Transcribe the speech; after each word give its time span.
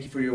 thank 0.00 0.14
you 0.14 0.18
for 0.18 0.24
your 0.24 0.34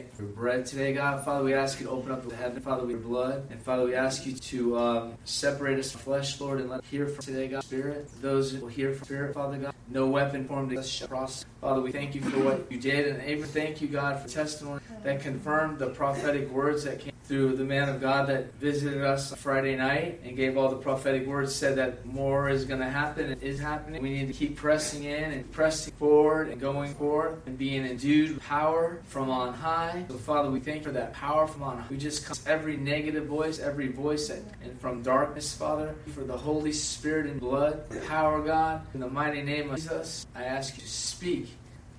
We 0.00 0.16
for 0.16 0.22
bread 0.24 0.66
today, 0.66 0.92
God. 0.92 1.24
Father, 1.24 1.44
we 1.44 1.54
ask 1.54 1.80
you 1.80 1.86
to 1.86 1.92
open 1.92 2.12
up 2.12 2.26
the 2.26 2.34
heaven, 2.34 2.60
Father, 2.62 2.88
your 2.88 2.98
blood. 2.98 3.48
And 3.50 3.60
Father, 3.60 3.84
we 3.84 3.94
ask 3.94 4.24
you 4.26 4.32
to 4.34 4.78
um, 4.78 5.14
separate 5.24 5.78
us 5.78 5.92
from 5.92 6.00
flesh, 6.00 6.40
Lord, 6.40 6.60
and 6.60 6.70
let 6.70 6.80
us 6.80 6.86
hear 6.90 7.06
from 7.06 7.24
today, 7.24 7.48
God. 7.48 7.64
Spirit, 7.64 8.08
those 8.22 8.52
who 8.52 8.60
will 8.60 8.68
hear 8.68 8.92
from 8.94 9.04
Spirit, 9.04 9.34
Father 9.34 9.58
God. 9.58 9.74
No 9.88 10.06
weapon 10.06 10.46
formed 10.46 10.72
against 10.72 10.88
us 10.88 10.94
shall 10.94 11.08
prosper. 11.08 11.50
Father, 11.60 11.80
we 11.80 11.92
thank 11.92 12.14
you 12.14 12.22
for 12.22 12.38
what 12.42 12.70
you 12.70 12.78
did. 12.78 13.08
And 13.08 13.28
even 13.28 13.44
thank 13.44 13.80
you, 13.82 13.88
God, 13.88 14.20
for 14.20 14.28
testimony 14.28 14.80
that 15.02 15.20
confirmed 15.20 15.78
the 15.78 15.90
prophetic 15.90 16.48
words 16.50 16.84
that 16.84 17.00
came 17.00 17.12
through 17.30 17.54
the 17.54 17.64
man 17.64 17.88
of 17.88 18.00
God 18.00 18.26
that 18.26 18.52
visited 18.54 19.02
us 19.02 19.32
Friday 19.36 19.76
night 19.76 20.20
and 20.24 20.36
gave 20.36 20.56
all 20.56 20.68
the 20.68 20.76
prophetic 20.76 21.28
words, 21.28 21.54
said 21.54 21.76
that 21.76 22.04
more 22.04 22.48
is 22.48 22.64
going 22.64 22.80
to 22.80 22.88
happen 22.88 23.30
and 23.30 23.40
is 23.40 23.60
happening. 23.60 24.02
We 24.02 24.10
need 24.10 24.26
to 24.26 24.32
keep 24.32 24.56
pressing 24.56 25.04
in 25.04 25.30
and 25.30 25.48
pressing 25.52 25.94
forward 25.94 26.48
and 26.48 26.60
going 26.60 26.92
forward 26.94 27.40
and 27.46 27.56
being 27.56 27.86
endued 27.86 28.34
with 28.34 28.42
power 28.42 29.00
from 29.04 29.30
on 29.30 29.54
high. 29.54 29.89
So, 30.08 30.16
Father, 30.16 30.50
we 30.50 30.60
thank 30.60 30.78
you 30.78 30.84
for 30.84 30.92
that 30.92 31.12
power 31.12 31.46
from 31.46 31.62
on 31.62 31.78
high. 31.78 31.86
We 31.90 31.96
just 31.96 32.24
come 32.24 32.36
every 32.46 32.76
negative 32.76 33.26
voice, 33.26 33.58
every 33.58 33.88
voice 33.88 34.28
that, 34.28 34.42
and 34.62 34.80
from 34.80 35.02
darkness, 35.02 35.54
Father, 35.54 35.94
for 36.14 36.22
the 36.22 36.36
Holy 36.36 36.72
Spirit 36.72 37.26
and 37.26 37.40
blood, 37.40 37.88
the 37.90 38.00
power, 38.00 38.40
God. 38.42 38.82
In 38.94 39.00
the 39.00 39.08
mighty 39.08 39.42
name 39.42 39.70
of 39.70 39.76
Jesus, 39.76 40.26
I 40.34 40.44
ask 40.44 40.76
you 40.76 40.82
to 40.82 40.88
speak 40.88 41.48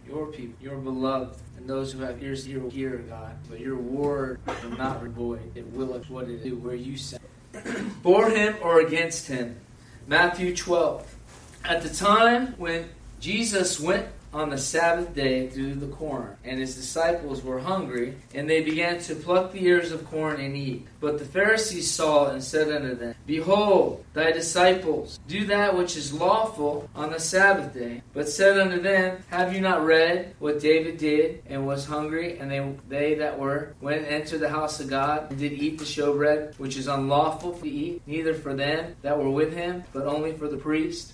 your 0.07 0.27
people, 0.27 0.55
your 0.61 0.77
beloved, 0.77 1.37
and 1.57 1.67
those 1.67 1.91
who 1.91 1.99
have 1.99 2.21
ears 2.23 2.45
to 2.45 2.69
hear, 2.69 2.97
God. 2.97 3.35
But 3.49 3.59
your 3.59 3.77
word 3.77 4.39
will 4.63 4.77
not 4.77 5.03
void. 5.03 5.51
It 5.55 5.67
will 5.73 5.99
what 6.07 6.27
it 6.27 6.43
do 6.43 6.55
where 6.57 6.75
you 6.75 6.97
sent. 6.97 7.21
For 8.03 8.29
him 8.29 8.55
or 8.61 8.79
against 8.81 9.27
him. 9.27 9.57
Matthew 10.07 10.55
12. 10.55 11.15
At 11.65 11.83
the 11.83 11.89
time 11.89 12.55
when 12.57 12.89
Jesus 13.19 13.79
went 13.79 14.07
on 14.33 14.49
the 14.49 14.57
Sabbath 14.57 15.13
day 15.13 15.47
through 15.47 15.75
the 15.75 15.87
corn, 15.87 16.35
and 16.43 16.59
his 16.59 16.75
disciples 16.75 17.43
were 17.43 17.59
hungry, 17.59 18.15
and 18.33 18.49
they 18.49 18.61
began 18.61 18.99
to 18.99 19.15
pluck 19.15 19.51
the 19.51 19.65
ears 19.65 19.91
of 19.91 20.05
corn 20.09 20.39
and 20.39 20.55
eat. 20.55 20.87
But 20.99 21.19
the 21.19 21.25
Pharisees 21.25 21.89
saw 21.89 22.29
and 22.29 22.43
said 22.43 22.71
unto 22.71 22.95
them, 22.95 23.15
Behold, 23.25 24.05
thy 24.13 24.31
disciples 24.31 25.19
do 25.27 25.45
that 25.45 25.75
which 25.75 25.97
is 25.97 26.13
lawful 26.13 26.89
on 26.95 27.11
the 27.11 27.19
Sabbath 27.19 27.73
day. 27.73 28.01
But 28.13 28.29
said 28.29 28.59
unto 28.59 28.79
them, 28.79 29.17
Have 29.29 29.53
you 29.53 29.61
not 29.61 29.85
read 29.85 30.35
what 30.39 30.59
David 30.59 30.97
did, 30.97 31.43
and 31.47 31.67
was 31.67 31.85
hungry, 31.85 32.37
and 32.37 32.49
they, 32.49 32.75
they 32.87 33.15
that 33.15 33.37
were 33.37 33.73
went 33.81 34.07
into 34.07 34.37
the 34.37 34.49
house 34.49 34.79
of 34.79 34.89
God, 34.89 35.31
and 35.31 35.39
did 35.39 35.53
eat 35.53 35.77
the 35.77 35.85
showbread, 35.85 36.57
which 36.57 36.77
is 36.77 36.87
unlawful 36.87 37.53
to 37.53 37.67
eat, 37.67 38.01
neither 38.05 38.33
for 38.33 38.53
them 38.53 38.95
that 39.01 39.17
were 39.17 39.29
with 39.29 39.53
him, 39.53 39.83
but 39.93 40.05
only 40.05 40.33
for 40.33 40.47
the 40.47 40.57
priest? 40.57 41.13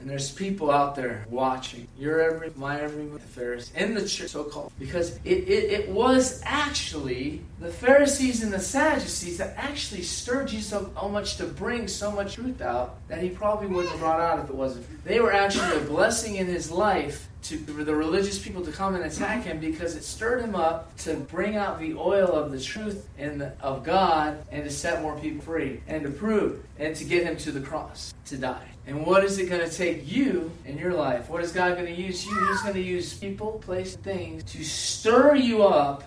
And 0.00 0.08
there's 0.08 0.30
people 0.30 0.70
out 0.70 0.94
there 0.94 1.26
watching. 1.28 1.88
Your 1.98 2.20
every, 2.20 2.52
my 2.54 2.80
every, 2.80 3.06
the 3.06 3.18
Pharisees, 3.18 3.72
in 3.74 3.94
the 3.94 4.06
church, 4.06 4.30
so 4.30 4.44
called. 4.44 4.72
Because 4.78 5.16
it, 5.24 5.48
it, 5.48 5.72
it 5.72 5.88
was 5.88 6.40
actually 6.44 7.42
the 7.58 7.70
Pharisees 7.70 8.42
and 8.42 8.52
the 8.52 8.60
Sadducees 8.60 9.38
that 9.38 9.54
actually 9.56 10.02
stirred 10.02 10.48
Jesus 10.48 10.68
so, 10.68 10.90
so 11.00 11.08
much 11.08 11.36
to 11.38 11.46
bring 11.46 11.88
so 11.88 12.12
much 12.12 12.34
truth 12.34 12.60
out 12.60 12.96
that 13.08 13.20
he 13.20 13.30
probably 13.30 13.66
wouldn't 13.66 13.90
have 13.90 14.00
brought 14.00 14.20
out 14.20 14.38
if 14.38 14.48
it 14.48 14.54
wasn't. 14.54 14.86
They 15.04 15.20
were 15.20 15.32
actually 15.32 15.76
a 15.76 15.80
blessing 15.80 16.36
in 16.36 16.46
his 16.46 16.70
life 16.70 17.28
to, 17.44 17.56
for 17.58 17.84
the 17.84 17.94
religious 17.94 18.38
people 18.38 18.64
to 18.64 18.72
come 18.72 18.94
and 18.94 19.04
attack 19.04 19.44
him 19.44 19.58
because 19.58 19.96
it 19.96 20.04
stirred 20.04 20.42
him 20.42 20.54
up 20.54 20.96
to 20.98 21.14
bring 21.14 21.56
out 21.56 21.78
the 21.78 21.94
oil 21.94 22.32
of 22.32 22.52
the 22.52 22.60
truth 22.60 23.08
and 23.16 23.40
the, 23.40 23.52
of 23.60 23.84
God 23.84 24.38
and 24.50 24.64
to 24.64 24.70
set 24.70 25.02
more 25.02 25.18
people 25.18 25.42
free 25.42 25.80
and 25.86 26.02
to 26.02 26.10
prove 26.10 26.64
and 26.78 26.94
to 26.96 27.04
get 27.04 27.24
him 27.24 27.36
to 27.38 27.52
the 27.52 27.60
cross 27.60 28.12
to 28.26 28.36
die. 28.36 28.68
And 28.88 29.04
what 29.04 29.22
is 29.22 29.38
it 29.38 29.50
going 29.50 29.60
to 29.60 29.70
take 29.70 30.10
you 30.10 30.50
in 30.64 30.78
your 30.78 30.94
life? 30.94 31.28
What 31.28 31.44
is 31.44 31.52
God 31.52 31.74
going 31.74 31.94
to 31.94 32.02
use 32.02 32.24
you? 32.24 32.48
He's 32.48 32.62
going 32.62 32.72
to 32.72 32.80
use 32.80 33.12
people, 33.12 33.58
place, 33.58 33.96
things 33.96 34.42
to 34.44 34.64
stir 34.64 35.34
you 35.34 35.62
up 35.62 36.04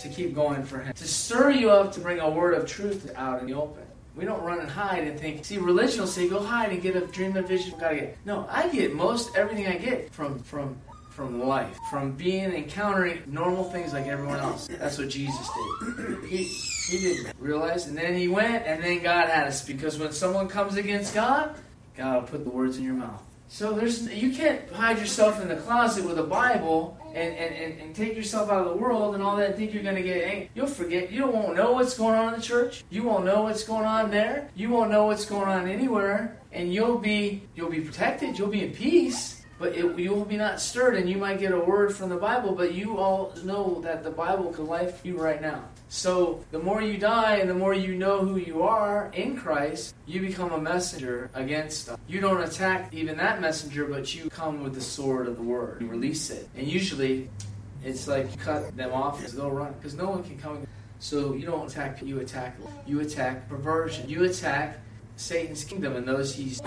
to 0.00 0.08
keep 0.08 0.34
going 0.34 0.64
for 0.64 0.80
Him, 0.80 0.92
to 0.92 1.06
stir 1.06 1.52
you 1.52 1.70
up 1.70 1.92
to 1.92 2.00
bring 2.00 2.18
a 2.18 2.28
word 2.28 2.54
of 2.54 2.66
truth 2.66 3.12
out 3.14 3.40
in 3.40 3.46
the 3.46 3.54
open. 3.54 3.84
We 4.16 4.24
don't 4.24 4.42
run 4.42 4.58
and 4.58 4.68
hide 4.68 5.06
and 5.06 5.18
think, 5.18 5.44
see, 5.44 5.58
religion 5.58 6.00
will 6.00 6.08
say, 6.08 6.28
go 6.28 6.42
hide 6.42 6.72
and 6.72 6.82
get 6.82 6.96
a 6.96 7.06
dream, 7.06 7.36
a 7.36 7.42
vision. 7.42 7.78
Gotta 7.78 7.94
get. 7.94 8.18
No, 8.24 8.48
I 8.50 8.68
get 8.68 8.92
most 8.92 9.36
everything 9.36 9.68
I 9.68 9.76
get 9.76 10.12
from 10.12 10.40
from 10.40 10.76
from 11.10 11.40
life, 11.40 11.78
from 11.88 12.12
being 12.12 12.52
encountering 12.52 13.22
normal 13.26 13.64
things 13.70 13.92
like 13.92 14.06
everyone 14.06 14.40
else. 14.40 14.66
That's 14.66 14.98
what 14.98 15.08
Jesus 15.08 15.48
did. 15.86 16.24
He 16.24 16.42
he 16.42 16.98
didn't 16.98 17.36
realize, 17.38 17.86
and 17.86 17.96
then 17.96 18.16
he 18.16 18.26
went, 18.26 18.66
and 18.66 18.82
then 18.82 19.04
God 19.04 19.28
had 19.28 19.46
us 19.46 19.64
because 19.64 19.98
when 20.00 20.10
someone 20.10 20.48
comes 20.48 20.76
against 20.76 21.14
God, 21.14 21.56
God 21.98 22.22
will 22.22 22.28
put 22.28 22.44
the 22.44 22.50
words 22.50 22.78
in 22.78 22.84
your 22.84 22.94
mouth. 22.94 23.22
So 23.48 23.72
there's 23.72 24.08
you 24.08 24.32
can't 24.32 24.70
hide 24.70 24.98
yourself 24.98 25.40
in 25.42 25.48
the 25.48 25.56
closet 25.56 26.04
with 26.04 26.18
a 26.18 26.22
Bible 26.22 26.98
and, 27.14 27.34
and, 27.34 27.80
and, 27.80 27.96
take 27.96 28.14
yourself 28.14 28.50
out 28.50 28.66
of 28.66 28.68
the 28.68 28.76
world 28.76 29.14
and 29.14 29.24
all 29.24 29.36
that 29.36 29.46
and 29.48 29.56
think 29.56 29.72
you're 29.72 29.82
gonna 29.82 30.02
get 30.02 30.22
angry. 30.22 30.50
You'll 30.54 30.66
forget 30.66 31.10
you 31.10 31.26
won't 31.26 31.56
know 31.56 31.72
what's 31.72 31.96
going 31.96 32.14
on 32.14 32.34
in 32.34 32.40
the 32.40 32.44
church. 32.44 32.84
You 32.90 33.02
won't 33.02 33.24
know 33.24 33.44
what's 33.44 33.64
going 33.64 33.86
on 33.86 34.10
there. 34.10 34.50
You 34.54 34.68
won't 34.68 34.90
know 34.90 35.06
what's 35.06 35.24
going 35.24 35.48
on 35.48 35.66
anywhere. 35.66 36.38
And 36.52 36.72
you'll 36.72 36.98
be 36.98 37.42
you'll 37.56 37.70
be 37.70 37.80
protected, 37.80 38.38
you'll 38.38 38.48
be 38.48 38.62
in 38.62 38.72
peace. 38.72 39.42
But 39.58 39.74
it, 39.74 39.98
you 39.98 40.10
will 40.10 40.24
be 40.24 40.36
not 40.36 40.60
stirred, 40.60 40.94
and 40.94 41.10
you 41.10 41.16
might 41.16 41.40
get 41.40 41.50
a 41.50 41.58
word 41.58 41.92
from 41.92 42.10
the 42.10 42.16
Bible, 42.16 42.54
but 42.54 42.74
you 42.74 42.98
all 42.98 43.34
know 43.42 43.80
that 43.80 44.04
the 44.04 44.10
Bible 44.10 44.52
can 44.52 44.66
life 44.66 45.00
you 45.04 45.20
right 45.20 45.42
now. 45.42 45.64
So 45.88 46.44
the 46.50 46.58
more 46.58 46.82
you 46.82 46.98
die 46.98 47.36
and 47.36 47.48
the 47.48 47.54
more 47.54 47.72
you 47.72 47.94
know 47.94 48.18
who 48.20 48.36
you 48.36 48.62
are 48.62 49.10
in 49.14 49.36
Christ, 49.36 49.94
you 50.06 50.20
become 50.20 50.52
a 50.52 50.60
messenger 50.60 51.30
against 51.32 51.86
them. 51.86 51.98
You 52.06 52.20
don't 52.20 52.42
attack 52.42 52.92
even 52.92 53.16
that 53.16 53.40
messenger, 53.40 53.86
but 53.86 54.14
you 54.14 54.28
come 54.28 54.62
with 54.62 54.74
the 54.74 54.82
sword 54.82 55.28
of 55.28 55.36
the 55.36 55.42
word. 55.42 55.80
You 55.80 55.86
release 55.86 56.30
it. 56.30 56.48
And 56.56 56.66
usually 56.66 57.30
it's 57.82 58.06
like 58.06 58.30
you 58.30 58.36
cut 58.36 58.76
them 58.76 58.92
off 58.92 59.18
because 59.18 59.34
they'll 59.34 59.50
run. 59.50 59.72
Because 59.72 59.94
no 59.94 60.10
one 60.10 60.22
can 60.22 60.38
come. 60.38 60.66
So 60.98 61.32
you 61.32 61.46
don't 61.46 61.70
attack, 61.70 62.02
you 62.02 62.20
attack. 62.20 62.58
You 62.86 63.00
attack 63.00 63.48
perversion. 63.48 64.08
You 64.10 64.24
attack 64.24 64.80
Satan's 65.18 65.64
kingdom 65.64 65.96
and 65.96 66.06
those 66.06 66.34
he's 66.34 66.60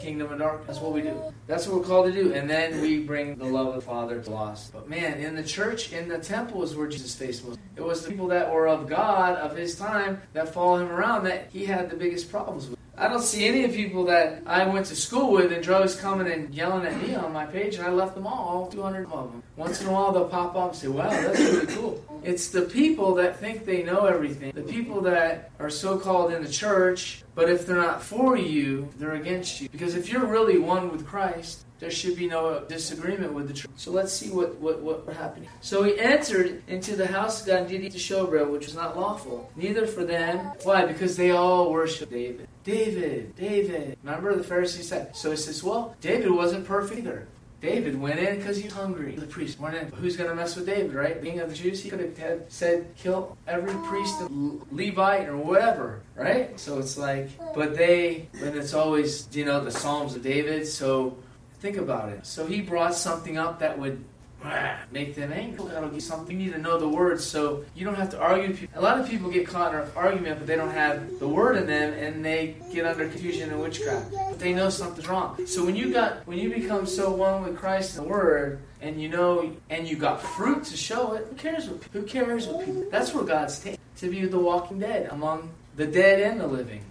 kingdom 0.00 0.32
of 0.32 0.38
darkness. 0.38 0.66
That's 0.66 0.80
what 0.80 0.92
we 0.92 1.02
do. 1.02 1.22
That's 1.46 1.66
what 1.66 1.80
we're 1.80 1.86
called 1.86 2.06
to 2.06 2.12
do. 2.12 2.32
And 2.32 2.48
then 2.48 2.80
we 2.80 3.00
bring 3.00 3.36
the 3.36 3.44
love 3.44 3.68
of 3.68 3.74
the 3.74 3.80
Father 3.82 4.20
to 4.20 4.30
lost. 4.30 4.72
But 4.72 4.88
man, 4.88 5.18
in 5.18 5.36
the 5.36 5.44
church, 5.44 5.92
in 5.92 6.08
the 6.08 6.18
temple 6.18 6.62
is 6.62 6.74
where 6.74 6.88
Jesus' 6.88 7.14
face 7.14 7.44
was. 7.44 7.58
It 7.76 7.82
was 7.82 8.02
the 8.02 8.10
people 8.10 8.26
that 8.28 8.52
were 8.52 8.66
of 8.68 8.88
God 8.88 9.36
of 9.36 9.56
his 9.56 9.76
time 9.76 10.20
that 10.32 10.52
follow 10.52 10.78
him 10.78 10.90
around 10.90 11.24
that 11.24 11.48
he 11.52 11.66
had 11.66 11.90
the 11.90 11.96
biggest 11.96 12.30
problems 12.30 12.68
with. 12.68 12.78
I 12.96 13.08
don't 13.08 13.22
see 13.22 13.46
any 13.46 13.64
of 13.64 13.72
people 13.72 14.04
that 14.06 14.42
I 14.46 14.66
went 14.66 14.84
to 14.86 14.96
school 14.96 15.32
with 15.32 15.52
and 15.52 15.62
drugs 15.62 15.94
coming 15.94 16.30
and 16.30 16.54
yelling 16.54 16.84
at 16.84 17.00
me 17.00 17.14
on 17.14 17.32
my 17.32 17.46
page, 17.46 17.76
and 17.76 17.86
I 17.86 17.90
left 17.90 18.14
them 18.14 18.26
all 18.26 18.66
200 18.66 19.10
of 19.10 19.32
them. 19.32 19.42
Once 19.60 19.82
in 19.82 19.88
a 19.88 19.92
while, 19.92 20.10
they'll 20.10 20.24
pop 20.24 20.56
up 20.56 20.70
and 20.70 20.74
say, 20.74 20.88
Wow, 20.88 21.10
that's 21.10 21.38
really 21.38 21.66
cool. 21.66 22.02
It's 22.24 22.48
the 22.48 22.62
people 22.62 23.14
that 23.16 23.38
think 23.38 23.66
they 23.66 23.82
know 23.82 24.06
everything, 24.06 24.52
the 24.54 24.62
people 24.62 25.02
that 25.02 25.50
are 25.58 25.68
so 25.68 25.98
called 25.98 26.32
in 26.32 26.42
the 26.42 26.48
church, 26.48 27.24
but 27.34 27.50
if 27.50 27.66
they're 27.66 27.76
not 27.76 28.02
for 28.02 28.38
you, 28.38 28.88
they're 28.98 29.12
against 29.12 29.60
you. 29.60 29.68
Because 29.68 29.96
if 29.96 30.10
you're 30.10 30.24
really 30.24 30.58
one 30.58 30.90
with 30.90 31.06
Christ, 31.06 31.66
there 31.78 31.90
should 31.90 32.16
be 32.16 32.26
no 32.26 32.64
disagreement 32.68 33.34
with 33.34 33.48
the 33.48 33.54
truth. 33.54 33.72
So 33.76 33.90
let's 33.90 34.14
see 34.14 34.30
what, 34.30 34.56
what, 34.56 34.80
what 34.80 35.06
happened. 35.14 35.46
So 35.60 35.82
he 35.82 35.98
entered 35.98 36.62
into 36.66 36.96
the 36.96 37.06
house 37.06 37.42
of 37.42 37.48
God 37.48 37.60
and 37.60 37.68
did 37.68 37.82
eat 37.82 37.92
the 37.92 37.98
showbread, 37.98 38.50
which 38.50 38.64
was 38.64 38.74
not 38.74 38.98
lawful, 38.98 39.50
neither 39.56 39.86
for 39.86 40.04
them. 40.04 40.52
Why? 40.62 40.86
Because 40.86 41.18
they 41.18 41.32
all 41.32 41.70
worship 41.70 42.08
David. 42.08 42.48
David, 42.64 43.36
David. 43.36 43.98
Remember 44.02 44.34
the 44.34 44.44
Pharisees 44.44 44.88
said. 44.88 45.14
So 45.14 45.30
he 45.30 45.36
says, 45.36 45.62
well, 45.62 45.96
David 46.00 46.30
wasn't 46.30 46.64
perfect 46.66 47.00
either. 47.00 47.26
David 47.60 48.00
went 48.00 48.18
in 48.18 48.36
because 48.36 48.56
he's 48.56 48.72
hungry. 48.72 49.14
The 49.16 49.26
priest 49.26 49.60
went 49.60 49.74
in. 49.74 49.88
Who's 49.92 50.16
going 50.16 50.30
to 50.30 50.36
mess 50.36 50.56
with 50.56 50.66
David, 50.66 50.94
right? 50.94 51.20
Being 51.20 51.40
of 51.40 51.50
the 51.50 51.54
Jews, 51.54 51.82
he 51.82 51.90
could 51.90 52.00
have 52.00 52.44
said, 52.48 52.94
kill 52.96 53.36
every 53.46 53.74
priest, 53.88 54.20
and 54.20 54.62
Levite, 54.72 55.28
or 55.28 55.36
whatever, 55.36 56.00
right? 56.14 56.58
So 56.58 56.78
it's 56.78 56.96
like, 56.96 57.28
but 57.54 57.76
they, 57.76 58.28
and 58.40 58.56
it's 58.56 58.72
always, 58.72 59.28
you 59.32 59.44
know, 59.44 59.62
the 59.62 59.70
Psalms 59.70 60.16
of 60.16 60.22
David. 60.22 60.66
So 60.66 61.18
think 61.58 61.76
about 61.76 62.08
it. 62.08 62.26
So 62.26 62.46
he 62.46 62.62
brought 62.62 62.94
something 62.94 63.36
up 63.36 63.58
that 63.58 63.78
would 63.78 64.02
make 64.92 65.14
them 65.14 65.32
angry. 65.32 65.68
That'll 65.68 65.88
get 65.88 66.02
something. 66.02 66.38
You 66.38 66.46
need 66.46 66.52
to 66.54 66.58
know 66.58 66.78
the 66.78 66.88
words 66.88 67.24
so 67.24 67.64
you 67.74 67.84
don't 67.84 67.94
have 67.94 68.10
to 68.10 68.20
argue. 68.20 68.56
A 68.74 68.80
lot 68.80 68.98
of 68.98 69.08
people 69.08 69.30
get 69.30 69.46
caught 69.46 69.74
in 69.74 69.80
an 69.80 69.88
argument, 69.94 70.38
but 70.38 70.46
they 70.46 70.56
don't 70.56 70.70
have 70.70 71.18
the 71.18 71.28
word 71.28 71.56
in 71.56 71.66
them, 71.66 71.92
and 71.92 72.24
they 72.24 72.56
get 72.72 72.86
under 72.86 73.08
confusion 73.08 73.50
and 73.50 73.60
witchcraft. 73.60 74.12
But 74.12 74.38
they 74.38 74.52
know 74.52 74.70
something's 74.70 75.08
wrong. 75.08 75.46
So 75.46 75.64
when 75.64 75.76
you 75.76 75.92
got 75.92 76.26
when 76.26 76.38
you 76.38 76.50
become 76.50 76.86
so 76.86 77.10
one 77.10 77.44
with 77.44 77.56
Christ 77.56 77.96
and 77.96 78.06
the 78.06 78.10
Word, 78.10 78.60
and 78.80 79.00
you 79.00 79.08
know, 79.08 79.52
and 79.68 79.86
you 79.86 79.96
got 79.96 80.22
fruit 80.22 80.64
to 80.64 80.76
show 80.76 81.14
it, 81.14 81.26
who 81.28 81.36
cares 81.36 81.68
what 81.68 81.82
who 81.92 82.02
cares 82.02 82.46
what 82.46 82.64
people? 82.64 82.86
That's 82.90 83.12
where 83.14 83.24
God's 83.24 83.58
taking 83.58 83.78
to 83.98 84.10
be 84.10 84.24
the 84.24 84.38
walking 84.38 84.78
dead 84.78 85.08
among 85.10 85.50
the 85.76 85.86
dead 85.86 86.20
and 86.20 86.40
the 86.40 86.46
living. 86.46 86.82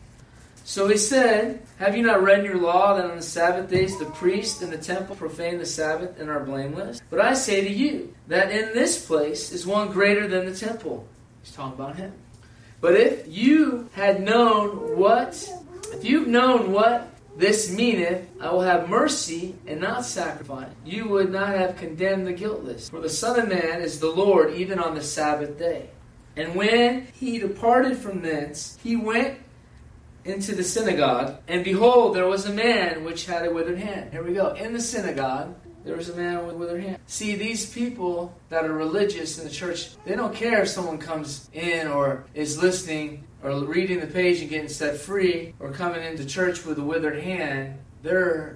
So 0.69 0.87
he 0.87 0.97
said, 0.97 1.63
Have 1.79 1.97
you 1.97 2.03
not 2.03 2.21
read 2.21 2.41
in 2.41 2.45
your 2.45 2.59
law 2.59 2.93
that 2.93 3.09
on 3.09 3.17
the 3.17 3.23
Sabbath 3.23 3.71
days 3.71 3.97
the 3.97 4.05
priest 4.05 4.61
in 4.61 4.69
the 4.69 4.77
temple 4.77 5.15
profane 5.15 5.57
the 5.57 5.65
Sabbath 5.65 6.19
and 6.19 6.29
are 6.29 6.41
blameless? 6.41 7.01
But 7.09 7.21
I 7.21 7.33
say 7.33 7.61
to 7.61 7.69
you 7.71 8.13
that 8.27 8.51
in 8.51 8.71
this 8.75 9.03
place 9.03 9.51
is 9.51 9.65
one 9.65 9.87
greater 9.91 10.27
than 10.27 10.45
the 10.45 10.53
temple. 10.53 11.07
He's 11.41 11.53
talking 11.53 11.73
about 11.73 11.95
him. 11.95 12.13
But 12.81 12.93
if 12.93 13.27
you 13.27 13.89
had 13.93 14.21
known 14.21 14.95
what, 14.95 15.43
if 15.91 16.05
you've 16.05 16.27
known 16.27 16.71
what 16.71 17.09
This 17.35 17.71
meaneth, 17.71 18.27
I 18.39 18.51
will 18.51 18.61
have 18.61 18.89
mercy 18.89 19.55
and 19.65 19.79
not 19.79 20.05
sacrifice. 20.05 20.69
You 20.85 21.07
would 21.07 21.31
not 21.31 21.55
have 21.55 21.77
condemned 21.77 22.27
the 22.27 22.33
guiltless. 22.33 22.89
For 22.89 22.99
the 22.99 23.09
Son 23.09 23.39
of 23.39 23.49
Man 23.49 23.81
is 23.81 23.99
the 23.99 24.11
Lord 24.11 24.53
even 24.53 24.77
on 24.77 24.93
the 24.93 25.01
Sabbath 25.01 25.57
day. 25.57 25.89
And 26.35 26.53
when 26.53 27.07
he 27.19 27.39
departed 27.39 27.97
from 27.97 28.21
thence, 28.21 28.77
he 28.83 28.95
went 28.95 29.39
into 30.25 30.55
the 30.55 30.63
synagogue, 30.63 31.37
and 31.47 31.63
behold, 31.63 32.15
there 32.15 32.27
was 32.27 32.45
a 32.45 32.53
man 32.53 33.03
which 33.03 33.25
had 33.25 33.45
a 33.45 33.53
withered 33.53 33.79
hand. 33.79 34.11
Here 34.11 34.23
we 34.23 34.33
go. 34.33 34.53
In 34.53 34.73
the 34.73 34.81
synagogue, 34.81 35.55
there 35.85 35.95
was 35.95 36.09
a 36.09 36.15
man 36.15 36.45
with 36.45 36.55
a 36.55 36.57
withered 36.57 36.83
hand. 36.83 36.99
See, 37.07 37.35
these 37.35 37.71
people 37.71 38.35
that 38.49 38.65
are 38.65 38.73
religious 38.73 39.37
in 39.39 39.45
the 39.45 39.49
church, 39.49 39.95
they 40.05 40.15
don't 40.15 40.35
care 40.35 40.61
if 40.61 40.67
someone 40.67 40.97
comes 40.97 41.49
in 41.53 41.87
or 41.87 42.25
is 42.33 42.61
listening 42.61 43.25
or 43.43 43.63
reading 43.63 43.99
the 43.99 44.07
page 44.07 44.41
and 44.41 44.49
getting 44.49 44.69
set 44.69 44.97
free 44.97 45.55
or 45.59 45.71
coming 45.71 46.03
into 46.03 46.25
church 46.25 46.65
with 46.65 46.77
a 46.79 46.83
withered 46.83 47.21
hand. 47.21 47.79
They 48.01 48.11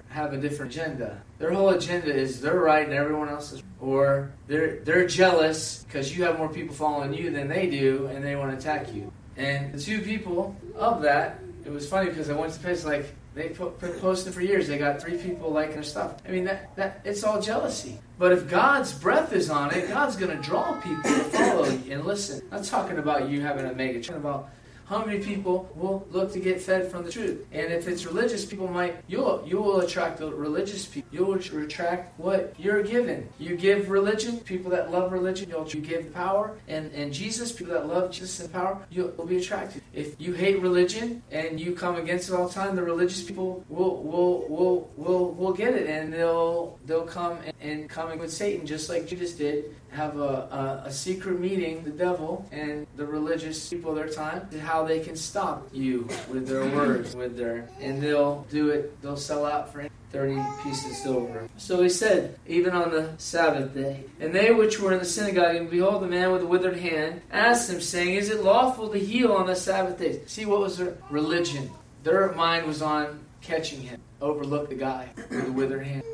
have 0.08 0.32
a 0.32 0.38
different 0.38 0.72
agenda. 0.72 1.22
Their 1.38 1.52
whole 1.52 1.70
agenda 1.70 2.14
is 2.14 2.40
they're 2.40 2.58
right 2.58 2.86
and 2.86 2.94
everyone 2.94 3.28
else 3.28 3.52
is, 3.52 3.62
or 3.78 4.32
they're 4.46 4.80
they're 4.84 5.06
jealous 5.06 5.84
because 5.84 6.16
you 6.16 6.24
have 6.24 6.38
more 6.38 6.48
people 6.48 6.74
following 6.74 7.12
you 7.12 7.30
than 7.30 7.48
they 7.48 7.66
do, 7.66 8.06
and 8.06 8.24
they 8.24 8.36
want 8.36 8.52
to 8.52 8.56
attack 8.56 8.94
you. 8.94 9.12
And 9.36 9.72
the 9.74 9.78
two 9.78 10.00
people 10.00 10.56
of 10.74 11.02
that 11.02 11.40
it 11.64 11.70
was 11.70 11.88
funny 11.88 12.10
because 12.10 12.30
I 12.30 12.34
went 12.34 12.52
to 12.52 12.60
place 12.60 12.84
like 12.84 13.06
they 13.34 13.48
posting 13.48 14.32
for 14.32 14.40
years. 14.40 14.68
They 14.68 14.78
got 14.78 15.00
three 15.00 15.16
people 15.16 15.50
liking 15.50 15.74
their 15.74 15.82
stuff. 15.82 16.16
I 16.26 16.30
mean, 16.30 16.44
that, 16.44 16.74
that 16.76 17.00
it's 17.04 17.24
all 17.24 17.40
jealousy. 17.40 17.98
But 18.18 18.32
if 18.32 18.48
God's 18.48 18.92
breath 18.92 19.32
is 19.32 19.50
on 19.50 19.74
it, 19.74 19.88
God's 19.88 20.14
going 20.14 20.36
to 20.36 20.42
draw 20.42 20.80
people 20.80 21.02
to 21.02 21.24
follow 21.24 21.64
and 21.64 22.04
listen. 22.04 22.42
I'm 22.52 22.58
not 22.58 22.66
talking 22.66 22.98
about 22.98 23.28
you 23.28 23.40
having 23.40 23.66
a 23.66 23.74
mega. 23.74 23.96
I'm 23.96 24.02
talking 24.02 24.20
about 24.20 24.50
hungry 24.84 25.20
people 25.20 25.70
will 25.74 26.06
look 26.10 26.32
to 26.32 26.40
get 26.40 26.60
fed 26.60 26.90
from 26.90 27.04
the 27.04 27.10
truth. 27.10 27.46
And 27.52 27.72
if 27.72 27.88
it's 27.88 28.04
religious, 28.06 28.44
people 28.44 28.68
might 28.68 28.96
you'll 29.08 29.42
you 29.46 29.60
will 29.60 29.80
attract 29.80 30.18
the 30.18 30.32
religious 30.32 30.86
people. 30.86 31.08
You 31.12 31.24
will 31.24 31.64
attract 31.64 32.18
what 32.18 32.54
you're 32.58 32.82
given. 32.82 33.28
You 33.38 33.56
give 33.56 33.90
religion, 33.90 34.38
people 34.38 34.70
that 34.70 34.90
love 34.90 35.12
religion, 35.12 35.48
you'll 35.50 35.68
you 35.68 35.80
give 35.80 36.12
power, 36.12 36.56
and 36.68 36.92
and 36.92 37.12
Jesus, 37.12 37.52
people 37.52 37.74
that 37.74 37.86
love 37.86 38.10
Jesus 38.10 38.40
and 38.40 38.52
power, 38.52 38.78
you'll 38.90 39.10
be 39.26 39.38
attracted. 39.38 39.82
If 39.92 40.20
you 40.20 40.32
hate 40.32 40.60
religion 40.60 41.22
and 41.30 41.60
you 41.60 41.74
come 41.74 41.96
against 41.96 42.28
it 42.28 42.34
all 42.34 42.48
the 42.48 42.54
time, 42.54 42.76
the 42.76 42.82
religious 42.82 43.22
people 43.22 43.64
will 43.68 44.02
will 44.02 44.48
will 44.48 44.90
will 44.96 45.32
will 45.32 45.52
get 45.52 45.74
it, 45.74 45.88
and 45.88 46.12
they'll 46.12 46.78
they'll 46.86 47.06
come 47.06 47.38
and, 47.44 47.54
and 47.60 47.88
come 47.88 48.16
with 48.18 48.32
Satan 48.32 48.66
just 48.66 48.88
like 48.88 49.06
Judas 49.06 49.32
did 49.32 49.74
have 49.94 50.16
a, 50.18 50.82
a, 50.82 50.82
a, 50.86 50.92
secret 50.92 51.38
meeting, 51.38 51.84
the 51.84 51.90
devil 51.90 52.46
and 52.50 52.86
the 52.96 53.06
religious 53.06 53.68
people 53.68 53.90
of 53.90 53.96
their 53.96 54.08
time, 54.08 54.46
to 54.50 54.60
how 54.60 54.84
they 54.84 55.00
can 55.00 55.16
stop 55.16 55.68
you 55.72 56.08
with 56.28 56.48
their 56.48 56.66
words, 56.66 57.14
with 57.14 57.36
their, 57.36 57.68
and 57.80 58.02
they'll 58.02 58.44
do 58.50 58.70
it, 58.70 59.00
they'll 59.00 59.16
sell 59.16 59.46
out 59.46 59.72
for 59.72 59.86
30 60.10 60.40
pieces 60.62 60.90
of 60.90 60.96
silver. 60.96 61.48
So 61.56 61.82
he 61.82 61.88
said, 61.88 62.38
even 62.46 62.72
on 62.72 62.90
the 62.90 63.12
Sabbath 63.18 63.72
day, 63.72 64.04
and 64.20 64.34
they 64.34 64.52
which 64.52 64.80
were 64.80 64.92
in 64.92 64.98
the 64.98 65.04
synagogue, 65.04 65.56
and 65.56 65.70
behold, 65.70 66.02
the 66.02 66.08
man 66.08 66.32
with 66.32 66.40
the 66.40 66.46
withered 66.46 66.76
hand, 66.76 67.22
asked 67.32 67.70
him, 67.70 67.80
saying, 67.80 68.14
Is 68.16 68.30
it 68.30 68.42
lawful 68.42 68.88
to 68.88 68.98
heal 68.98 69.32
on 69.32 69.46
the 69.46 69.56
Sabbath 69.56 69.98
day? 69.98 70.22
See, 70.26 70.44
what 70.44 70.60
was 70.60 70.78
their 70.78 70.96
religion? 71.10 71.70
Their 72.02 72.32
mind 72.32 72.66
was 72.66 72.82
on 72.82 73.20
catching 73.40 73.80
him. 73.80 74.00
Overlook 74.20 74.68
the 74.68 74.74
guy 74.74 75.10
with 75.16 75.46
the 75.46 75.52
withered 75.52 75.86
hand 75.86 76.04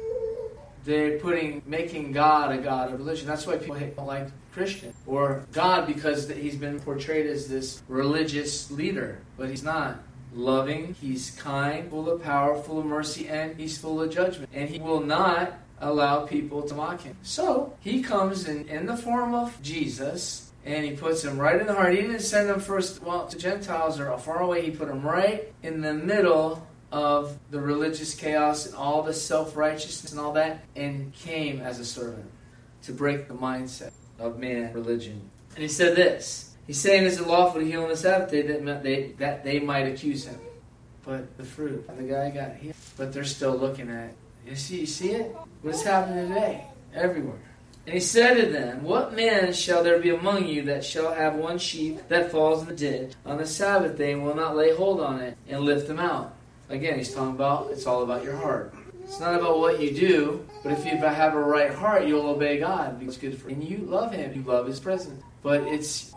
they're 0.85 1.19
putting 1.19 1.62
making 1.67 2.12
God 2.12 2.53
a 2.53 2.59
God 2.59 2.93
of 2.93 2.99
religion. 2.99 3.27
That's 3.27 3.47
why 3.47 3.56
people 3.56 3.79
don't 3.79 4.06
like 4.06 4.29
Christian 4.53 4.93
or 5.06 5.44
God 5.53 5.87
because 5.87 6.29
he's 6.29 6.56
been 6.56 6.81
portrayed 6.81 7.27
as 7.27 7.49
this 7.49 7.82
religious 7.88 8.71
leader, 8.71 9.19
but 9.37 9.49
he's 9.49 9.62
not. 9.62 9.99
Loving, 10.32 10.94
he's 11.00 11.32
kind, 11.32 11.91
full 11.91 12.09
of 12.09 12.23
power, 12.23 12.56
full 12.62 12.79
of 12.79 12.87
mercy, 12.87 13.27
and 13.27 13.59
he's 13.59 13.79
full 13.79 14.00
of 14.00 14.11
judgment. 14.11 14.49
And 14.53 14.69
he 14.69 14.79
will 14.79 15.00
not 15.00 15.55
allow 15.81 16.25
people 16.25 16.62
to 16.62 16.75
mock 16.75 17.00
him. 17.03 17.17
So 17.23 17.76
he 17.81 18.03
comes 18.03 18.47
in, 18.47 18.69
in 18.69 18.87
the 18.87 18.97
form 18.97 19.35
of 19.35 19.61
Jesus 19.62 20.50
and 20.65 20.85
he 20.85 20.93
puts 20.93 21.25
him 21.25 21.38
right 21.38 21.61
in 21.61 21.67
the 21.67 21.75
heart. 21.75 21.94
He 21.94 22.03
didn't 22.03 22.21
send 22.21 22.50
him 22.50 22.61
first 22.61 23.03
well 23.03 23.26
to 23.26 23.38
Gentiles 23.38 23.99
or 23.99 24.17
far 24.19 24.43
away. 24.43 24.62
He 24.62 24.71
put 24.71 24.88
him 24.88 25.03
right 25.03 25.53
in 25.62 25.81
the 25.81 25.94
middle 25.94 26.67
of 26.92 27.38
the 27.50 27.60
religious 27.60 28.14
chaos 28.14 28.66
and 28.66 28.75
all 28.75 29.02
the 29.02 29.14
self 29.14 29.56
righteousness 29.56 30.12
and 30.12 30.20
all 30.20 30.32
that, 30.32 30.64
and 30.76 31.12
came 31.14 31.60
as 31.60 31.78
a 31.78 31.84
servant 31.84 32.31
to 32.82 32.92
break 32.92 33.28
the 33.28 33.34
mindset 33.34 33.92
of 34.19 34.38
man 34.38 34.72
religion. 34.72 35.31
And 35.54 35.62
he 35.62 35.69
said 35.69 35.96
this 35.96 36.50
He's 36.66 36.78
saying, 36.81 37.04
Is 37.04 37.20
it 37.20 37.26
lawful 37.26 37.60
to 37.60 37.66
heal 37.66 37.82
on 37.82 37.88
the 37.88 37.96
Sabbath 37.96 38.31
day 38.31 38.42
that 38.42 38.82
they, 38.82 39.12
that 39.19 39.44
they 39.44 39.58
might 39.58 39.87
accuse 39.88 40.25
him? 40.25 40.38
But 41.04 41.37
the 41.37 41.44
fruit, 41.44 41.84
the 41.96 42.04
guy 42.04 42.31
got 42.31 42.56
healed. 42.56 42.76
But 42.96 43.12
they're 43.12 43.25
still 43.25 43.56
looking 43.56 43.90
at 43.90 44.10
it. 44.10 44.16
You 44.46 44.54
see, 44.54 44.81
you 44.81 44.87
see 44.87 45.10
it? 45.10 45.34
What's 45.62 45.82
happening 45.82 46.28
today? 46.28 46.64
Everywhere. 46.94 47.40
And 47.87 47.94
he 47.94 48.00
said 48.00 48.34
to 48.34 48.46
them, 48.46 48.84
What 48.84 49.16
man 49.16 49.52
shall 49.52 49.82
there 49.82 49.98
be 49.98 50.10
among 50.10 50.46
you 50.46 50.62
that 50.66 50.84
shall 50.84 51.12
have 51.12 51.34
one 51.34 51.58
sheep 51.58 52.06
that 52.08 52.31
falls 52.31 52.62
in 52.62 52.69
the 52.69 52.76
ditch 52.76 53.14
on 53.26 53.38
the 53.38 53.46
Sabbath 53.46 53.98
day 53.98 54.12
and 54.12 54.25
will 54.25 54.37
not 54.37 54.56
lay 54.56 54.72
hold 54.75 55.00
on 55.00 55.20
it 55.20 55.37
and 55.48 55.62
lift 55.62 55.88
them 55.88 55.98
out? 55.98 56.37
Again, 56.70 56.99
he's 56.99 57.12
talking 57.12 57.34
about 57.34 57.70
it's 57.72 57.87
all 57.87 58.05
about 58.05 58.22
your 58.22 58.37
heart. 58.37 58.72
It's 59.02 59.19
not 59.19 59.34
about 59.34 59.58
what 59.58 59.81
you 59.81 59.93
do, 59.93 60.46
but 60.62 60.70
if 60.70 60.84
you 60.84 60.93
have 60.96 61.34
a 61.34 61.40
right 61.40 61.75
heart, 61.75 62.06
you'll 62.06 62.28
obey 62.28 62.61
God. 62.61 63.02
It's 63.02 63.17
good 63.17 63.37
for 63.37 63.49
and 63.49 63.62
you 63.62 63.78
love 63.78 64.12
Him. 64.12 64.32
You 64.34 64.43
love 64.43 64.69
His 64.69 64.78
presence. 64.78 65.20
But 65.43 65.62
it's 65.62 66.14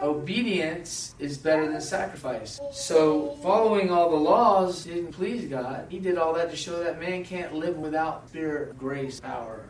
obedience 0.00 1.16
is 1.18 1.36
better 1.36 1.68
than 1.68 1.80
sacrifice. 1.80 2.60
So 2.72 3.36
following 3.42 3.90
all 3.90 4.10
the 4.10 4.16
laws 4.16 4.84
didn't 4.84 5.12
please 5.12 5.46
God. 5.46 5.86
He 5.88 5.98
did 5.98 6.16
all 6.16 6.32
that 6.34 6.50
to 6.50 6.56
show 6.56 6.82
that 6.84 7.00
man 7.00 7.24
can't 7.24 7.54
live 7.54 7.76
without 7.76 8.28
spirit, 8.28 8.78
grace, 8.78 9.18
power. 9.18 9.64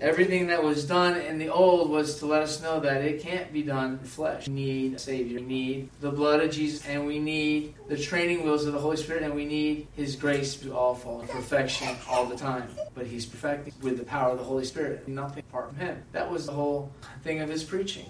Everything 0.00 0.46
that 0.46 0.62
was 0.62 0.84
done 0.84 1.20
in 1.20 1.38
the 1.38 1.48
old 1.48 1.90
was 1.90 2.18
to 2.20 2.26
let 2.26 2.42
us 2.42 2.62
know 2.62 2.78
that 2.80 3.02
it 3.02 3.20
can't 3.20 3.52
be 3.52 3.62
done 3.62 3.92
in 3.92 3.98
flesh. 3.98 4.46
We 4.46 4.54
need 4.54 4.94
a 4.94 4.98
Savior. 4.98 5.40
We 5.40 5.46
need 5.46 5.90
the 6.00 6.10
blood 6.10 6.40
of 6.40 6.52
Jesus, 6.52 6.86
and 6.86 7.04
we 7.06 7.18
need 7.18 7.74
the 7.88 7.96
training 7.96 8.44
wheels 8.44 8.64
of 8.64 8.72
the 8.72 8.78
Holy 8.78 8.96
Spirit, 8.96 9.24
and 9.24 9.34
we 9.34 9.44
need 9.44 9.88
His 9.96 10.14
grace 10.14 10.54
to 10.56 10.76
all 10.76 10.94
fall 10.94 11.20
in 11.20 11.28
perfection 11.28 11.96
all 12.08 12.26
the 12.26 12.36
time. 12.36 12.68
But 12.94 13.06
He's 13.06 13.26
perfecting 13.26 13.74
with 13.82 13.98
the 13.98 14.04
power 14.04 14.30
of 14.30 14.38
the 14.38 14.44
Holy 14.44 14.64
Spirit. 14.64 15.08
Nothing 15.08 15.42
apart 15.48 15.70
from 15.70 15.78
Him. 15.78 16.02
That 16.12 16.30
was 16.30 16.46
the 16.46 16.52
whole 16.52 16.92
thing 17.24 17.40
of 17.40 17.48
His 17.48 17.64
preaching. 17.64 18.06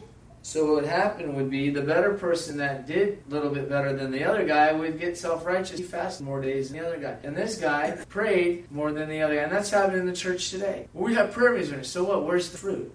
So 0.49 0.65
what 0.65 0.77
would 0.77 0.87
happen 0.87 1.35
would 1.35 1.51
be 1.51 1.69
the 1.69 1.83
better 1.83 2.15
person 2.15 2.57
that 2.57 2.87
did 2.87 3.23
a 3.29 3.31
little 3.31 3.51
bit 3.51 3.69
better 3.69 3.93
than 3.93 4.11
the 4.11 4.25
other 4.25 4.47
guy 4.47 4.73
would 4.73 4.99
get 4.99 5.19
self-righteous. 5.19 5.79
He 5.79 5.85
fasted 5.85 6.25
more 6.25 6.41
days 6.41 6.71
than 6.71 6.79
the 6.79 6.87
other 6.87 6.97
guy. 6.97 7.19
And 7.23 7.37
this 7.37 7.59
guy 7.59 7.91
prayed 8.09 8.73
more 8.73 8.91
than 8.91 9.11
the 9.11 9.21
other 9.21 9.35
guy. 9.35 9.43
And 9.43 9.53
that's 9.53 9.69
happening 9.69 10.01
in 10.01 10.07
the 10.07 10.15
church 10.15 10.49
today. 10.49 10.89
We 10.95 11.13
have 11.17 11.33
prayer 11.33 11.53
meetings. 11.53 11.89
So 11.89 12.03
what? 12.03 12.25
Where's 12.25 12.49
the 12.49 12.57
fruit? 12.57 12.91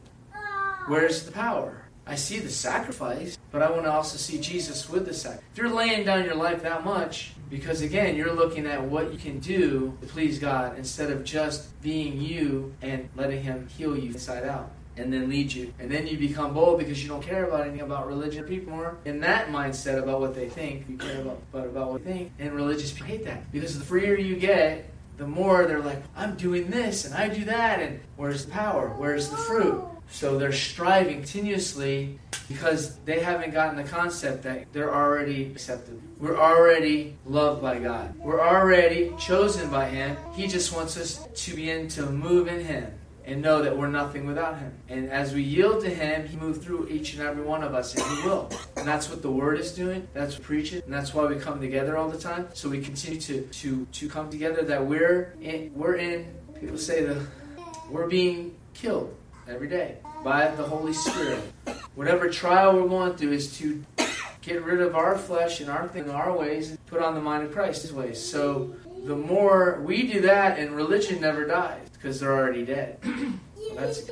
Where's 0.88 1.28
the 1.28 1.32
power? 1.32 1.86
I 2.08 2.16
see 2.16 2.40
the 2.40 2.50
sacrifice, 2.50 3.38
but 3.52 3.62
I 3.62 3.70
want 3.70 3.84
to 3.84 3.92
also 3.92 4.18
see 4.18 4.40
Jesus 4.40 4.90
with 4.90 5.06
the 5.06 5.14
sacrifice. 5.14 5.46
If 5.52 5.60
you're 5.60 5.70
laying 5.70 6.06
down 6.06 6.26
your 6.26 6.34
life 6.34 6.64
that 6.64 6.84
much, 6.84 7.34
because 7.52 7.82
again, 7.82 8.16
you're 8.16 8.34
looking 8.34 8.66
at 8.66 8.84
what 8.84 9.14
you 9.14 9.20
can 9.20 9.38
do 9.38 9.96
to 10.02 10.08
please 10.08 10.40
God 10.40 10.80
instead 10.80 11.12
of 11.12 11.24
just 11.24 11.80
being 11.84 12.20
you 12.20 12.74
and 12.82 13.10
letting 13.16 13.44
Him 13.44 13.68
heal 13.68 13.96
you 13.96 14.10
inside 14.10 14.44
out 14.44 14.72
and 14.98 15.12
then 15.12 15.30
lead 15.30 15.52
you. 15.52 15.74
And 15.80 15.90
then 15.90 16.08
you 16.08 16.18
become 16.18 16.54
bold 16.54 16.80
because 16.80 17.02
you 17.02 17.10
don't 17.10 17.24
care 17.24 17.46
about 17.46 17.62
anything 17.62 17.82
about 17.82 18.08
religion. 18.08 18.44
People 18.46 18.74
are 18.74 18.98
in 19.06 19.20
that 19.22 19.48
mindset 19.48 20.02
about 20.02 20.20
what 20.20 20.36
they 20.36 20.50
think. 20.50 20.88
You 20.90 20.98
care 20.98 21.22
about, 21.22 21.42
but 21.52 21.66
about 21.66 21.92
what 21.92 22.06
they 22.06 22.14
think. 22.14 22.32
And 22.40 22.54
religious 22.54 22.92
people 22.92 23.08
hate 23.08 23.26
that. 23.26 23.52
Because 23.52 23.78
the 23.78 23.86
freer 23.86 24.18
you 24.18 24.36
get, 24.36 24.90
the 25.18 25.28
more 25.28 25.66
they're 25.66 25.82
like, 25.82 26.02
I'm 26.16 26.36
doing 26.36 26.70
this 26.70 27.06
and 27.06 27.14
I 27.14 27.30
do 27.30 27.46
that. 27.46 27.80
And 27.80 28.00
where's 28.16 28.46
the 28.46 28.52
power? 28.52 28.90
Where's 28.98 29.30
the 29.30 29.38
fruit? 29.38 29.84
So 30.10 30.38
they're 30.38 30.52
striving 30.52 31.18
continuously 31.18 32.20
because 32.48 32.98
they 33.00 33.20
haven't 33.20 33.52
gotten 33.52 33.78
the 33.78 33.84
concept 33.84 34.44
that 34.44 34.72
they're 34.74 34.94
already 34.94 35.46
accepted. 35.46 36.00
We're 36.20 36.38
already 36.38 37.16
loved 37.26 37.62
by 37.62 37.80
God. 37.80 38.16
We're 38.20 38.42
already 38.42 39.12
chosen 39.18 39.70
by 39.70 39.90
Him. 39.90 40.18
He 40.36 40.48
just 40.48 40.76
wants 40.76 40.98
us 40.98 41.26
to 41.46 41.56
begin 41.56 41.88
to 41.90 42.06
move 42.06 42.48
in 42.48 42.64
Him 42.64 42.94
and 43.26 43.42
know 43.42 43.62
that 43.62 43.78
we're 43.78 43.88
nothing 43.88 44.26
without 44.26 44.58
Him. 44.58 44.74
And 44.90 45.10
as 45.10 45.34
we 45.34 45.44
yield 45.44 45.84
to 45.84 45.90
Him, 45.90 46.28
He 46.28 46.38
moves 46.38 46.60
through 46.60 46.88
each 46.90 47.14
and 47.14 47.22
every 47.22 47.44
one 47.44 47.64
of 47.64 47.74
us, 47.74 47.96
and 47.96 48.04
He 48.04 48.28
will. 48.28 48.50
And 48.78 48.88
that's 48.88 49.10
what 49.10 49.22
the 49.22 49.32
Word 49.32 49.60
is 49.60 49.72
doing. 49.72 50.08
That's 50.14 50.36
preaching, 50.36 50.82
and 50.86 50.94
that's 50.94 51.14
why 51.14 51.26
we 51.26 51.36
come 51.36 51.60
together 51.60 51.98
all 51.98 52.10
the 52.10 52.18
time. 52.18 52.48
So 52.54 52.70
we 52.70 52.82
continue 52.82 53.20
to 53.22 53.42
to 53.42 53.86
to 53.86 54.10
come 54.10 54.30
together. 54.30 54.64
That 54.64 54.86
we're 54.86 55.36
in, 55.42 55.72
we're 55.74 55.96
in. 55.96 56.34
People 56.60 56.78
say 56.78 57.04
the 57.04 57.26
we're 57.90 58.08
being 58.08 58.56
killed 58.74 59.16
every 59.48 59.68
day 59.68 59.98
by 60.24 60.48
the 60.56 60.64
Holy 60.64 60.94
Spirit. 60.94 61.40
Whatever 61.96 62.30
trial 62.30 62.76
we're 62.76 62.88
going 62.88 63.16
through 63.16 63.34
is 63.34 63.58
to 63.60 63.84
get 64.42 64.64
rid 64.64 64.82
of 64.82 64.96
our 64.96 65.18
flesh 65.18 65.62
and 65.62 65.70
our 65.70 65.88
thing, 65.88 66.10
our 66.10 66.36
ways, 66.36 66.72
and 66.72 66.86
put 66.88 67.02
on 67.02 67.14
the 67.14 67.22
mind 67.22 67.44
of 67.44 67.54
Christ, 67.54 67.84
His 67.84 67.94
ways. 67.94 68.22
So 68.22 68.76
the 69.06 69.16
more 69.16 69.82
we 69.86 70.12
do 70.12 70.22
that, 70.22 70.60
and 70.60 70.76
religion 70.76 71.22
never 71.22 71.46
dies 71.46 71.83
because 72.04 72.20
they're 72.20 72.36
already 72.36 72.66
dead. 72.66 73.00
that's 73.76 74.04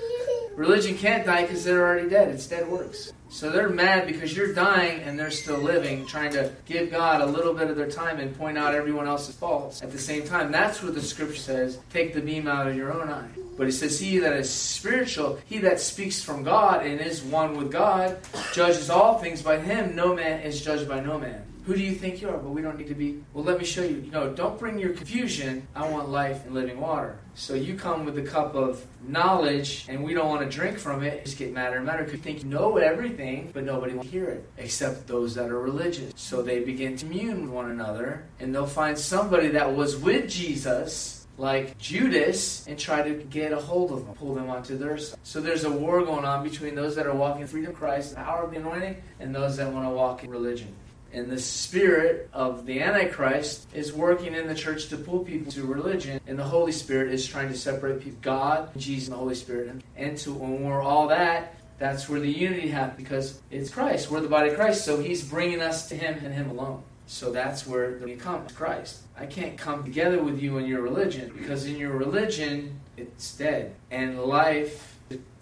religion 0.55 0.97
can't 0.97 1.25
die 1.25 1.41
because 1.41 1.65
they're 1.65 1.85
already 1.85 2.09
dead. 2.09 2.29
It's 2.29 2.47
dead 2.47 2.67
works. 2.69 3.11
So 3.29 3.49
they're 3.49 3.69
mad 3.69 4.07
because 4.07 4.35
you're 4.35 4.53
dying 4.53 5.01
and 5.01 5.19
they're 5.19 5.31
still 5.31 5.57
living, 5.57 6.05
trying 6.05 6.31
to 6.33 6.51
give 6.65 6.89
God 6.89 7.21
a 7.21 7.25
little 7.25 7.53
bit 7.53 7.69
of 7.69 7.75
their 7.75 7.89
time 7.89 8.19
and 8.19 8.37
point 8.37 8.57
out 8.57 8.73
everyone 8.73 9.07
else's 9.07 9.35
faults 9.35 9.81
at 9.81 9.91
the 9.91 9.97
same 9.97 10.23
time. 10.23 10.51
That's 10.53 10.81
what 10.81 10.95
the 10.95 11.01
scripture 11.01 11.35
says 11.35 11.79
take 11.89 12.13
the 12.13 12.21
beam 12.21 12.47
out 12.47 12.67
of 12.67 12.77
your 12.77 12.93
own 12.93 13.09
eye. 13.09 13.29
But 13.57 13.67
he 13.67 13.73
says, 13.73 13.99
He 13.99 14.19
that 14.19 14.33
is 14.33 14.49
spiritual, 14.49 15.37
he 15.45 15.57
that 15.59 15.81
speaks 15.81 16.23
from 16.23 16.43
God 16.43 16.85
and 16.85 17.01
is 17.01 17.21
one 17.21 17.57
with 17.57 17.71
God, 17.71 18.19
judges 18.53 18.89
all 18.89 19.17
things 19.19 19.41
by 19.41 19.59
him. 19.59 19.95
No 19.95 20.15
man 20.15 20.41
is 20.41 20.61
judged 20.61 20.87
by 20.87 21.01
no 21.01 21.19
man. 21.19 21.43
Who 21.65 21.75
do 21.75 21.81
you 21.81 21.93
think 21.93 22.21
you 22.21 22.29
are? 22.29 22.37
But 22.37 22.49
we 22.49 22.61
don't 22.61 22.77
need 22.77 22.87
to 22.87 22.95
be. 22.95 23.23
Well, 23.33 23.43
let 23.43 23.59
me 23.59 23.65
show 23.65 23.83
you. 23.83 24.01
Know, 24.11 24.33
don't 24.33 24.57
bring 24.57 24.79
your 24.79 24.93
confusion. 24.93 25.67
I 25.75 25.87
want 25.87 26.09
life 26.09 26.45
and 26.45 26.55
living 26.55 26.79
water. 26.79 27.19
So 27.35 27.53
you 27.53 27.75
come 27.75 28.03
with 28.03 28.17
a 28.17 28.23
cup 28.23 28.55
of 28.55 28.85
knowledge, 29.07 29.85
and 29.87 30.03
we 30.03 30.13
don't 30.13 30.27
want 30.27 30.41
to 30.41 30.49
drink 30.49 30.79
from 30.79 31.03
it. 31.03 31.23
Just 31.23 31.37
get 31.37 31.53
madder 31.53 31.77
and 31.77 31.85
madder 31.85 32.03
because 32.03 32.17
you 32.17 32.23
think 32.23 32.43
you 32.43 32.49
know 32.49 32.77
everything, 32.77 33.51
but 33.53 33.63
nobody 33.63 33.93
will 33.93 34.03
hear 34.03 34.25
it 34.25 34.49
except 34.57 35.07
those 35.07 35.35
that 35.35 35.49
are 35.49 35.59
religious. 35.59 36.13
So 36.15 36.41
they 36.41 36.59
begin 36.61 36.97
to 36.97 37.05
commune 37.05 37.43
with 37.43 37.51
one 37.51 37.71
another, 37.71 38.25
and 38.39 38.53
they'll 38.53 38.65
find 38.65 38.97
somebody 38.97 39.49
that 39.49 39.71
was 39.71 39.95
with 39.95 40.29
Jesus 40.29 41.21
like 41.37 41.77
Judas 41.77 42.67
and 42.67 42.77
try 42.77 43.01
to 43.01 43.15
get 43.23 43.51
a 43.51 43.59
hold 43.59 43.91
of 43.91 44.05
them, 44.05 44.15
pull 44.15 44.35
them 44.35 44.49
onto 44.49 44.77
their 44.77 44.97
side. 44.97 45.17
So 45.23 45.41
there's 45.41 45.63
a 45.63 45.71
war 45.71 46.03
going 46.03 46.25
on 46.25 46.43
between 46.43 46.75
those 46.75 46.95
that 46.95 47.07
are 47.07 47.15
walking 47.15 47.41
in 47.41 47.47
freedom 47.47 47.73
Christ, 47.73 48.11
the 48.11 48.17
power 48.17 48.43
of 48.43 48.51
the 48.51 48.57
anointing, 48.57 49.01
and 49.19 49.33
those 49.33 49.57
that 49.57 49.71
want 49.71 49.85
to 49.85 49.89
walk 49.89 50.23
in 50.23 50.29
religion. 50.29 50.73
And 51.13 51.29
the 51.29 51.39
spirit 51.39 52.29
of 52.31 52.65
the 52.65 52.81
Antichrist 52.81 53.67
is 53.73 53.91
working 53.91 54.33
in 54.33 54.47
the 54.47 54.55
church 54.55 54.87
to 54.89 54.97
pull 54.97 55.19
people 55.19 55.51
to 55.51 55.65
religion, 55.65 56.21
and 56.25 56.39
the 56.39 56.43
Holy 56.43 56.71
Spirit 56.71 57.13
is 57.13 57.27
trying 57.27 57.49
to 57.49 57.57
separate 57.57 58.01
people, 58.01 58.19
God, 58.21 58.69
Jesus, 58.77 59.09
and 59.09 59.15
the 59.15 59.19
Holy 59.19 59.35
Spirit. 59.35 59.81
And 59.97 60.17
to 60.19 60.33
when 60.33 60.63
we're 60.63 60.81
all 60.81 61.07
that, 61.07 61.55
that's 61.79 62.07
where 62.07 62.19
the 62.19 62.31
unity 62.31 62.69
happens 62.69 62.97
because 62.97 63.41
it's 63.49 63.69
Christ. 63.69 64.09
We're 64.09 64.21
the 64.21 64.29
body 64.29 64.49
of 64.49 64.55
Christ, 64.55 64.85
so 64.85 65.01
He's 65.01 65.23
bringing 65.23 65.61
us 65.61 65.89
to 65.89 65.95
Him 65.95 66.23
and 66.23 66.33
Him 66.33 66.49
alone. 66.49 66.83
So 67.07 67.31
that's 67.31 67.67
where 67.67 67.99
we 68.01 68.15
come 68.15 68.45
to 68.45 68.53
Christ. 68.53 69.01
I 69.17 69.25
can't 69.25 69.57
come 69.57 69.83
together 69.83 70.23
with 70.23 70.41
you 70.41 70.59
in 70.59 70.65
your 70.65 70.81
religion 70.81 71.33
because 71.35 71.65
in 71.65 71.77
your 71.77 71.91
religion 71.91 72.79
it's 72.95 73.35
dead, 73.35 73.75
and 73.89 74.21
life 74.23 74.97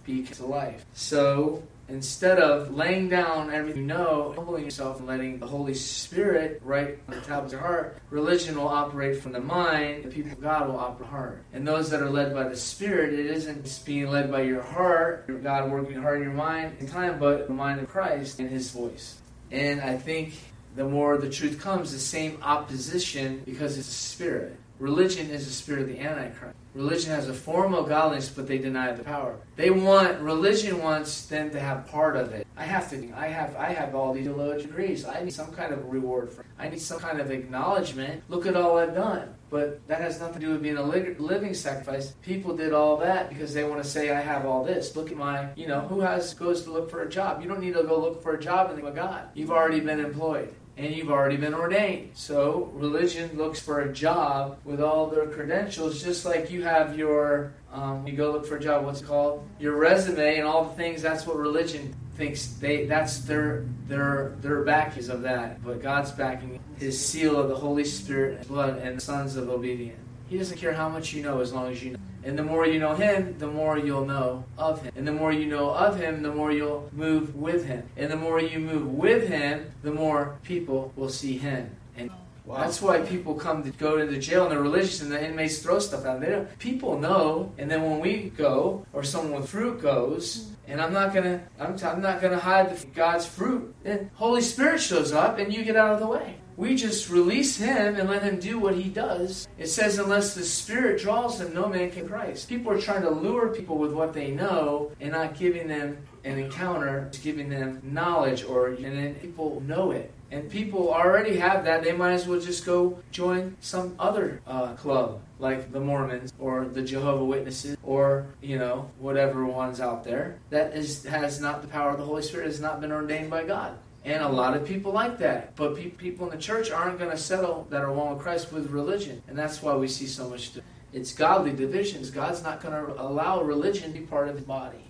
becomes 0.06 0.40
life. 0.40 0.86
So 0.94 1.62
instead 1.90 2.40
of 2.40 2.74
laying 2.74 3.10
down 3.10 3.52
everything 3.52 3.82
you 3.82 3.88
know, 3.88 4.34
humbling 4.36 4.64
yourself 4.64 5.00
and 5.00 5.08
letting 5.08 5.40
the 5.40 5.48
Holy 5.48 5.74
Spirit 5.74 6.62
write 6.64 7.00
on 7.08 7.16
the 7.16 7.22
tablets 7.22 7.54
of 7.54 7.60
your 7.60 7.68
heart, 7.68 7.98
religion 8.10 8.58
will 8.58 8.68
operate 8.68 9.22
from 9.22 9.32
the 9.32 9.40
mind, 9.40 10.04
the 10.04 10.10
people 10.10 10.32
of 10.32 10.42
God 10.42 10.68
will 10.68 10.78
operate 10.78 11.10
heart. 11.10 11.44
And 11.54 11.68
those 11.68 11.90
that 11.90 12.02
are 12.02 12.10
led 12.10 12.34
by 12.34 12.48
the 12.48 12.58
Spirit, 12.58 13.14
it 13.14 13.26
isn't 13.26 13.64
just 13.64 13.86
being 13.86 14.10
led 14.10 14.32
by 14.32 14.42
your 14.42 14.62
heart, 14.62 15.26
God 15.44 15.72
working 15.72 16.02
hard 16.02 16.18
in 16.18 16.24
your 16.24 16.34
mind 16.34 16.78
in 16.80 16.88
time, 16.88 17.20
but 17.20 17.48
the 17.48 17.54
mind 17.54 17.80
of 17.80 17.90
Christ 17.90 18.40
and 18.40 18.50
His 18.50 18.72
voice. 18.72 19.18
And 19.52 19.82
I 19.82 19.98
think 19.98 20.34
the 20.76 20.86
more 20.86 21.18
the 21.18 21.30
truth 21.30 21.60
comes, 21.60 21.92
the 21.92 22.00
same 22.00 22.38
opposition 22.42 23.42
because 23.46 23.78
it's 23.78 23.88
a 23.88 23.92
spirit. 23.92 24.56
Religion 24.80 25.30
is 25.30 25.46
the 25.46 25.52
spirit 25.52 25.82
of 25.82 25.88
the 25.88 26.00
Antichrist. 26.00 26.56
Religion 26.80 27.12
has 27.12 27.28
a 27.28 27.34
form 27.34 27.74
of 27.74 27.90
godliness, 27.90 28.30
but 28.30 28.48
they 28.48 28.58
deny 28.58 28.94
the 28.94 29.04
power. 29.04 29.36
They 29.58 29.70
want 29.70 30.22
religion 30.22 30.82
wants 30.82 31.26
them 31.26 31.52
to 31.52 31.60
have 31.60 31.86
part 31.88 32.16
of 32.16 32.32
it. 32.32 32.48
I 32.56 32.64
have 32.64 32.90
to. 32.92 33.12
I 33.18 33.28
have. 33.28 33.54
I 33.58 33.74
have 33.74 33.96
all 33.96 34.14
these 34.14 34.28
theological 34.28 34.62
degrees. 34.62 35.04
I 35.04 35.22
need 35.22 35.34
some 35.34 35.52
kind 35.52 35.74
of 35.74 35.92
reward 35.92 36.32
for. 36.32 36.46
I 36.58 36.70
need 36.70 36.80
some 36.80 37.02
kind 37.02 37.20
of 37.20 37.32
acknowledgement. 37.32 38.24
Look 38.30 38.46
at 38.46 38.56
all 38.56 38.78
I've 38.78 38.96
done. 38.96 39.36
But 39.50 39.86
that 39.90 40.00
has 40.00 40.22
nothing 40.22 40.40
to 40.40 40.48
do 40.48 40.52
with 40.54 40.64
being 40.64 40.78
a 40.78 40.84
living 40.84 41.54
sacrifice. 41.54 42.14
People 42.22 42.56
did 42.56 42.72
all 42.72 42.96
that 42.98 43.28
because 43.28 43.54
they 43.54 43.66
want 43.66 43.84
to 43.84 43.90
say, 43.90 44.12
"I 44.12 44.22
have 44.22 44.46
all 44.46 44.64
this." 44.64 44.96
Look 44.96 45.12
at 45.12 45.18
my. 45.18 45.50
You 45.58 45.68
know, 45.68 45.82
who 45.82 46.00
has 46.00 46.34
goes 46.34 46.64
to 46.64 46.72
look 46.72 46.90
for 46.90 47.02
a 47.02 47.10
job? 47.10 47.42
You 47.42 47.50
don't 47.50 47.60
need 47.60 47.74
to 47.74 47.84
go 47.84 48.00
look 48.00 48.24
for 48.24 48.36
a 48.36 48.40
job 48.40 48.72
in 48.72 48.86
the 48.86 48.92
God. 48.92 49.24
You've 49.34 49.52
already 49.52 49.82
been 49.82 50.00
employed 50.00 50.54
and 50.80 50.96
you've 50.96 51.12
already 51.12 51.36
been 51.36 51.54
ordained. 51.54 52.12
So 52.14 52.72
religion 52.74 53.38
looks 53.38 53.60
for 53.60 53.82
a 53.82 53.92
job 53.92 54.60
with 54.64 54.82
all 54.82 55.08
their 55.08 55.28
credentials, 55.28 56.02
just 56.02 56.26
like 56.26 56.50
you 56.50 56.64
have 56.64 56.98
your, 56.98 57.54
um, 57.74 58.08
you 58.08 58.14
go 58.14 58.32
look 58.32 58.46
for 58.46 58.56
a 58.56 58.60
job, 58.60 58.86
what's 58.86 59.02
it 59.02 59.06
called? 59.06 59.46
Your 59.60 59.76
resume 59.76 60.38
and 60.38 60.48
all 60.48 60.64
the 60.64 60.76
things, 60.76 61.02
that's 61.02 61.28
what 61.28 61.36
religion 61.36 61.94
thinks 62.16 62.48
they 62.60 62.86
that's 62.86 63.20
their 63.20 63.64
their 63.88 64.36
their 64.42 64.62
back 64.64 64.98
is 64.98 65.08
of 65.08 65.22
that. 65.22 65.64
But 65.64 65.82
God's 65.82 66.12
backing 66.12 66.60
his 66.78 67.00
seal 67.00 67.40
of 67.40 67.48
the 67.48 67.56
Holy 67.56 67.86
Spirit, 67.86 68.46
blood, 68.48 68.78
and 68.80 69.02
sons 69.02 69.38
of 69.38 69.50
obedience. 69.50 70.09
He 70.30 70.38
doesn't 70.38 70.58
care 70.60 70.74
how 70.74 70.88
much 70.88 71.12
you 71.12 71.24
know 71.24 71.42
as 71.42 71.52
long 71.52 71.72
as 71.72 71.84
you 71.84 71.94
know. 71.94 72.00
And 72.24 72.38
the 72.38 72.44
more 72.44 72.68
you 72.68 72.78
know 72.78 72.94
him, 72.94 73.36
the 73.40 73.48
more 73.48 73.80
you'll 73.80 74.06
know 74.06 74.44
of 74.60 74.82
him. 74.84 74.94
And 74.96 75.08
the 75.08 75.12
more 75.12 75.32
you 75.32 75.48
know 75.48 75.72
of 75.72 76.00
him, 76.00 76.22
the 76.22 76.32
more 76.32 76.52
you'll 76.52 76.88
move 76.94 77.36
with 77.36 77.66
him. 77.66 77.84
And 77.98 78.12
the 78.12 78.16
more 78.16 78.40
you 78.40 78.60
move 78.60 78.94
with 78.94 79.28
him, 79.28 79.72
the 79.82 79.92
more 79.92 80.38
people 80.44 80.94
will 80.96 81.10
see 81.10 81.38
him. 81.38 81.76
And 81.98 82.12
wow. 82.46 82.58
that's 82.58 82.80
why 82.80 83.00
people 83.00 83.34
come 83.34 83.64
to 83.64 83.72
go 83.72 83.98
to 83.98 84.06
the 84.06 84.20
jail 84.20 84.44
and 84.44 84.52
they're 84.52 84.62
religious 84.62 85.02
and 85.02 85.12
the 85.12 85.24
inmates 85.24 85.60
throw 85.60 85.80
stuff 85.80 86.06
out. 86.06 86.20
They 86.20 86.30
don't, 86.30 86.60
people 86.60 87.00
know. 87.00 87.52
And 87.58 87.72
then 87.72 87.82
when 87.82 88.00
we 88.00 88.30
go, 88.38 88.86
or 88.94 89.04
someone 89.04 89.42
with 89.42 89.50
fruit 89.50 89.82
goes, 89.82 90.52
and 90.68 90.80
I'm 90.80 90.94
not 90.94 91.14
gonna, 91.14 91.42
I'm, 91.60 91.76
t- 91.76 91.86
I'm 91.86 92.02
not 92.02 92.22
gonna 92.22 92.38
hide 92.38 92.78
the, 92.78 92.86
God's 92.88 93.26
fruit. 93.26 93.74
And 93.84 94.12
Holy 94.14 94.42
Spirit 94.42 94.80
shows 94.80 95.12
up, 95.12 95.40
and 95.40 95.52
you 95.52 95.64
get 95.64 95.76
out 95.76 95.94
of 95.94 96.00
the 96.00 96.08
way. 96.08 96.36
We 96.60 96.76
just 96.76 97.10
release 97.10 97.56
him 97.56 97.96
and 97.96 98.10
let 98.10 98.22
him 98.22 98.38
do 98.38 98.60
what 98.60 98.76
he 98.76 98.90
does. 98.90 99.48
It 99.58 99.68
says, 99.68 99.98
unless 99.98 100.36
the 100.36 100.44
Spirit 100.44 101.00
draws 101.02 101.40
them, 101.40 101.54
no 101.54 101.70
man 101.70 101.90
can 101.90 102.06
Christ. 102.06 102.50
People 102.50 102.74
are 102.74 102.82
trying 102.82 103.04
to 103.04 103.10
lure 103.10 103.48
people 103.48 103.78
with 103.78 103.94
what 103.94 104.12
they 104.12 104.32
know 104.32 104.92
and 105.00 105.14
not 105.14 105.40
giving 105.40 105.70
them 105.70 106.00
an 106.26 106.38
encounter, 106.38 107.10
giving 107.24 107.48
them 107.48 107.80
knowledge, 107.82 108.44
or 108.44 108.68
and 108.68 108.84
then 108.84 109.16
people 109.16 109.62
know 109.66 109.92
it. 109.92 110.12
And 110.32 110.52
people 110.52 110.94
already 110.94 111.38
have 111.38 111.64
that. 111.64 111.82
They 111.82 111.94
might 111.94 112.12
as 112.12 112.28
well 112.28 112.42
just 112.42 112.66
go 112.66 113.00
join 113.10 113.56
some 113.62 113.96
other 113.98 114.42
uh, 114.46 114.74
club, 114.74 115.22
like 115.40 115.72
the 115.72 115.80
Mormons 115.80 116.34
or 116.40 116.66
the 116.66 116.82
Jehovah 116.82 117.24
Witnesses, 117.24 117.78
or 117.84 118.28
you 118.42 118.60
know 118.60 118.92
whatever 119.00 119.46
ones 119.46 119.80
out 119.80 120.04
there 120.04 120.40
that 120.50 120.76
is 120.76 121.06
has 121.06 121.40
not 121.40 121.62
the 121.62 121.70
power 121.70 121.92
of 121.92 122.00
the 122.00 122.06
Holy 122.06 122.22
Spirit, 122.22 122.48
has 122.48 122.60
not 122.60 122.82
been 122.82 122.92
ordained 122.92 123.30
by 123.30 123.46
God. 123.46 123.78
And 124.06 124.24
a 124.24 124.30
lot 124.30 124.56
of 124.56 124.66
people 124.66 124.92
like 124.92 125.18
that. 125.20 125.56
But 125.56 125.76
pe- 125.76 125.90
people 125.90 126.30
in 126.30 126.36
the 126.36 126.42
church 126.42 126.72
aren't 126.72 127.00
going 127.00 127.12
to 127.12 127.18
settle 127.18 127.68
that 127.70 127.82
are 127.82 127.92
one 127.92 128.14
with 128.14 128.20
Christ 128.20 128.52
with 128.52 128.70
religion. 128.70 129.22
And 129.28 129.38
that's 129.38 129.62
why 129.62 129.76
we 129.76 129.88
see 129.88 130.08
so 130.08 130.30
much. 130.30 130.52
It's 130.94 131.14
godly 131.14 131.52
divisions. 131.52 132.10
God's 132.10 132.42
not 132.42 132.62
going 132.62 132.74
to 132.74 133.02
allow 133.02 133.42
religion 133.42 133.94
to 133.94 134.00
be 134.00 134.06
part 134.06 134.30
of 134.30 134.36
his 134.36 134.46
body. 134.46 134.89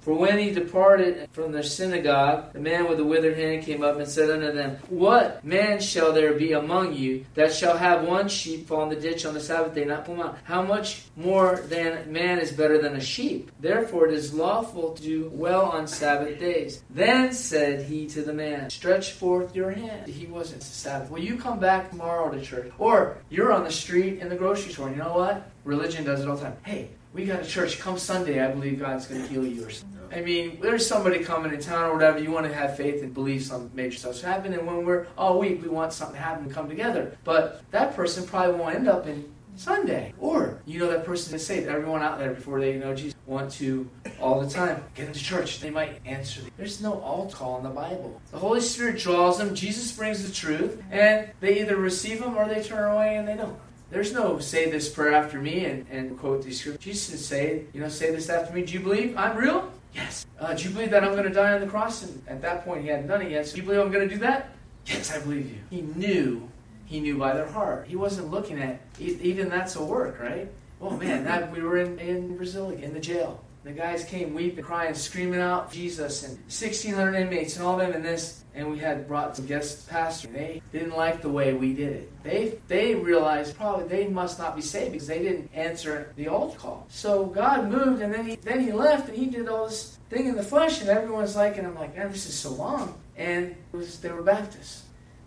For 0.00 0.14
when 0.14 0.38
he 0.38 0.50
departed 0.50 1.28
from 1.32 1.52
the 1.52 1.62
synagogue, 1.62 2.52
the 2.52 2.60
man 2.60 2.88
with 2.88 2.98
the 2.98 3.04
withered 3.04 3.36
hand 3.36 3.64
came 3.64 3.82
up 3.82 3.98
and 3.98 4.08
said 4.08 4.30
unto 4.30 4.50
them, 4.52 4.78
What 4.88 5.44
man 5.44 5.80
shall 5.80 6.12
there 6.12 6.32
be 6.32 6.52
among 6.52 6.94
you 6.94 7.26
that 7.34 7.52
shall 7.52 7.76
have 7.76 8.06
one 8.06 8.28
sheep 8.28 8.66
fall 8.66 8.84
in 8.84 8.88
the 8.88 8.96
ditch 8.96 9.26
on 9.26 9.34
the 9.34 9.40
Sabbath 9.40 9.74
day, 9.74 9.84
not 9.84 10.06
pull 10.06 10.14
him 10.14 10.22
out? 10.22 10.38
How 10.44 10.62
much 10.62 11.02
more 11.16 11.60
than 11.68 12.10
man 12.10 12.38
is 12.38 12.52
better 12.52 12.80
than 12.80 12.96
a 12.96 13.00
sheep? 13.00 13.50
Therefore 13.60 14.08
it 14.08 14.14
is 14.14 14.32
lawful 14.32 14.92
to 14.94 15.02
do 15.02 15.30
well 15.34 15.66
on 15.66 15.86
Sabbath 15.86 16.38
days. 16.38 16.82
Then 16.88 17.32
said 17.32 17.84
he 17.84 18.06
to 18.08 18.22
the 18.22 18.32
man, 18.32 18.70
Stretch 18.70 19.12
forth 19.12 19.54
your 19.54 19.70
hand. 19.70 20.08
He 20.08 20.26
wasn't 20.26 20.62
Sabbath. 20.62 21.10
Will 21.10 21.20
you 21.20 21.36
come 21.36 21.58
back 21.58 21.90
tomorrow 21.90 22.30
to 22.30 22.40
church? 22.40 22.72
Or 22.78 23.18
you're 23.28 23.52
on 23.52 23.64
the 23.64 23.70
street 23.70 24.20
in 24.20 24.30
the 24.30 24.36
grocery 24.36 24.72
store, 24.72 24.88
and 24.88 24.96
you 24.96 25.02
know 25.02 25.14
what? 25.14 25.50
Religion 25.64 26.04
does 26.04 26.20
it 26.20 26.28
all 26.28 26.36
the 26.36 26.44
time. 26.44 26.56
Hey, 26.64 26.88
we 27.12 27.24
got 27.24 27.42
a 27.42 27.46
church. 27.46 27.78
Come 27.78 27.98
Sunday, 27.98 28.44
I 28.44 28.50
believe 28.50 28.78
God's 28.78 29.06
going 29.06 29.22
to 29.22 29.28
heal 29.28 29.46
you. 29.46 29.66
Or 29.66 29.70
something. 29.70 29.98
I 30.12 30.20
mean, 30.22 30.58
there's 30.60 30.86
somebody 30.86 31.20
coming 31.20 31.52
in 31.52 31.60
town 31.60 31.90
or 31.90 31.94
whatever. 31.94 32.18
You 32.18 32.30
want 32.30 32.46
to 32.46 32.54
have 32.54 32.76
faith 32.76 33.02
and 33.02 33.14
believe 33.14 33.44
some 33.44 33.70
major 33.74 33.96
stuff's 33.96 34.20
happening. 34.20 34.58
And 34.58 34.66
when 34.66 34.84
we're 34.84 35.06
all 35.16 35.38
week, 35.38 35.62
we 35.62 35.68
want 35.68 35.92
something 35.92 36.16
to 36.16 36.22
happen 36.22 36.48
to 36.48 36.54
come 36.54 36.68
together. 36.68 37.16
But 37.24 37.62
that 37.70 37.94
person 37.94 38.26
probably 38.26 38.56
won't 38.56 38.74
end 38.74 38.88
up 38.88 39.06
in 39.06 39.32
Sunday. 39.56 40.12
Or 40.18 40.58
you 40.64 40.78
know 40.78 40.90
that 40.90 41.04
person 41.04 41.34
is 41.34 41.46
saved. 41.46 41.68
Everyone 41.68 42.02
out 42.02 42.18
there 42.18 42.32
before 42.32 42.60
they 42.60 42.76
know 42.76 42.94
Jesus 42.94 43.14
want 43.26 43.52
to 43.52 43.88
all 44.20 44.40
the 44.40 44.48
time 44.48 44.82
get 44.94 45.06
into 45.06 45.20
church. 45.20 45.60
They 45.60 45.70
might 45.70 46.00
answer. 46.04 46.40
There's 46.56 46.80
no 46.80 47.00
altar 47.00 47.36
call 47.36 47.58
in 47.58 47.64
the 47.64 47.70
Bible. 47.70 48.20
The 48.32 48.38
Holy 48.38 48.60
Spirit 48.60 48.98
draws 48.98 49.38
them. 49.38 49.54
Jesus 49.54 49.92
brings 49.92 50.26
the 50.26 50.34
truth, 50.34 50.82
and 50.90 51.30
they 51.40 51.60
either 51.60 51.76
receive 51.76 52.20
them 52.20 52.36
or 52.36 52.48
they 52.48 52.62
turn 52.62 52.90
away 52.90 53.16
and 53.16 53.28
they 53.28 53.36
don't. 53.36 53.56
There's 53.90 54.12
no 54.12 54.38
say 54.38 54.70
this 54.70 54.88
prayer 54.88 55.14
after 55.14 55.40
me 55.40 55.64
and, 55.64 55.86
and 55.90 56.18
quote 56.18 56.44
these 56.44 56.60
scriptures. 56.60 56.84
Jesus 56.84 57.26
say, 57.26 57.64
you 57.72 57.80
know, 57.80 57.88
say 57.88 58.10
this 58.12 58.28
after 58.28 58.54
me. 58.54 58.62
Do 58.62 58.72
you 58.72 58.80
believe 58.80 59.16
I'm 59.16 59.36
real? 59.36 59.70
Yes. 59.94 60.26
Uh, 60.38 60.54
do 60.54 60.64
you 60.64 60.70
believe 60.70 60.90
that 60.90 61.02
I'm 61.02 61.12
going 61.12 61.24
to 61.24 61.30
die 61.34 61.52
on 61.52 61.60
the 61.60 61.66
cross? 61.66 62.04
And 62.04 62.22
at 62.28 62.40
that 62.42 62.64
point, 62.64 62.82
he 62.82 62.88
hadn't 62.88 63.08
done 63.08 63.22
it 63.22 63.30
yet. 63.30 63.46
So 63.46 63.56
do 63.56 63.62
you 63.62 63.66
believe 63.66 63.80
I'm 63.80 63.90
going 63.90 64.08
to 64.08 64.14
do 64.14 64.20
that? 64.20 64.50
Yes, 64.86 65.12
I 65.12 65.18
believe 65.18 65.50
you. 65.50 65.58
He 65.70 65.82
knew. 65.82 66.48
He 66.86 67.00
knew 67.00 67.18
by 67.18 67.34
their 67.34 67.48
heart. 67.48 67.86
He 67.86 67.96
wasn't 67.96 68.30
looking 68.30 68.60
at 68.60 68.80
even 68.98 69.48
that's 69.48 69.76
a 69.76 69.84
work, 69.84 70.20
right? 70.20 70.48
Oh 70.80 70.96
man, 70.96 71.24
that 71.24 71.52
we 71.52 71.62
were 71.62 71.78
in, 71.78 71.98
in 71.98 72.36
Brazil 72.36 72.70
in 72.70 72.94
the 72.94 73.00
jail. 73.00 73.44
The 73.62 73.72
guys 73.72 74.04
came 74.04 74.32
weeping, 74.32 74.64
crying, 74.64 74.94
screaming 74.94 75.40
out 75.40 75.70
Jesus 75.70 76.22
and 76.24 76.38
1,600 76.38 77.14
inmates 77.14 77.56
and 77.56 77.66
all 77.66 77.76
them 77.76 77.92
and 77.92 78.02
this. 78.02 78.44
And 78.54 78.70
we 78.70 78.78
had 78.78 79.06
brought 79.06 79.36
some 79.36 79.46
guest 79.46 79.88
pastor. 79.88 80.28
They 80.28 80.62
didn't 80.72 80.96
like 80.96 81.20
the 81.20 81.28
way 81.28 81.52
we 81.52 81.74
did 81.74 81.92
it. 81.92 82.22
They 82.24 82.58
they 82.68 82.94
realized 82.94 83.56
probably 83.56 83.86
they 83.86 84.08
must 84.08 84.38
not 84.38 84.56
be 84.56 84.62
saved 84.62 84.92
because 84.92 85.06
they 85.06 85.20
didn't 85.20 85.50
answer 85.54 86.12
the 86.16 86.28
altar 86.28 86.58
call. 86.58 86.86
So 86.88 87.26
God 87.26 87.70
moved 87.70 88.00
and 88.00 88.12
then 88.12 88.26
he 88.26 88.36
then 88.36 88.60
he 88.60 88.72
left 88.72 89.08
and 89.08 89.16
he 89.16 89.26
did 89.26 89.46
all 89.48 89.66
this 89.66 89.98
thing 90.08 90.26
in 90.26 90.36
the 90.36 90.42
flesh 90.42 90.80
and 90.80 90.88
everyone's 90.88 91.36
like 91.36 91.58
and 91.58 91.66
I'm 91.66 91.74
like, 91.74 91.96
man, 91.96 92.10
this 92.10 92.26
is 92.26 92.34
so 92.34 92.50
long. 92.50 92.98
And 93.16 93.50
it 93.50 93.76
was, 93.76 94.00
they 94.00 94.10
were 94.10 94.22
Baptists. 94.22 94.84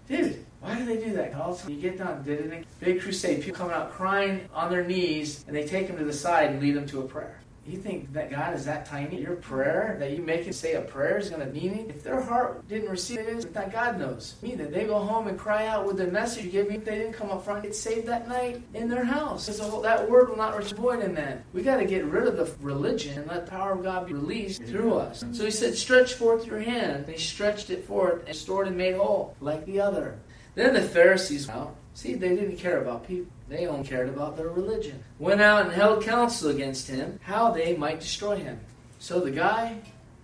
Dude, 0.08 0.44
why 0.60 0.76
do 0.78 0.86
they 0.86 0.98
do 0.98 1.14
that? 1.14 1.34
All 1.36 1.58
you 1.68 1.80
get 1.80 1.98
done, 1.98 2.24
did 2.24 2.52
it 2.52 2.66
big 2.80 3.02
crusade, 3.02 3.42
people 3.42 3.58
coming 3.58 3.74
out 3.74 3.92
crying 3.92 4.50
on 4.54 4.70
their 4.70 4.84
knees, 4.84 5.46
and 5.48 5.56
they 5.56 5.66
take 5.66 5.88
them 5.88 5.98
to 5.98 6.04
the 6.04 6.12
side 6.12 6.50
and 6.50 6.62
lead 6.62 6.76
them 6.76 6.86
to 6.88 7.02
a 7.02 7.04
prayer. 7.04 7.40
You 7.66 7.78
think 7.78 8.12
that 8.12 8.30
God 8.30 8.54
is 8.54 8.66
that 8.66 8.86
tiny? 8.86 9.22
Your 9.22 9.38
prayer 9.38 9.96
that 10.00 10.12
you 10.12 10.22
make 10.22 10.48
it 10.48 10.54
say 10.54 10.74
a 10.74 10.82
prayer 10.82 11.18
is 11.18 11.30
going 11.30 11.48
to 11.48 11.54
mean 11.54 11.74
it? 11.74 11.90
If 11.90 12.04
their 12.04 12.20
heart 12.20 12.68
didn't 12.68 12.90
receive 12.90 13.20
it, 13.20 13.54
that 13.54 13.72
God 13.72 13.98
knows. 13.98 14.36
Me 14.42 14.54
that 14.56 14.74
they 14.74 14.84
go 14.84 15.00
home 15.00 15.28
and 15.28 15.40
cry 15.40 15.68
out 15.68 15.86
with 15.86 15.96
the 15.96 16.08
message 16.08 16.44
you 16.44 16.52
give 16.52 16.68
me. 16.68 16.76
If 16.76 16.84
they 16.84 16.98
didn't 16.98 17.14
come 17.14 17.32
up 17.32 17.46
front, 17.46 17.64
get 17.64 17.74
saved 17.74 18.06
that 18.08 18.28
night 18.28 18.62
in 18.74 18.90
their 18.90 19.06
house. 19.06 19.48
Because 19.48 19.82
that 19.82 20.10
word 20.10 20.30
will 20.30 20.36
not 20.36 20.58
reach 20.58 20.74
void 20.74 21.02
in 21.02 21.16
that. 21.16 21.44
We 21.54 21.62
got 21.62 21.78
to 21.78 21.86
get 21.86 22.04
rid 22.04 22.28
of 22.28 22.36
the 22.36 22.52
religion 22.60 23.18
and 23.18 23.28
let 23.28 23.46
the 23.46 23.52
power 23.52 23.72
of 23.72 23.84
God 23.84 24.08
be 24.08 24.14
released 24.14 24.64
through 24.64 24.96
us. 24.96 25.24
So 25.32 25.46
he 25.46 25.52
said, 25.52 25.76
"Stretch 25.76 26.16
forth 26.16 26.46
your 26.46 26.60
hand." 26.60 27.06
And 27.06 27.14
he 27.14 27.18
stretched 27.18 27.70
it 27.70 27.86
forth 27.86 28.24
and 28.28 28.36
stored 28.36 28.68
and 28.68 28.76
made 28.76 28.96
whole, 28.96 29.36
like 29.40 29.66
the 29.66 29.80
other. 29.80 30.20
Then 30.56 30.74
the 30.74 30.82
Pharisees 30.82 31.50
out. 31.50 31.76
See, 31.96 32.16
they 32.16 32.36
didn't 32.36 32.58
care 32.58 32.82
about 32.82 33.08
people. 33.08 33.32
They 33.54 33.68
only 33.68 33.88
cared 33.88 34.10
about 34.10 34.36
their 34.36 34.50
religion. 34.50 35.04
Went 35.20 35.40
out 35.40 35.66
and 35.66 35.72
held 35.72 36.04
counsel 36.04 36.50
against 36.50 36.88
him, 36.88 37.20
how 37.22 37.52
they 37.52 37.78
might 37.78 38.00
destroy 38.00 38.38
him. 38.38 38.60
So 38.98 39.20
the 39.20 39.30
guy, 39.30 39.78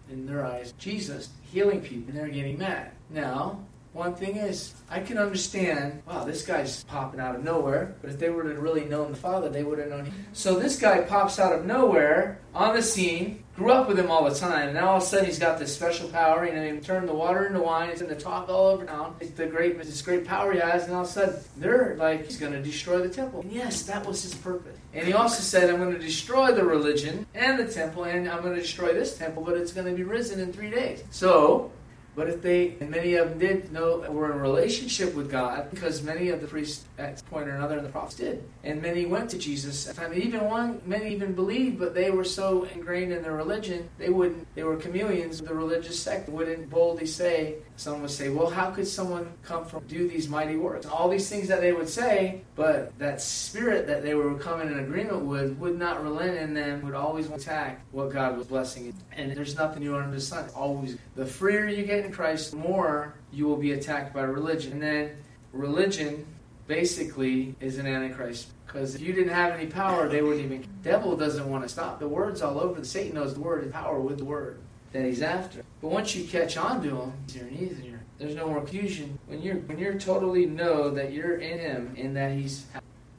in 0.10 0.26
their 0.26 0.44
eyes, 0.44 0.74
Jesus, 0.80 1.30
healing 1.44 1.80
people, 1.80 2.10
and 2.10 2.18
they're 2.18 2.28
getting 2.28 2.58
mad. 2.58 2.90
Now, 3.12 3.60
one 3.94 4.16
thing 4.16 4.38
is, 4.38 4.74
I 4.90 5.02
can 5.02 5.20
understand, 5.20 6.02
wow, 6.08 6.24
this 6.24 6.44
guy's 6.44 6.84
popping 6.86 7.20
out 7.20 7.36
of 7.36 7.44
nowhere, 7.44 7.96
but 8.02 8.10
if 8.10 8.18
they 8.18 8.32
would 8.32 8.48
have 8.48 8.58
really 8.58 8.86
known 8.86 9.12
the 9.12 9.18
Father, 9.18 9.48
they 9.48 9.64
would 9.64 9.78
have 9.78 9.90
known 9.90 10.06
him. 10.06 10.26
So 10.34 10.58
this 10.58 10.80
guy 10.80 11.02
pops 11.02 11.38
out 11.38 11.54
of 11.54 11.68
nowhere 11.68 12.40
on 12.56 12.76
the 12.76 12.82
scene, 12.82 13.44
grew 13.60 13.74
up 13.74 13.88
with 13.90 14.00
him 14.00 14.10
all 14.10 14.28
the 14.28 14.34
time. 14.34 14.74
Now 14.74 14.92
all 14.92 14.98
of 14.98 15.04
a 15.04 15.06
sudden 15.06 15.26
he's 15.26 15.38
got 15.38 15.60
this 15.60 15.76
special 15.76 16.08
power, 16.10 16.46
know, 16.46 16.64
he 16.64 16.70
can 16.70 16.82
turn 16.82 17.06
the 17.06 17.14
water 17.14 17.46
into 17.46 17.60
wine, 17.60 17.90
he's 17.90 18.02
in 18.02 18.08
the 18.08 18.16
talk 18.16 18.48
all 18.50 18.70
over 18.70 18.86
town. 18.86 19.16
It's 19.20 19.32
the 19.32 19.46
great, 19.46 19.78
this 19.78 20.02
great 20.02 20.26
power 20.26 20.54
he 20.54 20.60
has, 20.60 20.86
and 20.86 20.94
all 20.94 21.02
of 21.02 21.08
a 21.08 21.12
sudden 21.12 21.36
they're 21.58 21.96
like, 22.00 22.26
he's 22.26 22.38
going 22.38 22.54
to 22.54 22.62
destroy 22.62 23.00
the 23.00 23.10
temple. 23.10 23.42
And 23.42 23.52
yes, 23.52 23.84
that 23.84 24.06
was 24.06 24.24
his 24.24 24.34
purpose. 24.34 24.78
And 24.94 25.06
he 25.06 25.14
also 25.14 25.44
said, 25.44 25.70
I'm 25.70 25.78
going 25.78 25.94
to 25.94 26.00
destroy 26.00 26.54
the 26.54 26.64
religion 26.64 27.28
and 27.36 27.60
the 27.60 27.72
temple, 27.72 28.06
and 28.06 28.28
I'm 28.30 28.42
going 28.42 28.56
to 28.56 28.62
destroy 28.62 28.94
this 28.94 29.18
temple, 29.18 29.44
but 29.44 29.58
it's 29.58 29.74
going 29.74 29.88
to 29.88 29.94
be 29.94 30.04
risen 30.04 30.40
in 30.40 30.54
three 30.54 30.72
days. 30.72 31.04
So, 31.12 31.72
but 32.20 32.28
if 32.28 32.42
they, 32.42 32.76
and 32.82 32.90
many 32.90 33.14
of 33.16 33.30
them 33.30 33.40
did 33.40 33.72
know, 33.72 34.00
were 34.12 34.30
in 34.30 34.40
relationship 34.40 35.16
with 35.16 35.32
God, 35.32 35.70
because 35.72 36.04
many 36.04 36.28
of 36.32 36.42
the 36.42 36.48
priests 36.48 36.84
at 36.98 37.18
some 37.18 37.30
point 37.30 37.48
or 37.48 37.56
another 37.56 37.78
and 37.78 37.86
the 37.86 37.92
prophets 37.92 38.16
did. 38.16 38.44
And 38.66 38.82
many 38.82 39.06
went 39.06 39.30
to 39.30 39.38
Jesus. 39.38 39.88
And 39.88 40.14
even 40.14 40.44
one, 40.44 40.82
many 40.86 41.14
even 41.14 41.34
believed, 41.34 41.80
but 41.80 41.96
they 41.96 42.12
were 42.12 42.26
so 42.26 42.66
ingrained 42.76 43.14
in 43.14 43.24
their 43.24 43.38
religion, 43.38 43.88
they 43.98 44.10
wouldn't, 44.10 44.54
they 44.54 44.64
were 44.64 44.76
chameleons 44.76 45.40
the 45.40 45.54
religious 45.54 45.98
sect, 45.98 46.28
wouldn't 46.28 46.70
boldly 46.70 47.06
say, 47.06 47.56
someone 47.80 48.02
would 48.02 48.12
say, 48.12 48.28
well, 48.28 48.50
how 48.50 48.70
could 48.70 48.86
someone 48.86 49.32
come 49.42 49.64
from, 49.64 49.86
do 49.88 50.08
these 50.08 50.28
mighty 50.28 50.58
works? 50.58 50.86
All 50.86 51.08
these 51.08 51.30
things 51.30 51.48
that 51.48 51.62
they 51.62 51.72
would 51.72 51.88
say, 51.88 52.42
but 52.56 52.98
that 53.00 53.22
spirit 53.22 53.88
that 53.88 54.04
they 54.04 54.16
were 54.16 54.36
coming 54.36 54.68
in 54.68 54.80
agreement 54.80 55.22
with 55.22 55.58
would 55.58 55.80
not 55.80 56.04
relent 56.04 56.38
in 56.38 56.54
them, 56.54 56.82
would 56.82 56.94
always 56.94 57.30
attack 57.30 57.82
what 57.92 58.12
God 58.12 58.38
was 58.38 58.48
blessing. 58.48 58.94
And 59.14 59.32
there's 59.32 59.56
nothing 59.56 59.82
new 59.82 59.96
under 59.96 60.12
the 60.12 60.20
sun. 60.20 60.50
Always, 60.54 60.98
the 61.16 61.26
freer 61.26 61.70
you 61.70 61.86
get 61.86 62.04
in 62.06 62.12
Christ, 62.12 62.52
the 62.52 62.58
more 62.58 63.14
you 63.32 63.48
will 63.48 63.58
be 63.58 63.72
attacked 63.72 64.14
by 64.14 64.24
religion. 64.24 64.74
And 64.74 64.82
then 64.82 65.12
religion 65.54 66.26
basically 66.68 67.56
is 67.62 67.78
an 67.78 67.88
antichrist. 67.88 68.50
Because 68.68 68.94
if 68.94 69.02
you 69.02 69.14
didn't 69.14 69.34
have 69.34 69.54
any 69.54 69.68
power, 69.68 70.10
they 70.10 70.22
wouldn't 70.22 70.46
even. 70.46 70.68
Devil 70.84 71.16
doesn't 71.16 71.50
want 71.50 71.64
to 71.64 71.70
stop. 71.70 72.00
The 72.00 72.08
word's 72.08 72.42
all 72.42 72.60
over. 72.60 72.84
Satan 72.84 73.16
knows 73.16 73.34
the 73.34 73.40
word 73.40 73.64
and 73.64 73.74
power 73.74 74.00
with 74.00 74.20
the 74.20 74.26
word 74.26 74.60
that 74.92 75.06
he's 75.06 75.22
after. 75.22 75.64
But 75.82 75.90
once 75.90 76.16
you 76.16 76.26
catch 76.26 76.58
on 76.58 76.82
to 76.84 76.90
him, 76.90 77.14
and 77.40 77.52
easier. 77.52 78.00
There's 78.18 78.36
no 78.36 78.48
more 78.48 78.58
confusion. 78.58 79.18
When 79.28 79.42
you're 79.42 79.58
when 79.58 79.80
you're 79.80 79.98
totally 79.98 80.46
know 80.46 80.90
that 80.92 81.14
you're 81.14 81.38
in 81.38 81.60
him 81.60 81.96
and 81.98 82.16
that 82.18 82.34
he's 82.34 82.66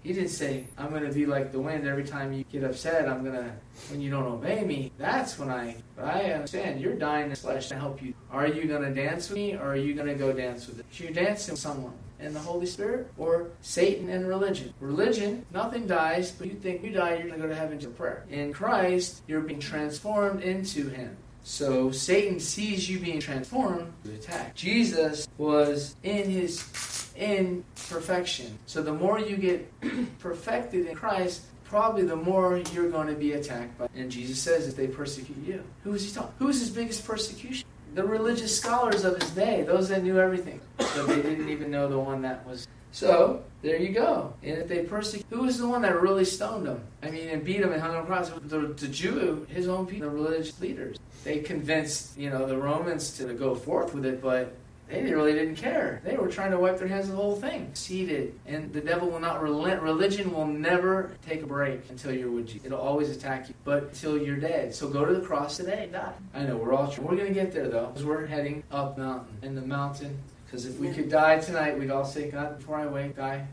he 0.02 0.14
didn't 0.14 0.30
say, 0.30 0.64
I'm 0.78 0.92
to 0.92 1.12
be 1.12 1.26
like 1.26 1.52
the 1.52 1.60
wind 1.60 1.86
every 1.86 2.04
time 2.04 2.32
you 2.32 2.44
get 2.44 2.64
upset. 2.64 3.06
I'm 3.06 3.22
to, 3.24 3.52
when 3.90 4.00
you 4.00 4.10
don't 4.10 4.24
obey 4.24 4.64
me, 4.64 4.92
that's 4.96 5.38
when 5.38 5.50
I, 5.50 5.76
but 5.94 6.06
I 6.06 6.32
understand 6.32 6.80
you're 6.80 6.94
dying 6.94 7.28
in 7.28 7.36
flesh 7.36 7.68
to 7.68 7.76
help 7.76 8.02
you. 8.02 8.14
Are 8.30 8.46
you 8.46 8.66
to 8.66 8.94
dance 8.94 9.28
with 9.28 9.36
me 9.36 9.54
or 9.54 9.72
are 9.72 9.76
you 9.76 9.94
to 10.08 10.14
go 10.14 10.32
dance 10.32 10.66
with 10.66 10.80
it? 10.80 10.86
You're 10.92 11.12
dancing 11.12 11.52
with 11.52 11.60
someone 11.60 11.92
and 12.18 12.34
the 12.34 12.40
Holy 12.40 12.66
Spirit 12.66 13.10
or 13.18 13.48
Satan 13.60 14.08
and 14.08 14.26
religion. 14.26 14.72
Religion, 14.80 15.44
nothing 15.52 15.86
dies, 15.86 16.30
but 16.32 16.46
you 16.46 16.54
think 16.54 16.82
you 16.82 16.90
die, 16.90 17.16
you're 17.16 17.28
going 17.28 17.34
to 17.34 17.38
go 17.38 17.48
to 17.48 17.54
heaven 17.54 17.78
to 17.80 17.88
prayer. 17.88 18.24
In 18.30 18.52
Christ, 18.52 19.22
you're 19.26 19.40
being 19.40 19.60
transformed 19.60 20.42
into 20.42 20.88
Him. 20.88 21.16
So 21.42 21.90
Satan 21.90 22.38
sees 22.38 22.88
you 22.88 22.98
being 22.98 23.20
transformed 23.20 23.92
to 24.04 24.14
attack. 24.14 24.54
Jesus 24.54 25.28
was 25.38 25.96
in 26.02 26.30
his 26.30 27.12
in 27.16 27.64
perfection. 27.88 28.58
So 28.66 28.82
the 28.82 28.92
more 28.92 29.18
you 29.18 29.36
get 29.36 29.70
perfected 30.18 30.86
in 30.86 30.94
Christ, 30.94 31.42
probably 31.64 32.02
the 32.02 32.16
more 32.16 32.58
you're 32.72 32.90
going 32.90 33.08
to 33.08 33.14
be 33.14 33.32
attacked 33.32 33.78
by. 33.78 33.88
And 33.94 34.10
Jesus 34.10 34.40
says 34.40 34.66
if 34.66 34.76
they 34.76 34.86
persecute 34.86 35.36
you. 35.46 35.62
Who 35.84 35.94
is 35.94 36.04
he 36.04 36.14
talking? 36.14 36.32
Who 36.38 36.48
is 36.48 36.60
his 36.60 36.70
biggest 36.70 37.04
persecution? 37.04 37.66
The 37.94 38.04
religious 38.04 38.56
scholars 38.56 39.04
of 39.04 39.20
his 39.20 39.30
day, 39.32 39.62
those 39.62 39.88
that 39.88 40.02
knew 40.02 40.18
everything. 40.18 40.60
But 40.76 41.06
they 41.08 41.22
didn't 41.22 41.48
even 41.48 41.70
know 41.70 41.88
the 41.88 41.98
one 41.98 42.22
that 42.22 42.46
was 42.46 42.66
so 42.92 43.42
there 43.62 43.76
you 43.76 43.90
go. 43.90 44.34
And 44.42 44.58
if 44.58 44.68
they 44.68 44.84
persecute, 44.84 45.26
who 45.30 45.42
was 45.42 45.58
the 45.58 45.68
one 45.68 45.82
that 45.82 46.00
really 46.00 46.24
stoned 46.24 46.66
him? 46.66 46.80
I 47.02 47.10
mean, 47.10 47.28
and 47.28 47.44
beat 47.44 47.60
him 47.60 47.72
and 47.72 47.80
hung 47.80 47.92
him 47.92 47.98
on 47.98 48.02
the 48.04 48.08
cross? 48.08 48.30
The, 48.30 48.58
the 48.58 48.88
Jew, 48.88 49.46
his 49.48 49.68
own 49.68 49.86
people, 49.86 50.08
the 50.08 50.14
religious 50.14 50.58
leaders. 50.60 50.96
They 51.24 51.40
convinced, 51.40 52.16
you 52.16 52.30
know, 52.30 52.46
the 52.46 52.56
Romans 52.56 53.16
to 53.18 53.32
go 53.34 53.54
forth 53.54 53.94
with 53.94 54.06
it, 54.06 54.22
but 54.22 54.56
they 54.88 55.02
really 55.02 55.32
didn't 55.34 55.56
care. 55.56 56.00
They 56.04 56.16
were 56.16 56.28
trying 56.28 56.50
to 56.50 56.58
wipe 56.58 56.78
their 56.78 56.88
hands 56.88 57.06
of 57.06 57.12
the 57.12 57.16
whole 57.16 57.36
thing. 57.36 57.70
Seated. 57.74 58.38
And 58.46 58.72
the 58.72 58.80
devil 58.80 59.08
will 59.08 59.20
not 59.20 59.40
relent. 59.40 59.82
Religion 59.82 60.32
will 60.32 60.46
never 60.46 61.12
take 61.26 61.42
a 61.42 61.46
break 61.46 61.88
until 61.90 62.12
you're 62.12 62.30
with 62.30 62.48
Jesus. 62.48 62.66
It'll 62.66 62.80
always 62.80 63.10
attack 63.10 63.48
you, 63.48 63.54
but 63.64 63.84
until 63.84 64.20
you're 64.20 64.38
dead. 64.38 64.74
So 64.74 64.88
go 64.88 65.04
to 65.04 65.14
the 65.14 65.20
cross 65.20 65.56
today 65.56 65.88
die. 65.92 66.12
I 66.34 66.42
know 66.42 66.56
we're 66.56 66.72
all, 66.72 66.92
we're 66.98 67.16
to 67.16 67.30
get 67.30 67.52
there 67.52 67.68
though, 67.68 67.86
because 67.86 68.04
we're 68.04 68.26
heading 68.26 68.64
up 68.72 68.98
mountain. 68.98 69.36
And 69.42 69.56
the 69.56 69.62
mountain 69.62 70.18
because 70.50 70.66
if 70.66 70.80
we 70.80 70.90
could 70.90 71.08
die 71.08 71.38
tonight, 71.38 71.78
we'd 71.78 71.92
all 71.92 72.04
say, 72.04 72.28
God, 72.28 72.58
before 72.58 72.76
I 72.76 72.86
wake, 72.86 73.14
die, 73.14 73.46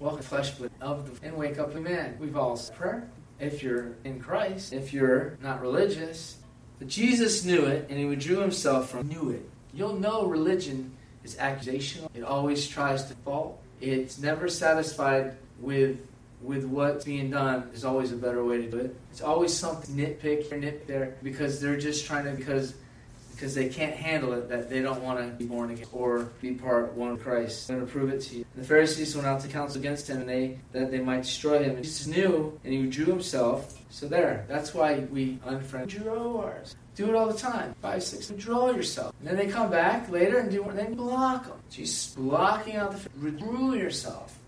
the 0.00 0.22
flesh 0.22 0.52
of 0.80 1.20
the, 1.20 1.26
and 1.26 1.36
wake 1.36 1.58
up 1.58 1.74
a 1.74 1.80
man. 1.80 2.16
We've 2.20 2.36
all 2.36 2.56
said 2.56 2.76
prayer. 2.76 3.10
If 3.40 3.64
you're 3.64 3.96
in 4.04 4.20
Christ, 4.20 4.72
if 4.72 4.92
you're 4.92 5.36
not 5.42 5.60
religious, 5.60 6.36
but 6.78 6.88
Jesus 6.88 7.44
knew 7.44 7.64
it, 7.64 7.86
and 7.88 7.98
he 7.98 8.04
withdrew 8.04 8.38
himself 8.38 8.90
from 8.90 9.08
knew 9.08 9.30
it. 9.30 9.48
You'll 9.72 9.98
know 9.98 10.26
religion 10.26 10.92
is 11.24 11.36
accusational. 11.36 12.08
It 12.14 12.22
always 12.22 12.66
tries 12.66 13.04
to 13.04 13.14
fault. 13.16 13.60
It's 13.80 14.18
never 14.18 14.48
satisfied 14.48 15.36
with 15.60 15.98
with 16.42 16.64
what's 16.64 17.04
being 17.04 17.30
done. 17.30 17.64
There's 17.70 17.84
always 17.84 18.12
a 18.12 18.16
better 18.16 18.44
way 18.44 18.58
to 18.58 18.70
do 18.70 18.78
it. 18.78 18.96
It's 19.10 19.22
always 19.22 19.54
something 19.54 19.96
nitpick 19.96 20.44
here, 20.48 20.58
nit 20.58 20.86
there 20.86 21.16
because 21.22 21.60
they're 21.60 21.78
just 21.78 22.06
trying 22.06 22.24
to 22.24 22.32
because 22.32 22.74
because 23.36 23.54
they 23.54 23.68
can't 23.68 23.94
handle 23.94 24.32
it 24.32 24.48
that 24.48 24.70
they 24.70 24.80
don't 24.80 25.02
want 25.02 25.18
to 25.18 25.26
be 25.26 25.44
born 25.44 25.70
again 25.70 25.86
or 25.92 26.30
be 26.40 26.52
part 26.52 26.94
one 26.94 27.12
of 27.12 27.22
Christ. 27.22 27.70
I'm 27.70 27.76
going 27.76 27.86
to 27.86 27.92
prove 27.92 28.08
it 28.10 28.22
to 28.22 28.36
you. 28.36 28.46
And 28.54 28.64
the 28.64 28.66
Pharisees 28.66 29.14
went 29.14 29.26
out 29.26 29.40
to 29.40 29.48
counsel 29.48 29.78
against 29.78 30.08
him, 30.08 30.20
and 30.20 30.28
they 30.28 30.58
that 30.72 30.90
they 30.90 31.00
might 31.00 31.22
destroy 31.22 31.62
him. 31.62 31.76
And 31.76 31.84
Jesus 31.84 32.06
knew, 32.06 32.58
and 32.64 32.72
he 32.72 32.80
withdrew 32.80 33.06
himself. 33.06 33.75
So 33.90 34.08
there, 34.08 34.44
that's 34.48 34.74
why 34.74 35.00
we 35.10 35.38
unfriend 35.46 36.06
ours. 36.06 36.76
Do 36.94 37.08
it 37.08 37.14
all 37.14 37.26
the 37.26 37.38
time. 37.38 37.74
Five, 37.82 38.02
six, 38.02 38.30
withdraw 38.30 38.70
yourself. 38.70 39.14
And 39.20 39.28
then 39.28 39.36
they 39.36 39.46
come 39.46 39.70
back 39.70 40.10
later 40.10 40.38
and 40.38 40.50
do 40.50 40.64
and 40.64 40.78
then 40.78 40.94
block 40.94 41.46
them. 41.46 41.58
Jesus 41.70 42.14
blocking 42.14 42.76
out 42.76 42.92
the 42.92 43.08
withdraw 43.20 43.72
yourself. 43.72 44.38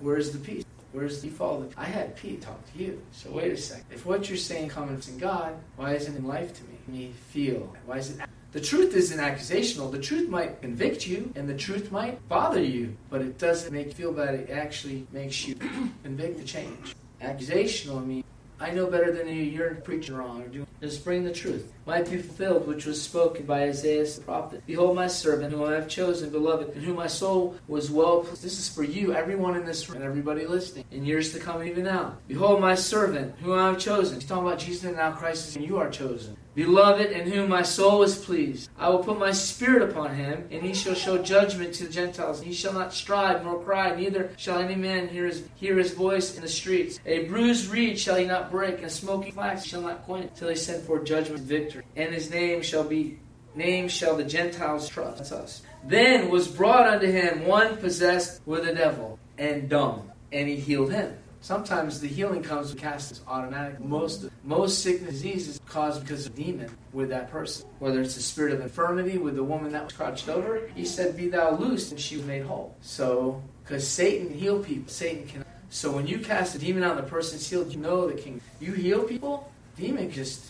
Where's 0.00 0.30
the 0.30 0.38
peace? 0.38 0.64
Where's 0.92 1.20
the 1.20 1.28
fall? 1.28 1.68
I 1.76 1.84
had 1.84 2.16
Pete 2.16 2.40
talk 2.40 2.60
to 2.72 2.78
you. 2.82 3.02
So 3.12 3.30
wait 3.30 3.52
a 3.52 3.56
second. 3.56 3.84
If 3.92 4.06
what 4.06 4.28
you're 4.28 4.38
saying 4.38 4.70
comes 4.70 5.08
in 5.08 5.18
God, 5.18 5.54
why 5.76 5.94
isn't 5.94 6.14
it 6.14 6.24
life 6.24 6.54
to 6.54 6.62
me? 6.64 6.78
Me 6.86 7.12
feel. 7.30 7.74
Why 7.84 7.98
is 7.98 8.10
it 8.10 8.20
the 8.52 8.62
truth 8.62 8.94
isn't 8.94 9.18
accusational. 9.18 9.92
The 9.92 9.98
truth 9.98 10.30
might 10.30 10.62
convict 10.62 11.06
you 11.06 11.30
and 11.36 11.46
the 11.46 11.56
truth 11.56 11.92
might 11.92 12.26
bother 12.26 12.62
you, 12.62 12.96
but 13.10 13.20
it 13.20 13.36
doesn't 13.36 13.70
make 13.70 13.88
you 13.88 13.92
feel 13.92 14.12
bad. 14.12 14.34
It 14.34 14.48
actually 14.48 15.06
makes 15.12 15.46
you 15.46 15.54
convict 16.02 16.38
the 16.38 16.44
change. 16.44 16.96
Accusational 17.20 18.02
means 18.06 18.24
I 18.58 18.70
know 18.70 18.86
better 18.86 19.12
than 19.12 19.28
you. 19.28 19.34
You're 19.34 19.74
preaching 19.74 20.14
wrong. 20.14 20.42
Or 20.42 20.48
doing, 20.48 20.66
just 20.80 21.04
bring 21.04 21.24
the 21.24 21.32
truth. 21.32 21.70
Might 21.86 22.10
be 22.10 22.16
fulfilled, 22.16 22.66
which 22.66 22.86
was 22.86 23.00
spoken 23.00 23.44
by 23.44 23.64
Isaiah 23.64 24.04
the 24.06 24.20
prophet. 24.22 24.62
Behold, 24.66 24.96
my 24.96 25.06
servant, 25.06 25.52
whom 25.52 25.64
I 25.64 25.74
have 25.74 25.88
chosen, 25.88 26.30
beloved, 26.30 26.74
in 26.74 26.82
whom 26.82 26.96
my 26.96 27.06
soul 27.06 27.56
was 27.68 27.90
well. 27.90 28.20
pleased. 28.20 28.42
This 28.42 28.58
is 28.58 28.68
for 28.68 28.82
you, 28.82 29.14
everyone 29.14 29.56
in 29.56 29.66
this 29.66 29.88
room, 29.88 29.96
and 29.96 30.04
everybody 30.04 30.46
listening, 30.46 30.84
in 30.90 31.04
years 31.04 31.32
to 31.32 31.38
come, 31.38 31.62
even 31.62 31.84
now. 31.84 32.16
Behold, 32.28 32.60
my 32.60 32.74
servant, 32.74 33.34
whom 33.40 33.58
I 33.58 33.68
have 33.68 33.78
chosen. 33.78 34.20
He's 34.20 34.28
talking 34.28 34.46
about 34.46 34.58
Jesus, 34.58 34.84
and 34.84 34.96
now 34.96 35.12
Christ 35.12 35.48
is, 35.48 35.56
and 35.56 35.64
you 35.64 35.76
are 35.78 35.90
chosen. 35.90 36.36
Beloved, 36.56 37.12
in 37.12 37.30
whom 37.30 37.50
my 37.50 37.60
soul 37.60 38.02
is 38.02 38.16
pleased. 38.16 38.70
I 38.78 38.88
will 38.88 39.04
put 39.04 39.18
my 39.18 39.30
spirit 39.30 39.90
upon 39.90 40.14
him, 40.14 40.48
and 40.50 40.62
he 40.62 40.72
shall 40.72 40.94
show 40.94 41.18
judgment 41.18 41.74
to 41.74 41.84
the 41.84 41.92
Gentiles. 41.92 42.40
He 42.40 42.54
shall 42.54 42.72
not 42.72 42.94
strive 42.94 43.44
nor 43.44 43.62
cry, 43.62 43.94
neither 43.94 44.30
shall 44.38 44.58
any 44.58 44.74
man 44.74 45.08
hear 45.08 45.26
his, 45.26 45.44
hear 45.56 45.76
his 45.76 45.92
voice 45.92 46.34
in 46.34 46.40
the 46.40 46.48
streets. 46.48 46.98
A 47.04 47.24
bruised 47.24 47.68
reed 47.70 47.98
shall 47.98 48.16
he 48.16 48.24
not 48.24 48.50
break, 48.50 48.76
and 48.76 48.86
a 48.86 48.90
smoking 48.90 49.32
flax 49.32 49.64
shall 49.66 49.82
not 49.82 50.06
quench, 50.06 50.32
till 50.34 50.48
he 50.48 50.56
send 50.56 50.82
forth 50.84 51.04
judgment 51.04 51.40
and 51.40 51.48
victory. 51.48 51.84
And 51.94 52.14
his 52.14 52.30
name 52.30 52.62
shall 52.62 52.84
be 52.84 53.18
name 53.54 53.88
shall 53.88 54.16
the 54.16 54.24
Gentiles 54.24 54.88
trust. 54.88 55.32
Us. 55.32 55.60
Then 55.84 56.30
was 56.30 56.48
brought 56.48 56.86
unto 56.86 57.06
him 57.06 57.46
one 57.46 57.76
possessed 57.76 58.40
with 58.46 58.66
a 58.66 58.74
devil 58.74 59.18
and 59.36 59.68
dumb, 59.68 60.10
and 60.32 60.48
he 60.48 60.56
healed 60.56 60.90
him. 60.90 61.18
Sometimes 61.40 62.00
the 62.00 62.08
healing 62.08 62.42
comes 62.42 62.72
with 62.72 62.82
castings 62.82 63.20
automatic. 63.28 63.78
Most 63.78 64.28
most 64.46 64.82
sickness 64.82 65.12
diseases 65.12 65.60
caused 65.66 66.02
because 66.02 66.26
of 66.26 66.34
demon 66.34 66.70
with 66.92 67.08
that 67.10 67.30
person. 67.30 67.66
Whether 67.80 68.00
it's 68.00 68.16
a 68.16 68.22
spirit 68.22 68.54
of 68.54 68.60
infirmity 68.60 69.18
with 69.18 69.34
the 69.34 69.44
woman 69.44 69.72
that 69.72 69.84
was 69.84 69.92
crouched 69.92 70.28
over, 70.28 70.70
he 70.74 70.84
said, 70.84 71.16
Be 71.16 71.28
thou 71.28 71.56
loosed, 71.56 71.90
and 71.90 72.00
she 72.00 72.16
was 72.16 72.24
made 72.24 72.42
whole. 72.42 72.74
So 72.80 73.42
because 73.64 73.86
Satan 73.86 74.32
heal 74.32 74.62
people, 74.62 74.88
Satan 74.88 75.26
can 75.26 75.44
so 75.68 75.90
when 75.90 76.06
you 76.06 76.20
cast 76.20 76.54
a 76.54 76.58
demon 76.58 76.84
out 76.84 76.96
and 76.96 77.04
the 77.04 77.10
person's 77.10 77.46
healed, 77.46 77.72
you 77.72 77.78
know 77.78 78.06
the 78.06 78.14
king. 78.14 78.40
You 78.60 78.72
heal 78.72 79.02
people, 79.02 79.52
demon 79.76 80.10
just 80.10 80.46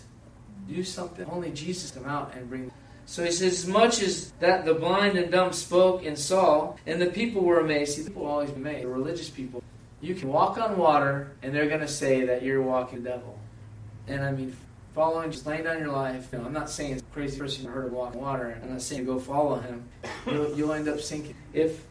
do 0.68 0.84
something. 0.84 1.26
Only 1.30 1.50
Jesus 1.50 1.90
come 1.90 2.04
out 2.04 2.34
and 2.34 2.48
bring 2.48 2.70
so 3.06 3.22
he 3.24 3.30
says, 3.30 3.64
as 3.64 3.66
much 3.66 4.02
as 4.02 4.32
that 4.40 4.64
the 4.64 4.74
blind 4.74 5.16
and 5.16 5.30
dumb 5.30 5.52
spoke 5.52 6.04
and 6.04 6.18
saw, 6.18 6.74
and 6.86 7.00
the 7.00 7.06
people 7.06 7.42
were 7.42 7.60
amazed. 7.60 7.96
See, 7.96 8.02
people 8.02 8.26
always 8.26 8.50
amazed. 8.50 8.82
The 8.82 8.88
religious 8.88 9.30
people. 9.30 9.62
You 10.00 10.16
can 10.16 10.28
walk 10.28 10.58
on 10.58 10.76
water, 10.76 11.32
and 11.40 11.54
they're 11.54 11.68
going 11.68 11.80
to 11.80 11.88
say 11.88 12.26
that 12.26 12.42
you're 12.42 12.60
walking 12.60 13.04
the 13.04 13.10
devil. 13.10 13.38
And 14.08 14.24
I 14.24 14.32
mean, 14.32 14.56
following, 14.94 15.30
just 15.30 15.46
laying 15.46 15.64
down 15.64 15.78
your 15.78 15.92
life. 15.92 16.28
You 16.32 16.38
know, 16.38 16.46
I'm 16.46 16.52
not 16.52 16.70
saying 16.70 17.02
crazy 17.12 17.38
person 17.38 17.66
heard 17.66 17.86
of 17.86 17.92
walking 17.92 18.20
water. 18.20 18.58
I'm 18.62 18.70
not 18.70 18.82
saying 18.82 19.04
go 19.04 19.18
follow 19.18 19.56
him. 19.56 19.88
You'll, 20.26 20.56
you'll 20.56 20.72
end 20.72 20.88
up 20.88 21.00
sinking. 21.00 21.34
If 21.52 21.84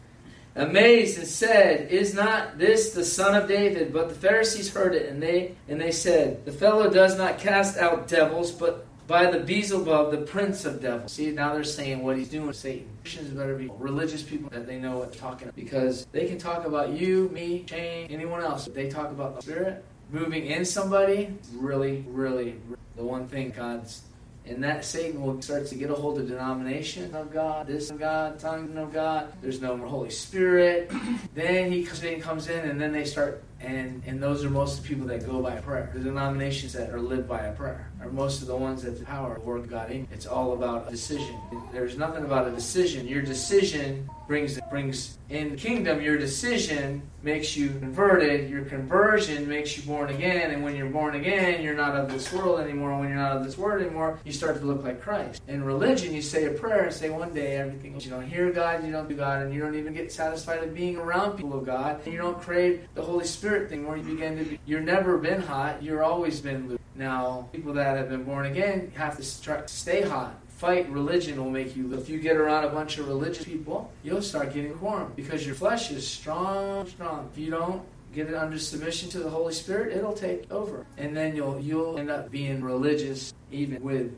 amazed 0.56 1.18
and 1.18 1.26
said, 1.26 1.90
Is 1.90 2.14
not 2.14 2.58
this 2.58 2.90
the 2.90 3.04
son 3.04 3.40
of 3.40 3.48
David? 3.48 3.92
But 3.92 4.08
the 4.08 4.14
Pharisees 4.14 4.72
heard 4.72 4.94
it, 4.94 5.08
and 5.08 5.22
they 5.22 5.54
and 5.68 5.80
they 5.80 5.92
said, 5.92 6.44
The 6.44 6.52
fellow 6.52 6.90
does 6.90 7.16
not 7.16 7.38
cast 7.38 7.76
out 7.78 8.08
devils, 8.08 8.50
but 8.50 8.86
by 9.06 9.30
the 9.30 9.38
Beelzebub, 9.38 10.10
the 10.10 10.22
prince 10.22 10.64
of 10.64 10.80
devils. 10.80 11.12
See, 11.12 11.30
now 11.30 11.54
they're 11.54 11.62
saying 11.62 12.02
what 12.02 12.16
he's 12.16 12.28
doing 12.28 12.48
with 12.48 12.56
Satan. 12.56 12.88
Christians 13.02 13.30
better 13.30 13.54
be 13.54 13.70
religious 13.78 14.24
people 14.24 14.50
that 14.50 14.66
they 14.66 14.78
know 14.80 14.98
what 14.98 15.12
they're 15.12 15.20
talking 15.20 15.46
about. 15.46 15.54
Because 15.54 16.06
they 16.06 16.26
can 16.26 16.38
talk 16.38 16.66
about 16.66 16.90
you, 16.90 17.28
me, 17.28 17.64
Shane, 17.68 18.08
anyone 18.10 18.40
else. 18.40 18.64
They 18.64 18.88
talk 18.88 19.12
about 19.12 19.36
the 19.36 19.42
Spirit 19.42 19.84
moving 20.10 20.46
in 20.46 20.64
somebody, 20.64 21.36
really, 21.54 22.04
really, 22.08 22.56
the 22.96 23.04
one 23.04 23.28
thing 23.28 23.50
God's 23.50 24.02
and 24.48 24.62
that 24.62 24.84
Satan 24.84 25.22
will 25.22 25.40
start 25.42 25.66
to 25.66 25.74
get 25.74 25.90
a 25.90 25.94
hold 25.94 26.18
of 26.20 26.28
denomination 26.28 27.12
of 27.14 27.32
God, 27.32 27.66
this 27.66 27.90
of 27.90 27.98
God, 27.98 28.38
tongue 28.38 28.76
of 28.76 28.92
God. 28.92 29.32
There's 29.42 29.60
no 29.60 29.76
more 29.76 29.88
Holy 29.88 30.10
Spirit. 30.10 30.90
then 31.34 31.72
he 31.72 31.84
Satan 31.84 32.20
comes 32.20 32.48
in, 32.48 32.68
and 32.68 32.80
then 32.80 32.92
they 32.92 33.04
start, 33.04 33.42
and 33.60 34.02
and 34.06 34.22
those 34.22 34.44
are 34.44 34.50
most 34.50 34.78
of 34.78 34.84
the 34.84 34.88
people 34.88 35.06
that 35.08 35.26
go 35.26 35.42
by 35.42 35.56
prayer. 35.56 35.90
The 35.92 36.00
denominations 36.00 36.72
that 36.74 36.90
are 36.90 37.00
lived 37.00 37.28
by 37.28 37.40
a 37.46 37.52
prayer 37.52 37.90
are 38.00 38.10
most 38.10 38.42
of 38.42 38.48
the 38.48 38.56
ones 38.56 38.82
that 38.82 38.98
the 38.98 39.04
power 39.04 39.36
of 39.36 39.44
work 39.44 39.68
God 39.68 39.90
in. 39.90 40.06
It's 40.12 40.26
all 40.26 40.52
about 40.52 40.88
a 40.88 40.90
decision. 40.90 41.36
There's 41.72 41.96
nothing 41.96 42.24
about 42.24 42.46
a 42.46 42.50
decision. 42.50 43.06
Your 43.06 43.22
decision 43.22 44.08
brings 44.26 44.58
brings 44.70 45.18
in 45.28 45.50
the 45.50 45.56
kingdom. 45.56 46.00
Your 46.00 46.18
decision 46.18 47.02
makes 47.22 47.56
you 47.56 47.68
converted. 47.68 48.50
Your 48.50 48.64
conversion 48.64 49.48
makes 49.48 49.76
you 49.76 49.82
born 49.84 50.10
again. 50.10 50.50
And 50.50 50.62
when 50.62 50.76
you're 50.76 50.90
born 50.90 51.14
again, 51.14 51.62
you're 51.62 51.74
not 51.74 51.96
of 51.96 52.10
this 52.10 52.32
world 52.32 52.60
anymore. 52.60 52.98
When 52.98 53.08
you're 53.08 53.18
not 53.18 53.36
of 53.36 53.44
this 53.44 53.56
world 53.56 53.82
anymore, 53.82 54.18
you 54.24 54.32
start 54.32 54.58
to 54.58 54.64
look 54.64 54.84
like 54.84 55.00
Christ. 55.00 55.42
In 55.48 55.64
religion, 55.64 56.14
you 56.14 56.22
say 56.22 56.44
a 56.44 56.50
prayer 56.50 56.84
and 56.84 56.94
say 56.94 57.10
one 57.10 57.32
day 57.32 57.56
everything. 57.56 57.98
You 57.98 58.10
don't 58.10 58.26
hear 58.26 58.50
God, 58.52 58.84
you 58.84 58.92
don't 58.92 59.08
do 59.08 59.14
God, 59.14 59.42
and 59.42 59.54
you 59.54 59.60
don't 59.60 59.74
even 59.74 59.94
get 59.94 60.12
satisfied 60.12 60.62
of 60.62 60.74
being 60.74 60.96
around 60.96 61.36
people 61.36 61.58
of 61.58 61.64
God. 61.64 62.00
And 62.04 62.12
you 62.12 62.18
don't 62.18 62.40
crave 62.40 62.86
the 62.94 63.02
Holy 63.02 63.24
Spirit 63.24 63.68
thing 63.68 63.86
where 63.86 63.96
you 63.96 64.02
begin 64.02 64.36
to 64.38 64.44
be. 64.44 64.60
You're 64.66 64.80
never 64.80 65.18
been 65.18 65.40
hot. 65.40 65.82
You're 65.82 66.02
always 66.02 66.40
been 66.40 66.68
lukewarm. 66.68 66.85
Now, 66.96 67.48
people 67.52 67.72
that 67.74 67.96
have 67.96 68.08
been 68.08 68.24
born 68.24 68.46
again 68.46 68.90
have 68.96 69.16
to 69.16 69.22
stay 69.68 70.02
hot. 70.02 70.40
Fight 70.48 70.88
religion 70.90 71.42
will 71.42 71.50
make 71.50 71.76
you 71.76 71.92
if 71.92 72.08
you 72.08 72.18
get 72.18 72.36
around 72.36 72.64
a 72.64 72.70
bunch 72.70 72.96
of 72.96 73.06
religious 73.08 73.44
people 73.44 73.92
you'll 74.02 74.22
start 74.22 74.54
getting 74.54 74.80
warm 74.80 75.12
because 75.14 75.44
your 75.44 75.54
flesh 75.54 75.90
is 75.90 76.08
strong 76.08 76.86
strong. 76.86 77.28
If 77.30 77.38
you 77.38 77.50
don't 77.50 77.82
get 78.14 78.28
it 78.28 78.34
under 78.34 78.58
submission 78.58 79.10
to 79.10 79.18
the 79.18 79.28
holy 79.28 79.52
spirit 79.52 79.94
it'll 79.94 80.14
take 80.14 80.50
over. 80.50 80.86
And 80.96 81.14
then 81.14 81.36
you'll 81.36 81.60
you'll 81.60 81.98
end 81.98 82.10
up 82.10 82.30
being 82.30 82.62
religious 82.62 83.34
even 83.52 83.82
with 83.82 84.14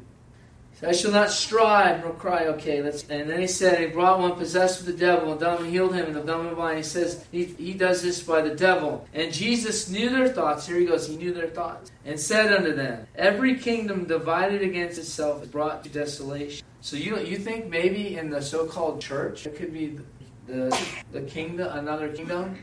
I 0.82 0.92
shall 0.92 1.10
not 1.10 1.30
strive 1.30 2.04
nor 2.04 2.12
cry. 2.12 2.46
Okay, 2.46 2.82
let's. 2.82 3.02
And 3.08 3.28
then 3.28 3.40
he 3.40 3.46
said, 3.46 3.80
He 3.80 3.86
brought 3.86 4.20
one 4.20 4.36
possessed 4.36 4.84
with 4.84 4.94
the 4.94 5.00
devil, 5.04 5.32
and 5.32 5.40
dumb 5.40 5.64
and 5.64 5.70
healed 5.70 5.94
him, 5.94 6.06
and 6.06 6.14
the 6.14 6.22
dumb 6.22 6.46
and 6.46 6.56
blind. 6.56 6.78
He 6.78 6.84
says 6.84 7.24
he, 7.32 7.44
he 7.44 7.74
does 7.74 8.02
this 8.02 8.22
by 8.22 8.42
the 8.42 8.54
devil. 8.54 9.06
And 9.12 9.32
Jesus 9.32 9.88
knew 9.88 10.08
their 10.10 10.28
thoughts. 10.28 10.66
Here 10.66 10.78
he 10.78 10.86
goes. 10.86 11.08
He 11.08 11.16
knew 11.16 11.32
their 11.32 11.48
thoughts, 11.48 11.90
and 12.04 12.18
said 12.18 12.52
unto 12.52 12.74
them, 12.74 13.06
Every 13.16 13.56
kingdom 13.56 14.04
divided 14.04 14.62
against 14.62 14.98
itself 14.98 15.42
is 15.42 15.48
brought 15.48 15.82
to 15.84 15.90
desolation. 15.90 16.64
So 16.80 16.96
you 16.96 17.18
you 17.18 17.38
think 17.38 17.66
maybe 17.66 18.16
in 18.16 18.30
the 18.30 18.40
so-called 18.40 19.00
church 19.00 19.46
it 19.46 19.56
could 19.56 19.72
be 19.72 19.88
the 19.88 20.04
the, 20.48 20.86
the 21.12 21.20
kingdom, 21.22 21.68
another 21.76 22.08
kingdom 22.08 22.56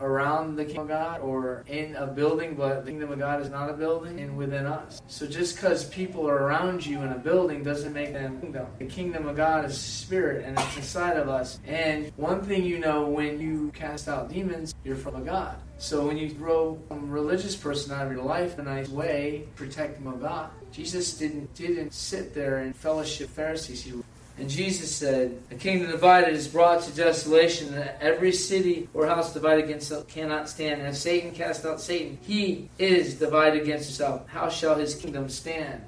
around 0.00 0.56
the 0.56 0.64
kingdom 0.64 0.82
of 0.82 0.88
God 0.88 1.20
or 1.20 1.64
in 1.66 1.96
a 1.96 2.06
building, 2.06 2.54
but 2.54 2.84
the 2.84 2.90
kingdom 2.90 3.12
of 3.12 3.18
God 3.18 3.40
is 3.40 3.50
not 3.50 3.70
a 3.70 3.72
building 3.72 4.20
and 4.20 4.36
within 4.36 4.66
us. 4.66 5.02
So 5.06 5.26
just 5.26 5.56
because 5.56 5.84
people 5.86 6.28
are 6.28 6.36
around 6.36 6.84
you 6.84 7.02
in 7.02 7.12
a 7.12 7.18
building 7.18 7.62
doesn't 7.62 7.92
make 7.92 8.12
them 8.12 8.40
kingdom. 8.40 8.66
The 8.78 8.86
kingdom 8.86 9.26
of 9.26 9.36
God 9.36 9.64
is 9.64 9.78
spirit 9.78 10.44
and 10.44 10.58
it's 10.58 10.76
inside 10.76 11.16
of 11.16 11.28
us. 11.28 11.60
And 11.66 12.12
one 12.16 12.42
thing 12.42 12.64
you 12.64 12.78
know 12.78 13.08
when 13.08 13.40
you 13.40 13.70
cast 13.74 14.08
out 14.08 14.28
demons, 14.28 14.74
you're 14.84 14.96
from 14.96 15.16
a 15.16 15.20
God. 15.20 15.56
So 15.78 16.06
when 16.06 16.16
you 16.16 16.30
throw 16.30 16.78
a 16.90 16.96
religious 16.96 17.54
person 17.54 17.92
out 17.92 18.06
of 18.06 18.12
your 18.12 18.24
life 18.24 18.58
in 18.58 18.66
a 18.66 18.74
nice 18.74 18.88
way, 18.88 19.46
protect 19.56 20.02
them 20.02 20.12
of 20.12 20.20
God. 20.22 20.50
Jesus 20.72 21.18
didn't 21.18 21.54
didn't 21.54 21.92
sit 21.92 22.34
there 22.34 22.58
and 22.58 22.74
fellowship 22.74 23.28
Pharisees. 23.28 23.82
He 23.82 23.92
and 24.38 24.50
Jesus 24.50 24.94
said, 24.94 25.40
A 25.50 25.54
kingdom 25.54 25.90
divided 25.90 26.34
is 26.34 26.46
brought 26.46 26.82
to 26.82 26.92
desolation, 26.94 27.72
and 27.72 27.90
every 28.00 28.32
city 28.32 28.88
or 28.92 29.06
house 29.06 29.32
divided 29.32 29.64
against 29.64 29.86
itself 29.86 30.08
cannot 30.08 30.48
stand. 30.48 30.80
And 30.80 30.90
if 30.90 30.96
Satan 30.96 31.32
cast 31.32 31.64
out 31.64 31.80
Satan, 31.80 32.18
he 32.22 32.68
is 32.78 33.14
divided 33.14 33.62
against 33.62 33.86
himself. 33.86 34.28
How 34.28 34.50
shall 34.50 34.74
his 34.74 34.94
kingdom 34.94 35.30
stand? 35.30 35.82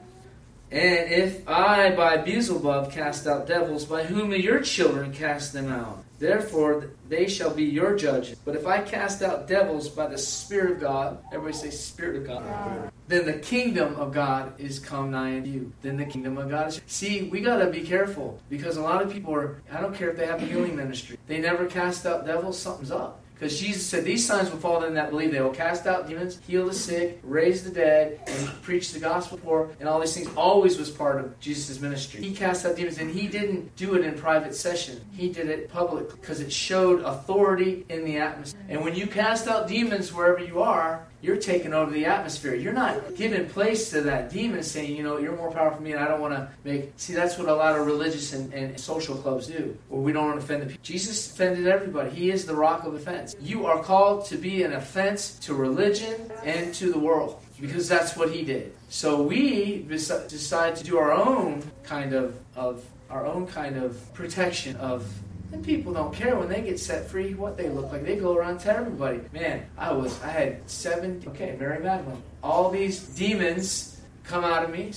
And 0.70 1.12
if 1.12 1.46
I 1.46 1.94
by 1.94 2.18
Beelzebub 2.18 2.90
cast 2.90 3.26
out 3.26 3.46
devils, 3.46 3.84
by 3.84 4.04
whom 4.04 4.30
may 4.30 4.38
your 4.38 4.60
children 4.60 5.12
cast 5.12 5.52
them 5.52 5.70
out? 5.70 6.04
Therefore, 6.18 6.90
they 7.08 7.28
shall 7.28 7.54
be 7.54 7.64
your 7.64 7.96
judges. 7.96 8.38
But 8.44 8.56
if 8.56 8.66
I 8.66 8.80
cast 8.80 9.22
out 9.22 9.46
devils 9.46 9.88
by 9.88 10.08
the 10.08 10.18
Spirit 10.18 10.72
of 10.72 10.80
God, 10.80 11.18
everybody 11.32 11.56
say, 11.56 11.70
Spirit 11.70 12.16
of 12.16 12.26
God, 12.26 12.92
then 13.06 13.24
the 13.24 13.34
kingdom 13.34 13.94
of 13.96 14.12
God 14.12 14.52
is 14.58 14.78
come 14.78 15.12
nigh 15.12 15.36
unto 15.36 15.50
you. 15.50 15.72
Then 15.80 15.96
the 15.96 16.04
kingdom 16.04 16.36
of 16.36 16.50
God 16.50 16.68
is. 16.68 16.80
See, 16.86 17.22
we 17.28 17.40
got 17.40 17.58
to 17.58 17.70
be 17.70 17.82
careful 17.82 18.40
because 18.50 18.76
a 18.76 18.82
lot 18.82 19.02
of 19.02 19.12
people 19.12 19.34
are, 19.34 19.62
I 19.72 19.80
don't 19.80 19.94
care 19.94 20.10
if 20.10 20.16
they 20.16 20.26
have 20.26 20.42
a 20.42 20.46
healing 20.46 20.76
ministry, 20.76 21.18
they 21.26 21.38
never 21.38 21.66
cast 21.66 22.04
out 22.04 22.26
devils, 22.26 22.58
something's 22.58 22.90
up. 22.90 23.22
Because 23.38 23.60
Jesus 23.60 23.86
said, 23.86 24.04
These 24.04 24.26
signs 24.26 24.50
will 24.50 24.58
follow 24.58 24.80
them 24.80 24.94
that 24.94 25.10
believe. 25.10 25.30
They 25.30 25.40
will 25.40 25.50
cast 25.50 25.86
out 25.86 26.08
demons, 26.08 26.40
heal 26.46 26.66
the 26.66 26.74
sick, 26.74 27.20
raise 27.22 27.62
the 27.62 27.70
dead, 27.70 28.20
and 28.26 28.62
preach 28.62 28.92
the 28.92 28.98
gospel 28.98 29.38
poor, 29.38 29.70
and 29.78 29.88
all 29.88 30.00
these 30.00 30.14
things 30.14 30.28
always 30.36 30.76
was 30.76 30.90
part 30.90 31.20
of 31.20 31.38
Jesus' 31.38 31.80
ministry. 31.80 32.20
He 32.22 32.34
cast 32.34 32.66
out 32.66 32.74
demons, 32.74 32.98
and 32.98 33.10
he 33.10 33.28
didn't 33.28 33.74
do 33.76 33.94
it 33.94 34.04
in 34.04 34.14
private 34.14 34.56
session. 34.56 35.00
He 35.12 35.28
did 35.28 35.48
it 35.48 35.68
public 35.68 36.10
because 36.10 36.40
it 36.40 36.52
showed 36.52 37.02
authority 37.02 37.86
in 37.88 38.04
the 38.04 38.16
atmosphere. 38.18 38.60
And 38.68 38.82
when 38.82 38.96
you 38.96 39.06
cast 39.06 39.46
out 39.46 39.68
demons 39.68 40.12
wherever 40.12 40.40
you 40.44 40.60
are, 40.60 41.06
you're 41.20 41.36
taking 41.36 41.74
over 41.74 41.90
the 41.90 42.06
atmosphere. 42.06 42.54
You're 42.54 42.72
not 42.72 43.16
giving 43.16 43.48
place 43.48 43.90
to 43.90 44.02
that 44.02 44.30
demon 44.30 44.62
saying, 44.62 44.96
you 44.96 45.02
know, 45.02 45.18
you're 45.18 45.36
more 45.36 45.50
powerful 45.50 45.76
than 45.78 45.84
me 45.84 45.92
and 45.92 46.00
I 46.00 46.08
don't 46.08 46.20
want 46.20 46.34
to 46.34 46.48
make. 46.64 46.92
See, 46.96 47.14
that's 47.14 47.38
what 47.38 47.48
a 47.48 47.54
lot 47.54 47.76
of 47.76 47.86
religious 47.86 48.32
and, 48.32 48.52
and 48.52 48.78
social 48.78 49.16
clubs 49.16 49.48
do, 49.48 49.76
where 49.88 50.00
we 50.00 50.12
don't 50.12 50.26
want 50.26 50.38
to 50.38 50.44
offend 50.44 50.62
the 50.62 50.66
people. 50.66 50.82
Jesus 50.82 51.30
offended 51.30 51.66
everybody. 51.66 52.10
He 52.10 52.30
is 52.30 52.46
the 52.46 52.54
rock 52.54 52.84
of 52.84 52.94
offense. 52.94 53.34
You 53.40 53.66
are 53.66 53.82
called 53.82 54.26
to 54.26 54.36
be 54.36 54.62
an 54.62 54.72
offense 54.72 55.38
to 55.40 55.54
religion 55.54 56.30
and 56.44 56.72
to 56.74 56.92
the 56.92 56.98
world 56.98 57.42
because 57.60 57.88
that's 57.88 58.16
what 58.16 58.30
he 58.30 58.44
did. 58.44 58.72
So 58.88 59.22
we 59.22 59.82
decide 59.88 60.76
to 60.76 60.84
do 60.84 60.98
our 60.98 61.12
own 61.12 61.62
kind 61.82 62.12
of, 62.12 62.38
of 62.54 62.84
our 63.10 63.26
own 63.26 63.46
kind 63.46 63.76
of 63.76 64.12
protection 64.14 64.76
of 64.76 65.10
And 65.52 65.64
people 65.64 65.94
don't 65.94 66.12
care 66.12 66.36
when 66.36 66.48
they 66.48 66.60
get 66.60 66.78
set 66.78 67.06
free 67.08 67.34
what 67.34 67.56
they 67.56 67.68
look 67.68 67.90
like. 67.90 68.04
They 68.04 68.16
go 68.16 68.36
around 68.36 68.58
to 68.60 68.76
everybody. 68.76 69.20
Man, 69.32 69.64
I 69.78 69.92
was, 69.92 70.22
I 70.22 70.28
had 70.28 70.68
seven, 70.68 71.22
okay, 71.28 71.56
Mary 71.58 71.82
Magdalene. 71.82 72.22
All 72.42 72.70
these 72.70 73.00
demons 73.00 74.00
come 74.24 74.44
out 74.44 74.62
of 74.62 74.70
me, 74.70 74.92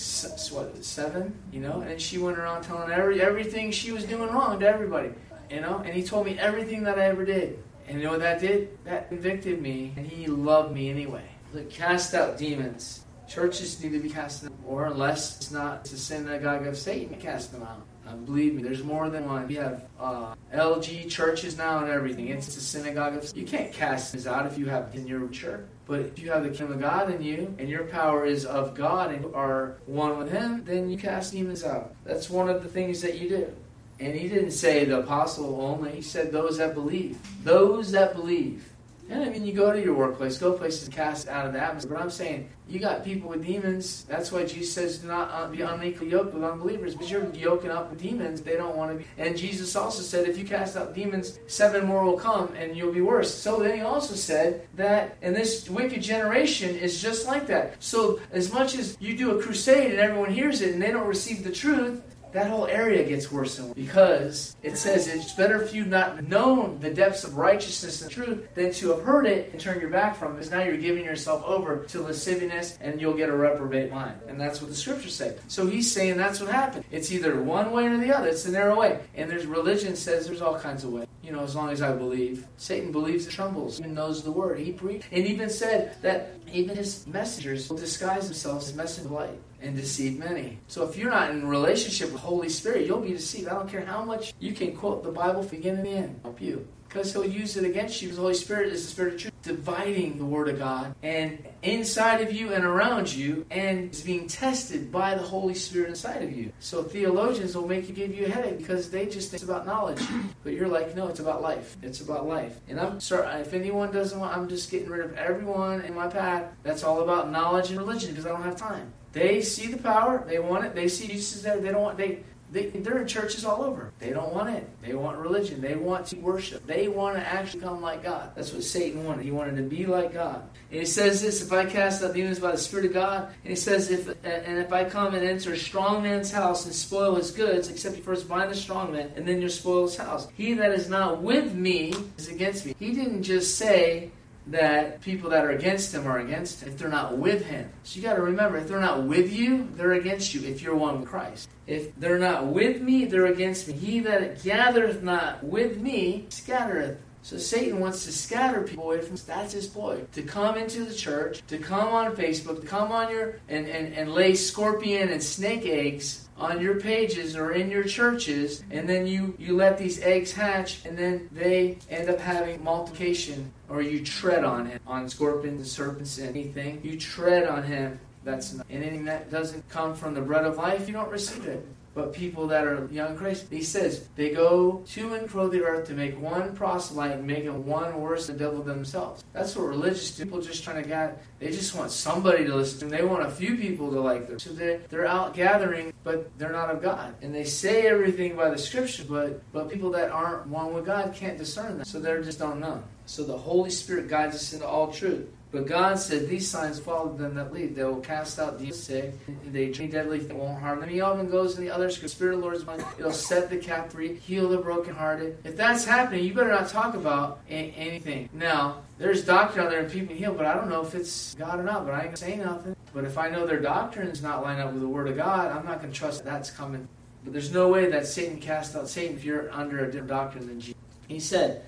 what, 0.51 0.83
seven, 0.83 1.33
you 1.53 1.61
know? 1.61 1.79
And 1.81 2.01
she 2.01 2.17
went 2.17 2.37
around 2.37 2.63
telling 2.63 2.91
every, 2.91 3.21
everything 3.21 3.71
she 3.71 3.93
was 3.93 4.03
doing 4.03 4.29
wrong 4.29 4.59
to 4.59 4.67
everybody, 4.67 5.11
you 5.49 5.61
know? 5.61 5.77
And 5.77 5.93
he 5.93 6.03
told 6.03 6.25
me 6.25 6.37
everything 6.37 6.83
that 6.83 6.99
I 6.99 7.05
ever 7.05 7.23
did. 7.23 7.63
And 7.87 7.99
you 7.99 8.05
know 8.05 8.11
what 8.11 8.19
that 8.21 8.41
did? 8.41 8.83
That 8.83 9.07
convicted 9.07 9.61
me, 9.61 9.93
and 9.95 10.05
he 10.05 10.27
loved 10.27 10.73
me 10.73 10.89
anyway. 10.89 11.23
Look, 11.53 11.69
cast 11.69 12.13
out 12.13 12.37
demons. 12.37 13.05
Churches 13.27 13.81
need 13.81 13.93
to 13.93 13.99
be 13.99 14.09
casting 14.09 14.49
them, 14.49 14.57
or 14.65 14.85
unless 14.85 15.37
it's 15.37 15.51
not 15.51 15.81
it's 15.81 15.93
a 15.93 15.97
synagogue 15.97 16.67
of 16.67 16.77
Satan, 16.77 17.09
to 17.09 17.15
cast 17.15 17.53
them 17.53 17.63
out. 17.63 17.85
Uh, 18.07 18.15
believe 18.15 18.55
me, 18.55 18.63
there's 18.63 18.83
more 18.83 19.09
than 19.09 19.27
one. 19.27 19.47
We 19.47 19.55
have 19.55 19.85
uh, 19.99 20.33
LG 20.53 21.09
churches 21.09 21.57
now 21.57 21.79
and 21.79 21.89
everything. 21.89 22.29
It's, 22.29 22.47
a 22.47 22.61
synagogue 22.61 23.15
of. 23.15 23.37
You 23.37 23.45
can't 23.45 23.71
cast 23.71 24.13
this 24.13 24.25
out 24.25 24.45
if 24.47 24.57
you 24.57 24.65
have 24.67 24.93
in 24.95 25.05
your 25.05 25.27
church. 25.29 25.65
But 25.85 25.99
if 26.01 26.19
you 26.19 26.31
have 26.31 26.43
the 26.43 26.49
kingdom 26.49 26.73
of 26.73 26.79
God 26.79 27.11
in 27.11 27.21
you, 27.21 27.53
and 27.59 27.69
your 27.69 27.83
power 27.83 28.25
is 28.25 28.45
of 28.45 28.73
God, 28.73 29.11
and 29.11 29.23
you 29.23 29.33
are 29.35 29.77
one 29.85 30.17
with 30.17 30.31
Him, 30.31 30.63
then 30.65 30.89
you 30.89 30.97
cast 30.97 31.33
demons 31.33 31.63
out. 31.63 31.93
That's 32.03 32.29
one 32.29 32.49
of 32.49 32.63
the 32.63 32.69
things 32.69 33.01
that 33.01 33.19
you 33.19 33.29
do. 33.29 33.53
And 33.99 34.15
He 34.15 34.27
didn't 34.27 34.51
say 34.51 34.85
the 34.85 34.99
apostle 34.99 35.61
only. 35.61 35.91
He 35.91 36.01
said 36.01 36.31
those 36.31 36.57
that 36.57 36.73
believe. 36.73 37.19
Those 37.43 37.91
that 37.91 38.15
believe. 38.15 38.70
And 39.11 39.25
I 39.25 39.29
mean, 39.29 39.45
you 39.45 39.51
go 39.51 39.73
to 39.73 39.83
your 39.83 39.93
workplace, 39.93 40.37
go 40.37 40.53
places 40.53 40.87
cast 40.87 41.27
out 41.27 41.45
of 41.45 41.51
the 41.51 41.59
atmosphere. 41.59 41.95
But 41.95 42.01
I'm 42.01 42.09
saying, 42.09 42.49
you 42.69 42.79
got 42.79 43.03
people 43.03 43.29
with 43.29 43.45
demons. 43.45 44.05
That's 44.05 44.31
why 44.31 44.45
Jesus 44.45 44.73
says, 44.73 44.99
do 44.99 45.07
not 45.07 45.29
uh, 45.31 45.49
be 45.49 45.61
unequally 45.61 46.09
yoked 46.09 46.33
with 46.33 46.45
unbelievers. 46.45 46.95
But 46.95 47.11
you're 47.11 47.29
yoking 47.35 47.71
up 47.71 47.89
with 47.89 48.01
demons. 48.01 48.41
They 48.41 48.55
don't 48.55 48.77
want 48.77 48.93
to 48.93 48.97
be. 48.99 49.05
And 49.17 49.35
Jesus 49.35 49.75
also 49.75 50.01
said, 50.01 50.29
if 50.29 50.37
you 50.37 50.45
cast 50.45 50.77
out 50.77 50.95
demons, 50.95 51.39
seven 51.47 51.85
more 51.85 52.05
will 52.05 52.17
come 52.17 52.53
and 52.55 52.77
you'll 52.77 52.93
be 52.93 53.01
worse. 53.01 53.33
So 53.33 53.59
then 53.59 53.75
he 53.75 53.81
also 53.81 54.15
said 54.15 54.65
that, 54.77 55.17
and 55.21 55.35
this 55.35 55.69
wicked 55.69 56.01
generation 56.01 56.73
is 56.73 57.01
just 57.01 57.27
like 57.27 57.47
that. 57.47 57.83
So 57.83 58.21
as 58.31 58.53
much 58.53 58.77
as 58.77 58.95
you 59.01 59.17
do 59.17 59.37
a 59.37 59.43
crusade 59.43 59.91
and 59.91 59.99
everyone 59.99 60.31
hears 60.31 60.61
it 60.61 60.71
and 60.71 60.81
they 60.81 60.91
don't 60.91 61.07
receive 61.07 61.43
the 61.43 61.51
truth, 61.51 62.01
that 62.33 62.49
whole 62.49 62.67
area 62.67 63.03
gets 63.03 63.31
worse 63.31 63.59
and 63.59 63.67
worse 63.67 63.75
because 63.75 64.55
it 64.63 64.77
says 64.77 65.07
it's 65.07 65.33
better 65.33 65.61
if 65.61 65.73
you've 65.73 65.87
not 65.87 66.23
known 66.23 66.79
the 66.79 66.89
depths 66.89 67.23
of 67.23 67.37
righteousness 67.37 68.01
and 68.01 68.11
truth 68.11 68.53
than 68.55 68.71
to 68.73 68.91
have 68.91 69.01
heard 69.01 69.25
it 69.25 69.51
and 69.51 69.59
turn 69.59 69.79
your 69.79 69.89
back 69.89 70.15
from 70.15 70.31
it. 70.31 70.35
Because 70.35 70.51
now 70.51 70.63
you're 70.63 70.77
giving 70.77 71.03
yourself 71.03 71.43
over 71.45 71.85
to 71.85 72.01
lasciviousness 72.01 72.77
and 72.81 73.01
you'll 73.01 73.13
get 73.13 73.29
a 73.29 73.35
reprobate 73.35 73.91
mind. 73.91 74.19
And 74.27 74.39
that's 74.39 74.61
what 74.61 74.69
the 74.69 74.75
scriptures 74.75 75.13
say. 75.13 75.35
So 75.47 75.67
he's 75.67 75.91
saying 75.91 76.17
that's 76.17 76.39
what 76.39 76.49
happened. 76.49 76.85
It's 76.91 77.11
either 77.11 77.41
one 77.41 77.71
way 77.71 77.87
or 77.87 77.97
the 77.97 78.15
other. 78.15 78.27
It's 78.27 78.43
the 78.43 78.51
narrow 78.51 78.79
way. 78.79 78.99
And 79.15 79.29
there's 79.29 79.45
religion 79.45 79.95
says 79.95 80.25
there's 80.25 80.41
all 80.41 80.59
kinds 80.59 80.83
of 80.83 80.93
ways. 80.93 81.07
You 81.21 81.31
know, 81.31 81.41
as 81.41 81.55
long 81.55 81.69
as 81.69 81.81
I 81.81 81.91
believe. 81.91 82.47
Satan 82.57 82.91
believes 82.91 83.27
it 83.27 83.31
trembles. 83.31 83.77
He 83.77 83.85
knows 83.85 84.23
the 84.23 84.31
word. 84.31 84.59
He 84.59 84.71
preached 84.71 85.05
and 85.11 85.25
even 85.25 85.49
said 85.49 85.97
that 86.01 86.33
even 86.51 86.75
his 86.75 87.05
messengers 87.07 87.69
will 87.69 87.77
disguise 87.77 88.25
themselves 88.25 88.69
as 88.69 88.75
messengers 88.75 89.05
of 89.05 89.11
light 89.11 89.39
and 89.61 89.75
deceive 89.75 90.17
many. 90.17 90.59
So 90.67 90.87
if 90.87 90.97
you're 90.97 91.11
not 91.11 91.31
in 91.31 91.47
relationship 91.47 92.11
with 92.11 92.21
Holy 92.21 92.49
Spirit, 92.49 92.85
you'll 92.85 92.99
be 92.99 93.13
deceived. 93.13 93.47
I 93.47 93.53
don't 93.53 93.69
care 93.69 93.85
how 93.85 94.03
much 94.03 94.33
you 94.39 94.53
can 94.53 94.75
quote 94.75 95.03
the 95.03 95.11
Bible 95.11 95.43
from 95.43 95.57
beginning 95.57 95.85
to 95.85 95.91
end. 95.91 96.19
Help 96.23 96.41
you. 96.41 96.67
Because 96.87 97.13
he'll 97.13 97.25
use 97.25 97.55
it 97.55 97.63
against 97.63 98.01
you. 98.01 98.11
The 98.11 98.19
Holy 98.19 98.33
Spirit 98.33 98.73
is 98.73 98.85
the 98.85 98.91
Spirit 98.91 99.13
of 99.13 99.21
truth, 99.21 99.33
dividing 99.43 100.17
the 100.17 100.25
Word 100.25 100.49
of 100.49 100.59
God 100.59 100.93
and 101.01 101.41
inside 101.63 102.19
of 102.19 102.33
you 102.33 102.51
and 102.51 102.65
around 102.65 103.13
you, 103.13 103.45
and 103.49 103.91
is 103.91 104.01
being 104.01 104.27
tested 104.27 104.91
by 104.91 105.15
the 105.15 105.21
Holy 105.21 105.53
Spirit 105.53 105.87
inside 105.87 106.21
of 106.21 106.35
you. 106.35 106.51
So 106.59 106.83
theologians 106.83 107.55
will 107.55 107.65
make 107.65 107.87
you 107.87 107.95
give 107.95 108.13
you 108.13 108.25
a 108.25 108.29
headache 108.29 108.57
because 108.57 108.91
they 108.91 109.05
just 109.05 109.31
think 109.31 109.41
it's 109.41 109.49
about 109.49 109.65
knowledge, 109.65 110.01
but 110.43 110.51
you're 110.51 110.67
like, 110.67 110.93
no, 110.93 111.07
it's 111.07 111.21
about 111.21 111.41
life. 111.41 111.77
It's 111.81 112.01
about 112.01 112.27
life. 112.27 112.59
And 112.67 112.77
I'm 112.77 112.99
sorry 112.99 113.39
if 113.39 113.53
anyone 113.53 113.93
doesn't 113.93 114.19
want, 114.19 114.35
I'm 114.35 114.49
just 114.49 114.69
getting 114.69 114.89
rid 114.89 115.05
of 115.05 115.15
everyone 115.15 115.81
in 115.81 115.95
my 115.95 116.07
path. 116.07 116.51
That's 116.63 116.83
all 116.83 117.01
about 117.01 117.31
knowledge 117.31 117.69
and 117.69 117.79
religion 117.79 118.09
because 118.09 118.25
I 118.25 118.29
don't 118.29 118.43
have 118.43 118.57
time. 118.57 118.91
They 119.13 119.41
see 119.41 119.67
the 119.67 119.77
power. 119.77 120.23
They 120.27 120.39
want 120.39 120.65
it. 120.65 120.75
They 120.75 120.87
see 120.87 121.07
Jesus 121.07 121.41
there. 121.41 121.59
They 121.59 121.71
don't 121.71 121.81
want. 121.81 121.97
They 121.97 122.23
they, 122.51 122.65
they're 122.65 122.99
in 122.99 123.07
churches 123.07 123.45
all 123.45 123.63
over. 123.63 123.93
They 123.99 124.09
don't 124.09 124.33
want 124.33 124.49
it. 124.49 124.67
They 124.81 124.93
want 124.93 125.17
religion. 125.17 125.61
They 125.61 125.75
want 125.75 126.07
to 126.07 126.17
worship. 126.17 126.67
They 126.67 126.89
want 126.89 127.15
to 127.15 127.25
actually 127.25 127.61
come 127.61 127.81
like 127.81 128.03
God. 128.03 128.31
That's 128.35 128.51
what 128.51 128.63
Satan 128.63 129.05
wanted. 129.05 129.23
He 129.23 129.31
wanted 129.31 129.55
to 129.55 129.63
be 129.63 129.85
like 129.85 130.13
God. 130.13 130.43
And 130.69 130.81
he 130.81 130.85
says 130.85 131.21
this: 131.21 131.41
If 131.41 131.53
I 131.53 131.65
cast 131.65 132.03
out 132.03 132.13
demons 132.13 132.39
by 132.39 132.51
the 132.51 132.57
Spirit 132.57 132.87
of 132.87 132.93
God, 132.93 133.27
and 133.43 133.49
he 133.49 133.55
says, 133.55 133.89
if 133.89 134.07
and 134.25 134.57
if 134.57 134.73
I 134.73 134.83
come 134.83 135.15
and 135.15 135.25
enter 135.25 135.53
a 135.53 135.57
strong 135.57 136.03
man's 136.03 136.31
house 136.31 136.65
and 136.65 136.75
spoil 136.75 137.15
his 137.15 137.31
goods, 137.31 137.69
except 137.69 137.95
you 137.95 138.03
first 138.03 138.27
bind 138.27 138.51
the 138.51 138.55
strong 138.55 138.91
man, 138.91 139.11
and 139.15 139.25
then 139.25 139.41
you 139.41 139.47
spoil 139.47 139.83
his 139.83 139.95
house. 139.95 140.27
He 140.35 140.53
that 140.55 140.73
is 140.73 140.89
not 140.89 141.21
with 141.21 141.53
me 141.53 141.93
is 142.17 142.27
against 142.27 142.65
me. 142.65 142.75
He 142.77 142.93
didn't 142.93 143.23
just 143.23 143.57
say 143.57 144.11
that 144.47 145.01
people 145.01 145.29
that 145.29 145.45
are 145.45 145.51
against 145.51 145.93
him 145.93 146.07
are 146.07 146.19
against 146.19 146.61
him 146.61 146.69
if 146.69 146.77
they're 146.77 146.89
not 146.89 147.17
with 147.17 147.45
him. 147.45 147.69
So 147.83 147.97
you 147.97 148.01
got 148.01 148.15
to 148.15 148.21
remember, 148.21 148.57
if 148.57 148.67
they're 148.67 148.79
not 148.79 149.03
with 149.03 149.31
you, 149.31 149.67
they're 149.73 149.93
against 149.93 150.33
you 150.33 150.43
if 150.47 150.61
you're 150.61 150.75
one 150.75 150.99
with 150.99 151.09
Christ. 151.09 151.49
If 151.67 151.95
they're 151.99 152.19
not 152.19 152.47
with 152.47 152.81
me, 152.81 153.05
they're 153.05 153.27
against 153.27 153.67
me. 153.67 153.73
He 153.73 153.99
that 154.01 154.43
gathereth 154.43 155.03
not 155.03 155.43
with 155.43 155.79
me 155.79 156.25
scattereth. 156.29 156.99
So 157.23 157.37
Satan 157.37 157.79
wants 157.79 158.03
to 158.05 158.11
scatter 158.11 158.63
people 158.63 158.85
away 158.85 159.01
from 159.01 159.15
that's 159.15 159.53
his 159.53 159.67
ploy. 159.67 160.03
To 160.13 160.23
come 160.23 160.57
into 160.57 160.83
the 160.83 160.93
church, 160.93 161.45
to 161.47 161.59
come 161.59 161.89
on 161.89 162.15
Facebook, 162.15 162.61
to 162.61 162.67
come 162.67 162.91
on 162.91 163.11
your 163.11 163.39
and, 163.47 163.67
and, 163.67 163.93
and 163.93 164.11
lay 164.11 164.33
scorpion 164.33 165.09
and 165.09 165.21
snake 165.21 165.65
eggs 165.65 166.27
on 166.41 166.59
your 166.59 166.79
pages 166.79 167.35
or 167.35 167.51
in 167.51 167.69
your 167.69 167.83
churches, 167.83 168.63
and 168.71 168.89
then 168.89 169.05
you, 169.05 169.35
you 169.37 169.55
let 169.55 169.77
these 169.77 170.01
eggs 170.01 170.33
hatch, 170.33 170.83
and 170.85 170.97
then 170.97 171.29
they 171.31 171.77
end 171.89 172.09
up 172.09 172.19
having 172.19 172.63
multiplication, 172.63 173.51
or 173.69 173.81
you 173.81 174.03
tread 174.03 174.43
on 174.43 174.65
him, 174.65 174.79
on 174.87 175.07
scorpions 175.07 175.59
and 175.59 175.67
serpents, 175.67 176.19
anything. 176.19 176.81
You 176.83 176.99
tread 176.99 177.47
on 177.47 177.63
him. 177.63 177.99
That's 178.23 178.53
not, 178.53 178.65
and 178.69 178.83
anything 178.83 179.05
that 179.05 179.31
doesn't 179.31 179.67
come 179.69 179.95
from 179.95 180.13
the 180.13 180.21
bread 180.21 180.45
of 180.45 180.57
life, 180.57 180.87
you 180.87 180.93
don't 180.93 181.09
receive 181.09 181.45
it 181.45 181.65
but 181.93 182.13
people 182.13 182.47
that 182.47 182.65
are 182.65 182.87
young 182.91 183.15
Christ. 183.15 183.47
He 183.49 183.63
says 183.63 184.07
they 184.15 184.29
go 184.29 184.83
to 184.87 185.13
and 185.13 185.29
fro 185.29 185.47
the 185.47 185.63
earth 185.63 185.87
to 185.87 185.93
make 185.93 186.19
one 186.19 186.55
proselyte 186.55 187.11
and 187.11 187.27
make 187.27 187.45
one 187.45 187.99
worse 187.99 188.27
than 188.27 188.37
the 188.37 188.45
devil 188.45 188.61
themselves. 188.61 189.23
That's 189.33 189.55
what 189.55 189.67
religious 189.67 190.11
people 190.11 190.41
just 190.41 190.63
trying 190.63 190.81
to 190.81 190.87
get. 190.87 191.23
They 191.39 191.51
just 191.51 191.75
want 191.75 191.91
somebody 191.91 192.45
to 192.45 192.55
listen. 192.55 192.89
They 192.89 193.03
want 193.03 193.23
a 193.23 193.31
few 193.31 193.55
people 193.57 193.91
to 193.91 193.99
like 193.99 194.27
them. 194.27 194.39
So 194.39 194.51
they're, 194.53 194.79
they're 194.89 195.07
out 195.07 195.33
gathering, 195.33 195.93
but 196.03 196.37
they're 196.37 196.51
not 196.51 196.69
of 196.69 196.81
God. 196.81 197.15
And 197.21 197.33
they 197.33 197.43
say 197.43 197.87
everything 197.87 198.35
by 198.35 198.49
the 198.49 198.57
scripture, 198.57 199.03
but, 199.07 199.41
but 199.51 199.69
people 199.69 199.91
that 199.91 200.11
aren't 200.11 200.47
one 200.47 200.73
with 200.73 200.85
God 200.85 201.13
can't 201.13 201.37
discern 201.37 201.77
that. 201.77 201.87
So 201.87 201.99
they 201.99 202.21
just 202.21 202.39
don't 202.39 202.59
know. 202.59 202.83
So 203.05 203.23
the 203.23 203.37
Holy 203.37 203.69
Spirit 203.69 204.07
guides 204.07 204.35
us 204.35 204.53
into 204.53 204.67
all 204.67 204.91
truth. 204.91 205.27
But 205.51 205.67
God 205.67 205.99
said, 205.99 206.29
These 206.29 206.47
signs 206.47 206.79
follow 206.79 207.13
them 207.13 207.35
that 207.35 207.51
lead. 207.51 207.75
They 207.75 207.83
will 207.83 207.99
cast 207.99 208.39
out 208.39 208.57
the 208.57 208.71
sick. 208.71 209.13
They 209.51 209.69
drink 209.69 209.91
deadly 209.91 210.19
things 210.19 210.33
won't 210.33 210.61
harm 210.61 210.79
them. 210.79 210.89
He 210.89 211.01
often 211.01 211.29
goes 211.29 211.57
in 211.57 211.65
the 211.65 211.71
others 211.71 211.95
because 211.95 212.13
Spirit 212.13 212.35
of 212.35 212.39
the 212.39 212.45
Lord 212.45 212.55
is 212.55 212.65
mine. 212.65 212.83
It'll 212.97 213.11
set 213.11 213.49
the 213.49 213.57
captive 213.57 213.91
free, 213.91 214.15
heal 214.15 214.47
the 214.47 214.57
brokenhearted. 214.57 215.39
If 215.43 215.57
that's 215.57 215.83
happening, 215.83 216.23
you 216.23 216.33
better 216.33 216.49
not 216.49 216.69
talk 216.69 216.93
about 216.93 217.41
a- 217.49 217.73
anything. 217.75 218.29
Now, 218.33 218.77
there's 218.97 219.25
doctrine 219.25 219.65
out 219.65 219.71
there 219.71 219.81
and 219.81 219.91
people 219.91 220.15
heal, 220.15 220.33
but 220.33 220.45
I 220.45 220.53
don't 220.53 220.69
know 220.69 220.81
if 220.81 220.95
it's 220.95 221.35
God 221.35 221.59
or 221.59 221.63
not. 221.63 221.85
But 221.85 221.95
I 221.95 221.97
ain't 221.97 222.05
gonna 222.05 222.17
say 222.17 222.37
nothing. 222.37 222.75
But 222.93 223.03
if 223.03 223.17
I 223.17 223.29
know 223.29 223.45
their 223.45 223.59
doctrine 223.59 224.07
is 224.07 224.21
not 224.21 224.43
lined 224.43 224.61
up 224.61 224.71
with 224.71 224.81
the 224.81 224.87
Word 224.87 225.09
of 225.09 225.17
God, 225.17 225.51
I'm 225.51 225.65
not 225.65 225.81
gonna 225.81 225.91
trust 225.91 226.23
that 226.23 226.31
that's 226.31 226.51
coming. 226.51 226.87
But 227.23 227.33
there's 227.33 227.51
no 227.51 227.67
way 227.67 227.89
that 227.89 228.07
Satan 228.07 228.37
cast 228.37 228.75
out 228.75 228.87
Satan 228.87 229.15
if 229.17 229.25
you're 229.25 229.51
under 229.51 229.83
a 229.83 229.85
different 229.85 230.07
doctrine 230.07 230.47
than 230.47 230.59
Jesus. 230.61 230.79
He 231.07 231.19
said, 231.19 231.63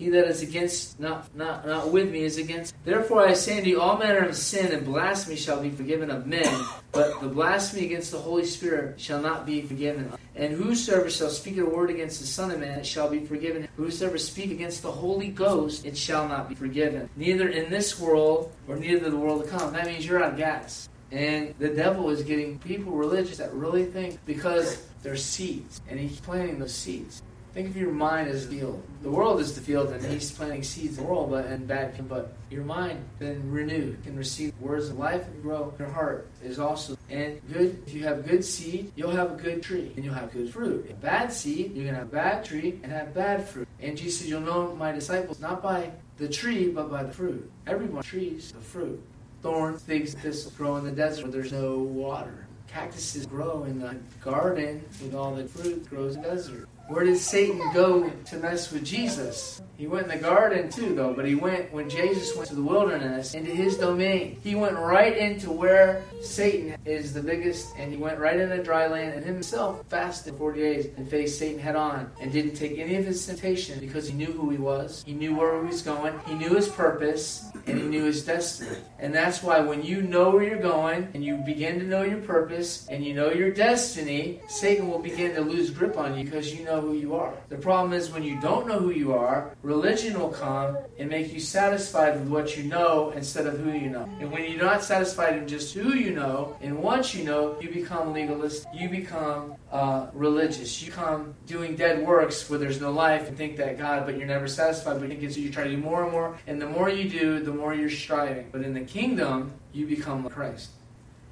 he 0.00 0.08
that 0.08 0.28
is 0.28 0.40
against, 0.40 0.98
not, 0.98 1.28
not, 1.36 1.66
not 1.66 1.92
with 1.92 2.10
me, 2.10 2.22
is 2.22 2.38
against. 2.38 2.74
Therefore 2.86 3.20
I 3.20 3.34
say 3.34 3.58
unto 3.58 3.68
you, 3.68 3.82
all 3.82 3.98
manner 3.98 4.26
of 4.26 4.34
sin 4.34 4.72
and 4.72 4.86
blasphemy 4.86 5.36
shall 5.36 5.60
be 5.60 5.68
forgiven 5.68 6.10
of 6.10 6.26
men, 6.26 6.64
but 6.90 7.20
the 7.20 7.28
blasphemy 7.28 7.84
against 7.84 8.10
the 8.10 8.18
Holy 8.18 8.46
Spirit 8.46 8.98
shall 8.98 9.20
not 9.20 9.44
be 9.44 9.60
forgiven. 9.60 10.10
And 10.34 10.54
whosoever 10.54 11.10
shall 11.10 11.28
speak 11.28 11.58
a 11.58 11.66
word 11.66 11.90
against 11.90 12.18
the 12.18 12.26
Son 12.26 12.50
of 12.50 12.60
Man, 12.60 12.78
it 12.78 12.86
shall 12.86 13.10
be 13.10 13.20
forgiven. 13.26 13.68
Whosoever 13.76 14.16
speak 14.16 14.50
against 14.50 14.82
the 14.82 14.90
Holy 14.90 15.28
Ghost, 15.28 15.84
it 15.84 15.98
shall 15.98 16.26
not 16.26 16.48
be 16.48 16.54
forgiven. 16.54 17.10
Neither 17.16 17.50
in 17.50 17.70
this 17.70 18.00
world, 18.00 18.50
or 18.68 18.76
neither 18.76 19.10
the 19.10 19.16
world 19.18 19.44
to 19.44 19.50
come. 19.50 19.74
That 19.74 19.86
means 19.86 20.06
you're 20.06 20.24
out 20.24 20.32
of 20.32 20.38
gas. 20.38 20.88
And 21.12 21.54
the 21.58 21.68
devil 21.68 22.08
is 22.08 22.22
getting 22.22 22.58
people 22.60 22.92
religious 22.92 23.36
that 23.36 23.52
really 23.52 23.84
think 23.84 24.18
because 24.24 24.82
they're 25.02 25.16
seeds, 25.16 25.82
and 25.90 26.00
he's 26.00 26.20
planting 26.20 26.58
those 26.58 26.74
seeds. 26.74 27.22
Think 27.52 27.68
of 27.68 27.76
your 27.76 27.90
mind 27.90 28.28
as 28.28 28.48
the 28.48 28.56
field. 28.56 28.82
The 29.02 29.10
world 29.10 29.40
is 29.40 29.54
the 29.56 29.60
field, 29.60 29.90
and 29.90 30.04
He's 30.04 30.30
planting 30.30 30.62
seeds 30.62 30.98
in 30.98 31.04
the 31.04 31.10
world, 31.10 31.30
but 31.30 31.46
and 31.46 31.66
bad. 31.66 32.08
But 32.08 32.32
your 32.48 32.64
mind 32.64 33.04
then 33.18 33.50
renewed 33.50 34.04
can 34.04 34.16
receive 34.16 34.52
words 34.60 34.88
of 34.88 34.98
life 34.98 35.26
and 35.26 35.42
grow. 35.42 35.74
Your 35.78 35.88
heart 35.88 36.28
is 36.44 36.60
also 36.60 36.96
and 37.08 37.40
good. 37.52 37.82
If 37.88 37.92
you 37.92 38.04
have 38.04 38.24
good 38.24 38.44
seed, 38.44 38.92
you'll 38.94 39.10
have 39.10 39.32
a 39.32 39.34
good 39.34 39.64
tree, 39.64 39.92
and 39.96 40.04
you'll 40.04 40.14
have 40.14 40.32
good 40.32 40.52
fruit. 40.52 40.86
If 40.88 41.00
bad 41.00 41.32
seed, 41.32 41.74
you're 41.74 41.86
gonna 41.86 41.98
have 41.98 42.12
bad 42.12 42.44
tree 42.44 42.78
and 42.84 42.92
have 42.92 43.12
bad 43.12 43.48
fruit. 43.48 43.66
And 43.80 43.96
Jesus 43.96 44.20
says, 44.20 44.28
"You'll 44.28 44.42
know 44.42 44.76
my 44.76 44.92
disciples 44.92 45.40
not 45.40 45.60
by 45.60 45.90
the 46.18 46.28
tree, 46.28 46.68
but 46.68 46.88
by 46.88 47.02
the 47.02 47.12
fruit." 47.12 47.50
Everyone 47.66 48.04
trees 48.04 48.52
the 48.52 48.60
fruit. 48.60 49.02
Thorns, 49.42 49.82
figs, 49.82 50.14
thistles 50.14 50.54
grow 50.54 50.76
in 50.76 50.84
the 50.84 50.92
desert 50.92 51.24
where 51.24 51.32
there's 51.32 51.52
no 51.52 51.78
water. 51.78 52.46
Cactuses 52.68 53.26
grow 53.26 53.64
in 53.64 53.80
the 53.80 53.96
garden 54.22 54.84
with 55.02 55.14
all 55.14 55.34
the 55.34 55.48
fruit 55.48 55.90
grows 55.90 56.14
in 56.14 56.22
the 56.22 56.28
desert. 56.28 56.68
Where 56.90 57.04
did 57.04 57.18
Satan 57.18 57.60
go 57.72 58.10
to 58.10 58.36
mess 58.38 58.72
with 58.72 58.84
Jesus? 58.84 59.62
He 59.76 59.86
went 59.86 60.10
in 60.12 60.18
the 60.18 60.22
garden 60.22 60.68
too, 60.68 60.92
though, 60.94 61.14
but 61.14 61.24
he 61.24 61.36
went 61.36 61.72
when 61.72 61.88
Jesus 61.88 62.36
went 62.36 62.48
to 62.48 62.56
the 62.56 62.62
wilderness 62.62 63.32
into 63.32 63.52
his 63.52 63.78
domain. 63.78 64.38
He 64.42 64.56
went 64.56 64.76
right 64.76 65.16
into 65.16 65.52
where 65.52 66.02
Satan 66.20 66.76
is 66.84 67.14
the 67.14 67.22
biggest, 67.22 67.74
and 67.78 67.92
he 67.92 67.96
went 67.96 68.18
right 68.18 68.38
into 68.38 68.62
dry 68.62 68.88
land 68.88 69.14
and 69.14 69.24
himself 69.24 69.86
fasted 69.88 70.34
40 70.34 70.60
days 70.60 70.86
and 70.96 71.08
faced 71.08 71.38
Satan 71.38 71.60
head 71.60 71.76
on 71.76 72.10
and 72.20 72.30
didn't 72.30 72.56
take 72.56 72.76
any 72.76 72.96
of 72.96 73.06
his 73.06 73.24
temptation 73.24 73.78
because 73.78 74.08
he 74.08 74.14
knew 74.14 74.32
who 74.32 74.50
he 74.50 74.58
was, 74.58 75.04
he 75.06 75.14
knew 75.14 75.34
where 75.34 75.60
he 75.60 75.68
was 75.68 75.80
going, 75.80 76.12
he 76.26 76.34
knew 76.34 76.54
his 76.54 76.68
purpose, 76.68 77.48
and 77.66 77.78
he 77.78 77.84
knew 77.86 78.04
his 78.04 78.24
destiny. 78.24 78.76
And 78.98 79.14
that's 79.14 79.42
why 79.42 79.60
when 79.60 79.82
you 79.82 80.02
know 80.02 80.30
where 80.30 80.42
you're 80.42 80.58
going 80.58 81.08
and 81.14 81.24
you 81.24 81.36
begin 81.36 81.78
to 81.78 81.86
know 81.86 82.02
your 82.02 82.20
purpose 82.20 82.86
and 82.88 83.02
you 83.02 83.14
know 83.14 83.30
your 83.30 83.50
destiny, 83.50 84.40
Satan 84.48 84.90
will 84.90 84.98
begin 84.98 85.34
to 85.36 85.40
lose 85.40 85.70
grip 85.70 85.96
on 85.96 86.18
you 86.18 86.24
because 86.24 86.52
you 86.52 86.66
know 86.66 86.79
who 86.80 86.94
you 86.94 87.14
are. 87.14 87.34
The 87.48 87.56
problem 87.56 87.92
is 87.92 88.10
when 88.10 88.22
you 88.22 88.40
don't 88.40 88.66
know 88.66 88.78
who 88.78 88.90
you 88.90 89.12
are, 89.14 89.56
religion 89.62 90.18
will 90.18 90.30
come 90.30 90.76
and 90.98 91.08
make 91.08 91.32
you 91.32 91.40
satisfied 91.40 92.18
with 92.18 92.28
what 92.28 92.56
you 92.56 92.64
know 92.64 93.10
instead 93.10 93.46
of 93.46 93.58
who 93.58 93.72
you 93.72 93.90
know. 93.90 94.08
And 94.20 94.30
when 94.30 94.50
you're 94.50 94.62
not 94.62 94.82
satisfied 94.82 95.36
in 95.36 95.48
just 95.48 95.74
who 95.74 95.94
you 95.94 96.12
know 96.12 96.56
and 96.60 96.78
once 96.82 97.14
you 97.14 97.24
know, 97.24 97.58
you 97.60 97.70
become 97.70 98.12
legalist, 98.12 98.66
you 98.74 98.88
become 98.88 99.54
uh, 99.72 100.06
religious, 100.12 100.80
you 100.82 100.90
become 100.90 101.34
doing 101.46 101.76
dead 101.76 102.06
works 102.06 102.48
where 102.48 102.58
there's 102.58 102.80
no 102.80 102.90
life 102.90 103.28
and 103.28 103.36
think 103.36 103.56
that 103.56 103.78
God, 103.78 104.06
but 104.06 104.16
you're 104.16 104.26
never 104.26 104.48
satisfied. 104.48 105.00
But 105.00 105.08
think 105.08 105.30
so 105.30 105.40
you 105.40 105.50
try 105.50 105.64
to 105.64 105.70
do 105.70 105.76
more 105.76 106.02
and 106.02 106.12
more, 106.12 106.38
and 106.46 106.60
the 106.60 106.68
more 106.68 106.88
you 106.88 107.08
do, 107.08 107.40
the 107.40 107.52
more 107.52 107.74
you're 107.74 107.90
striving. 107.90 108.48
But 108.52 108.62
in 108.62 108.74
the 108.74 108.80
kingdom, 108.80 109.52
you 109.72 109.86
become 109.86 110.28
Christ. 110.28 110.70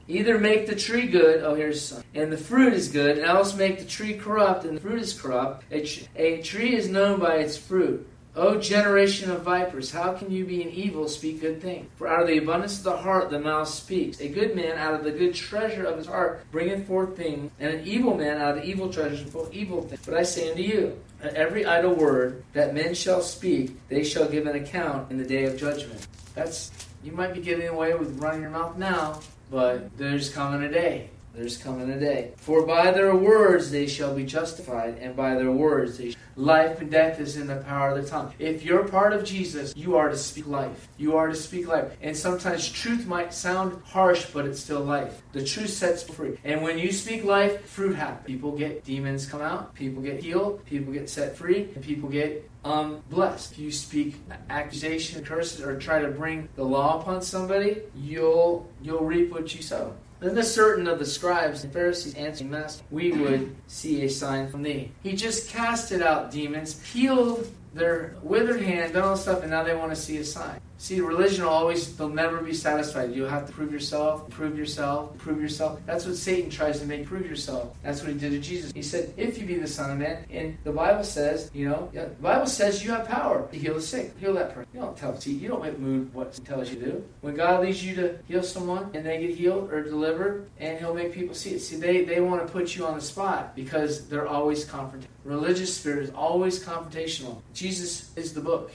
Either 0.08 0.38
make 0.38 0.66
the 0.66 0.74
tree 0.74 1.06
good, 1.06 1.44
oh, 1.44 1.54
here's 1.54 1.82
some, 1.82 2.02
and 2.14 2.32
the 2.32 2.36
fruit 2.36 2.72
is 2.72 2.88
good, 2.88 3.18
and 3.18 3.26
else 3.26 3.54
make 3.54 3.78
the 3.78 3.84
tree 3.84 4.14
corrupt, 4.14 4.64
and 4.64 4.78
the 4.78 4.80
fruit 4.80 5.00
is 5.00 5.12
corrupt. 5.12 5.64
A, 5.70 5.86
a 6.16 6.42
tree 6.42 6.74
is 6.74 6.88
known 6.88 7.20
by 7.20 7.36
its 7.36 7.58
fruit. 7.58 8.08
O 8.34 8.58
generation 8.58 9.30
of 9.30 9.42
vipers, 9.42 9.90
how 9.90 10.12
can 10.12 10.30
you 10.30 10.44
be 10.44 10.62
an 10.62 10.70
evil 10.70 11.08
speak 11.08 11.40
good 11.40 11.60
things? 11.60 11.90
For 11.96 12.06
out 12.08 12.22
of 12.22 12.28
the 12.28 12.38
abundance 12.38 12.78
of 12.78 12.84
the 12.84 12.96
heart 12.96 13.30
the 13.30 13.40
mouth 13.40 13.68
speaks. 13.68 14.20
A 14.20 14.28
good 14.28 14.54
man 14.54 14.78
out 14.78 14.94
of 14.94 15.02
the 15.02 15.10
good 15.10 15.34
treasure 15.34 15.84
of 15.84 15.98
his 15.98 16.06
heart 16.06 16.42
bringeth 16.52 16.86
forth 16.86 17.16
things, 17.16 17.50
and 17.58 17.74
an 17.74 17.86
evil 17.86 18.16
man 18.16 18.38
out 18.38 18.56
of 18.56 18.62
the 18.62 18.68
evil 18.68 18.90
treasure 18.90 19.26
forth 19.26 19.52
evil 19.52 19.82
things. 19.82 20.00
But 20.06 20.14
I 20.14 20.22
say 20.22 20.50
unto 20.50 20.62
you, 20.62 20.98
that 21.20 21.34
every 21.34 21.66
idle 21.66 21.94
word 21.94 22.44
that 22.52 22.74
men 22.74 22.94
shall 22.94 23.20
speak, 23.20 23.76
they 23.88 24.04
shall 24.04 24.28
give 24.28 24.46
an 24.46 24.56
account 24.56 25.10
in 25.10 25.18
the 25.18 25.24
day 25.24 25.44
of 25.44 25.58
judgment. 25.58 26.06
That's 26.34 26.70
you 27.02 27.12
might 27.12 27.34
be 27.34 27.40
getting 27.40 27.68
away 27.68 27.94
with 27.94 28.18
running 28.20 28.42
your 28.42 28.50
mouth 28.50 28.76
now, 28.76 29.20
but 29.50 29.96
there's 29.96 30.30
coming 30.30 30.62
a 30.62 30.70
day 30.70 31.10
there's 31.38 31.56
coming 31.56 31.88
a 31.90 32.00
day. 32.00 32.32
For 32.36 32.66
by 32.66 32.90
their 32.90 33.14
words 33.14 33.70
they 33.70 33.86
shall 33.86 34.14
be 34.14 34.24
justified, 34.24 34.98
and 35.00 35.14
by 35.14 35.36
their 35.36 35.52
words 35.52 35.98
they 35.98 36.10
shall. 36.10 36.20
life 36.34 36.80
and 36.80 36.90
death 36.90 37.20
is 37.20 37.36
in 37.36 37.46
the 37.46 37.56
power 37.56 37.90
of 37.90 38.02
the 38.02 38.08
tongue. 38.08 38.32
If 38.38 38.64
you're 38.64 38.86
part 38.86 39.12
of 39.12 39.24
Jesus, 39.24 39.74
you 39.76 39.96
are 39.96 40.08
to 40.08 40.16
speak 40.16 40.46
life. 40.46 40.88
You 40.96 41.16
are 41.16 41.28
to 41.28 41.34
speak 41.34 41.68
life. 41.68 41.96
And 42.02 42.16
sometimes 42.16 42.68
truth 42.68 43.06
might 43.06 43.32
sound 43.32 43.80
harsh, 43.84 44.26
but 44.32 44.46
it's 44.46 44.60
still 44.60 44.80
life. 44.80 45.22
The 45.32 45.44
truth 45.44 45.70
sets 45.70 46.02
free. 46.02 46.38
And 46.44 46.62
when 46.62 46.78
you 46.78 46.92
speak 46.92 47.24
life, 47.24 47.64
fruit 47.66 47.94
happens. 47.94 48.26
People 48.26 48.52
get 48.52 48.84
demons 48.84 49.26
come 49.26 49.40
out, 49.40 49.74
people 49.74 50.02
get 50.02 50.22
healed, 50.22 50.64
people 50.66 50.92
get 50.92 51.08
set 51.08 51.36
free, 51.36 51.68
and 51.74 51.82
people 51.82 52.08
get 52.08 52.48
um, 52.68 53.02
blessed. 53.10 53.52
If 53.52 53.58
you 53.58 53.72
speak 53.72 54.16
accusation, 54.50 55.24
curses, 55.24 55.62
or 55.62 55.78
try 55.78 56.00
to 56.00 56.08
bring 56.08 56.48
the 56.56 56.64
law 56.64 57.00
upon 57.00 57.22
somebody, 57.22 57.82
you'll 57.96 58.68
you'll 58.82 59.04
reap 59.04 59.32
what 59.32 59.54
you 59.54 59.62
sow. 59.62 59.94
Then 60.20 60.34
the 60.34 60.42
certain 60.42 60.88
of 60.88 60.98
the 60.98 61.06
scribes 61.06 61.62
and 61.62 61.72
Pharisees 61.72 62.14
answered, 62.14 62.50
Master, 62.50 62.82
we 62.90 63.12
would 63.12 63.54
see 63.68 64.04
a 64.04 64.10
sign 64.10 64.50
from 64.50 64.62
thee. 64.62 64.90
He 65.02 65.12
just 65.12 65.48
casted 65.48 66.02
out 66.02 66.32
demons, 66.32 66.82
healed 66.82 67.46
their 67.72 68.16
withered 68.22 68.60
hand, 68.60 68.94
done 68.94 69.04
all 69.04 69.16
stuff, 69.16 69.42
and 69.42 69.50
now 69.50 69.62
they 69.62 69.76
want 69.76 69.90
to 69.90 69.96
see 69.96 70.16
a 70.16 70.24
sign. 70.24 70.60
See, 70.80 71.00
religion 71.00 71.44
will 71.44 71.50
always, 71.50 71.96
they'll 71.96 72.08
never 72.08 72.38
be 72.40 72.54
satisfied. 72.54 73.12
You'll 73.12 73.28
have 73.28 73.46
to 73.48 73.52
prove 73.52 73.72
yourself, 73.72 74.30
prove 74.30 74.56
yourself, 74.56 75.18
prove 75.18 75.42
yourself. 75.42 75.80
That's 75.86 76.06
what 76.06 76.16
Satan 76.16 76.50
tries 76.50 76.78
to 76.78 76.86
make 76.86 77.04
prove 77.04 77.26
yourself. 77.26 77.74
That's 77.82 78.00
what 78.00 78.12
he 78.12 78.18
did 78.18 78.30
to 78.30 78.38
Jesus. 78.38 78.70
He 78.72 78.82
said, 78.82 79.12
if 79.16 79.38
you 79.38 79.46
be 79.46 79.56
the 79.56 79.66
Son 79.66 79.90
of 79.90 79.98
Man, 79.98 80.24
and 80.30 80.56
the 80.62 80.70
Bible 80.70 81.02
says, 81.02 81.50
you 81.52 81.68
know, 81.68 81.90
the 81.92 82.06
Bible 82.22 82.46
says 82.46 82.84
you 82.84 82.92
have 82.92 83.08
power 83.08 83.48
to 83.50 83.58
heal 83.58 83.74
the 83.74 83.82
sick, 83.82 84.16
heal 84.18 84.34
that 84.34 84.54
person. 84.54 84.70
You 84.72 84.80
don't 84.80 84.96
tell, 84.96 85.18
see, 85.18 85.32
you 85.32 85.48
don't 85.48 85.80
move 85.80 86.14
what 86.14 86.34
he 86.34 86.42
tells 86.42 86.70
you 86.70 86.78
to 86.78 86.84
do. 86.84 87.04
When 87.22 87.34
God 87.34 87.62
leads 87.62 87.84
you 87.84 87.96
to 87.96 88.18
heal 88.28 88.44
someone 88.44 88.90
and 88.94 89.04
they 89.04 89.20
get 89.26 89.36
healed 89.36 89.72
or 89.72 89.82
delivered, 89.82 90.48
and 90.60 90.78
he'll 90.78 90.94
make 90.94 91.12
people 91.12 91.34
see 91.34 91.50
it. 91.50 91.60
See, 91.60 91.76
they, 91.76 92.04
they 92.04 92.20
want 92.20 92.46
to 92.46 92.52
put 92.52 92.76
you 92.76 92.86
on 92.86 92.94
the 92.94 93.00
spot 93.00 93.56
because 93.56 94.06
they're 94.06 94.28
always 94.28 94.64
confrontational. 94.64 95.06
Religious 95.24 95.76
spirit 95.76 96.04
is 96.04 96.10
always 96.10 96.64
confrontational. 96.64 97.42
Jesus 97.52 98.10
is 98.16 98.32
the 98.32 98.40
book. 98.40 98.70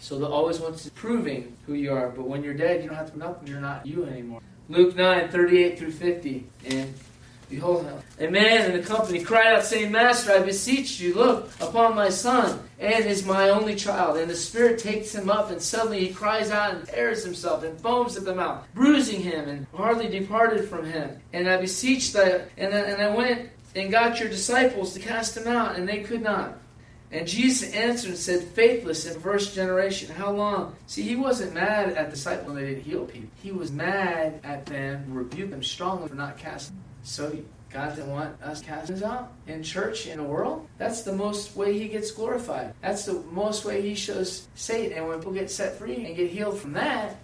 So 0.00 0.18
they'll 0.18 0.32
always 0.32 0.60
want 0.60 0.76
to 0.76 0.90
proving 0.92 1.56
who 1.66 1.74
you 1.74 1.92
are. 1.92 2.08
But 2.08 2.28
when 2.28 2.44
you're 2.44 2.54
dead, 2.54 2.82
you 2.82 2.88
don't 2.88 2.98
have 2.98 3.12
to 3.12 3.18
nothing. 3.18 3.48
You're 3.48 3.60
not 3.60 3.86
you 3.86 4.04
anymore. 4.04 4.40
Luke 4.68 4.96
9, 4.96 5.28
38 5.28 5.78
through 5.78 5.92
50. 5.92 6.46
And 6.66 6.94
behold, 7.48 7.86
a 8.18 8.28
man 8.28 8.70
in 8.70 8.80
the 8.80 8.86
company 8.86 9.22
cried 9.22 9.54
out, 9.54 9.64
saying, 9.64 9.92
Master, 9.92 10.32
I 10.32 10.40
beseech 10.40 11.00
you, 11.00 11.14
look 11.14 11.50
upon 11.60 11.94
my 11.94 12.08
son, 12.08 12.60
and 12.80 13.04
is 13.04 13.24
my 13.24 13.50
only 13.50 13.76
child. 13.76 14.16
And 14.16 14.28
the 14.28 14.36
Spirit 14.36 14.78
takes 14.78 15.14
him 15.14 15.30
up, 15.30 15.50
and 15.50 15.62
suddenly 15.62 16.00
he 16.06 16.12
cries 16.12 16.50
out 16.50 16.74
and 16.74 16.86
tears 16.86 17.24
himself, 17.24 17.62
and 17.62 17.80
foams 17.80 18.16
at 18.16 18.24
the 18.24 18.34
mouth, 18.34 18.66
bruising 18.74 19.20
him, 19.20 19.48
and 19.48 19.66
hardly 19.74 20.08
departed 20.08 20.68
from 20.68 20.84
him. 20.84 21.20
And 21.32 21.48
I 21.48 21.58
beseech 21.58 22.12
that, 22.14 22.50
and 22.56 22.74
I, 22.74 22.78
and 22.78 23.02
I 23.02 23.14
went 23.14 23.50
and 23.76 23.90
got 23.90 24.18
your 24.18 24.28
disciples 24.28 24.94
to 24.94 25.00
cast 25.00 25.36
him 25.36 25.46
out, 25.46 25.76
and 25.76 25.88
they 25.88 26.00
could 26.00 26.22
not. 26.22 26.58
And 27.16 27.26
Jesus 27.26 27.72
answered 27.72 28.10
and 28.10 28.18
said, 28.18 28.42
Faithless 28.42 29.06
and 29.06 29.22
first 29.22 29.54
generation, 29.54 30.14
how 30.14 30.32
long? 30.32 30.76
See, 30.86 31.00
he 31.00 31.16
wasn't 31.16 31.54
mad 31.54 31.88
at 31.94 32.10
the 32.10 32.14
disciples 32.14 32.46
when 32.46 32.56
they 32.56 32.68
didn't 32.68 32.84
heal 32.84 33.06
people. 33.06 33.30
He 33.42 33.52
was 33.52 33.72
mad 33.72 34.38
at 34.44 34.66
them, 34.66 35.14
rebuked 35.14 35.50
them 35.50 35.62
strongly 35.62 36.08
for 36.08 36.14
not 36.14 36.36
casting. 36.36 36.76
So 37.04 37.34
God 37.70 37.96
didn't 37.96 38.10
want 38.10 38.42
us 38.42 38.60
casting 38.60 39.02
out 39.02 39.32
in 39.46 39.62
church, 39.62 40.06
in 40.06 40.18
the 40.18 40.24
world. 40.24 40.68
That's 40.76 41.04
the 41.04 41.14
most 41.14 41.56
way 41.56 41.78
he 41.78 41.88
gets 41.88 42.10
glorified. 42.10 42.74
That's 42.82 43.06
the 43.06 43.14
most 43.32 43.64
way 43.64 43.80
he 43.80 43.94
shows 43.94 44.46
Satan. 44.54 44.98
And 44.98 45.08
when 45.08 45.16
people 45.16 45.32
get 45.32 45.50
set 45.50 45.78
free 45.78 46.04
and 46.04 46.14
get 46.16 46.30
healed 46.30 46.58
from 46.58 46.74
that, 46.74 47.16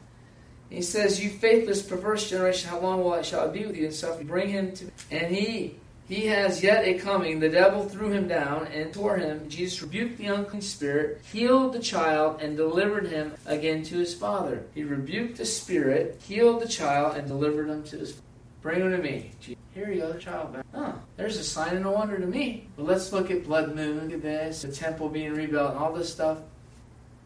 he 0.70 0.80
says, 0.80 1.22
You 1.22 1.28
faithless, 1.28 1.82
perverse 1.82 2.30
generation, 2.30 2.70
how 2.70 2.80
long 2.80 3.04
will 3.04 3.12
I 3.12 3.20
shall 3.20 3.46
I 3.46 3.48
be 3.48 3.66
with 3.66 3.76
you 3.76 3.84
and 3.84 3.94
suffer? 3.94 4.24
Bring 4.24 4.48
him 4.48 4.72
to 4.72 4.86
me. 4.86 4.92
And 5.10 5.36
he 5.36 5.76
he 6.12 6.26
has 6.26 6.62
yet 6.62 6.84
a 6.84 6.92
coming. 6.98 7.40
The 7.40 7.48
devil 7.48 7.88
threw 7.88 8.10
him 8.10 8.28
down 8.28 8.66
and 8.66 8.92
tore 8.92 9.16
him. 9.16 9.48
Jesus 9.48 9.80
rebuked 9.80 10.18
the 10.18 10.26
unclean 10.26 10.60
spirit, 10.60 11.22
healed 11.32 11.72
the 11.72 11.78
child, 11.78 12.42
and 12.42 12.54
delivered 12.54 13.06
him 13.06 13.32
again 13.46 13.82
to 13.84 13.96
his 13.96 14.14
father. 14.14 14.62
He 14.74 14.84
rebuked 14.84 15.38
the 15.38 15.46
spirit, 15.46 16.20
healed 16.22 16.60
the 16.60 16.68
child, 16.68 17.16
and 17.16 17.26
delivered 17.26 17.70
him 17.70 17.82
to 17.84 17.96
his 17.96 18.12
father. 18.12 18.26
Bring 18.60 18.80
him 18.82 18.90
to 18.90 18.98
me. 18.98 19.30
Here 19.72 19.90
you 19.90 20.02
go, 20.02 20.12
the 20.12 20.18
child 20.18 20.52
back. 20.52 20.66
Oh, 20.74 20.94
there's 21.16 21.38
a 21.38 21.44
sign 21.44 21.76
and 21.76 21.86
a 21.86 21.90
wonder 21.90 22.18
to 22.18 22.26
me. 22.26 22.68
But 22.76 22.84
let's 22.84 23.10
look 23.10 23.30
at 23.30 23.44
blood 23.44 23.74
moon, 23.74 24.00
look 24.02 24.12
at 24.12 24.20
this, 24.20 24.60
the 24.60 24.70
temple 24.70 25.08
being 25.08 25.32
rebuilt, 25.32 25.70
and 25.70 25.78
all 25.78 25.94
this 25.94 26.12
stuff. 26.12 26.40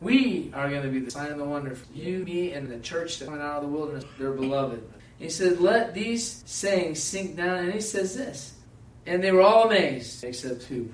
We 0.01 0.53
are 0.55 0.71
going 0.71 0.83
to 0.83 0.89
be 0.89 1.01
the 1.01 1.11
sign 1.11 1.33
and 1.33 1.41
the 1.41 1.45
wonder 1.45 1.75
for 1.75 1.93
you, 1.93 2.21
me, 2.21 2.53
and 2.53 2.69
the 2.69 2.79
church 2.79 3.19
that 3.19 3.29
went 3.29 3.43
out 3.43 3.57
of 3.57 3.63
the 3.63 3.77
wilderness, 3.77 4.05
their 4.17 4.31
beloved. 4.31 4.89
He 5.19 5.29
said, 5.29 5.61
Let 5.61 5.93
these 5.93 6.45
sayings 6.47 7.03
sink 7.03 7.37
down. 7.37 7.65
And 7.65 7.73
he 7.73 7.81
says 7.81 8.15
this 8.15 8.56
and 9.07 9.23
they 9.23 9.33
were 9.33 9.43
all 9.43 9.67
amazed, 9.67 10.25
except 10.25 10.63
two, 10.63 10.93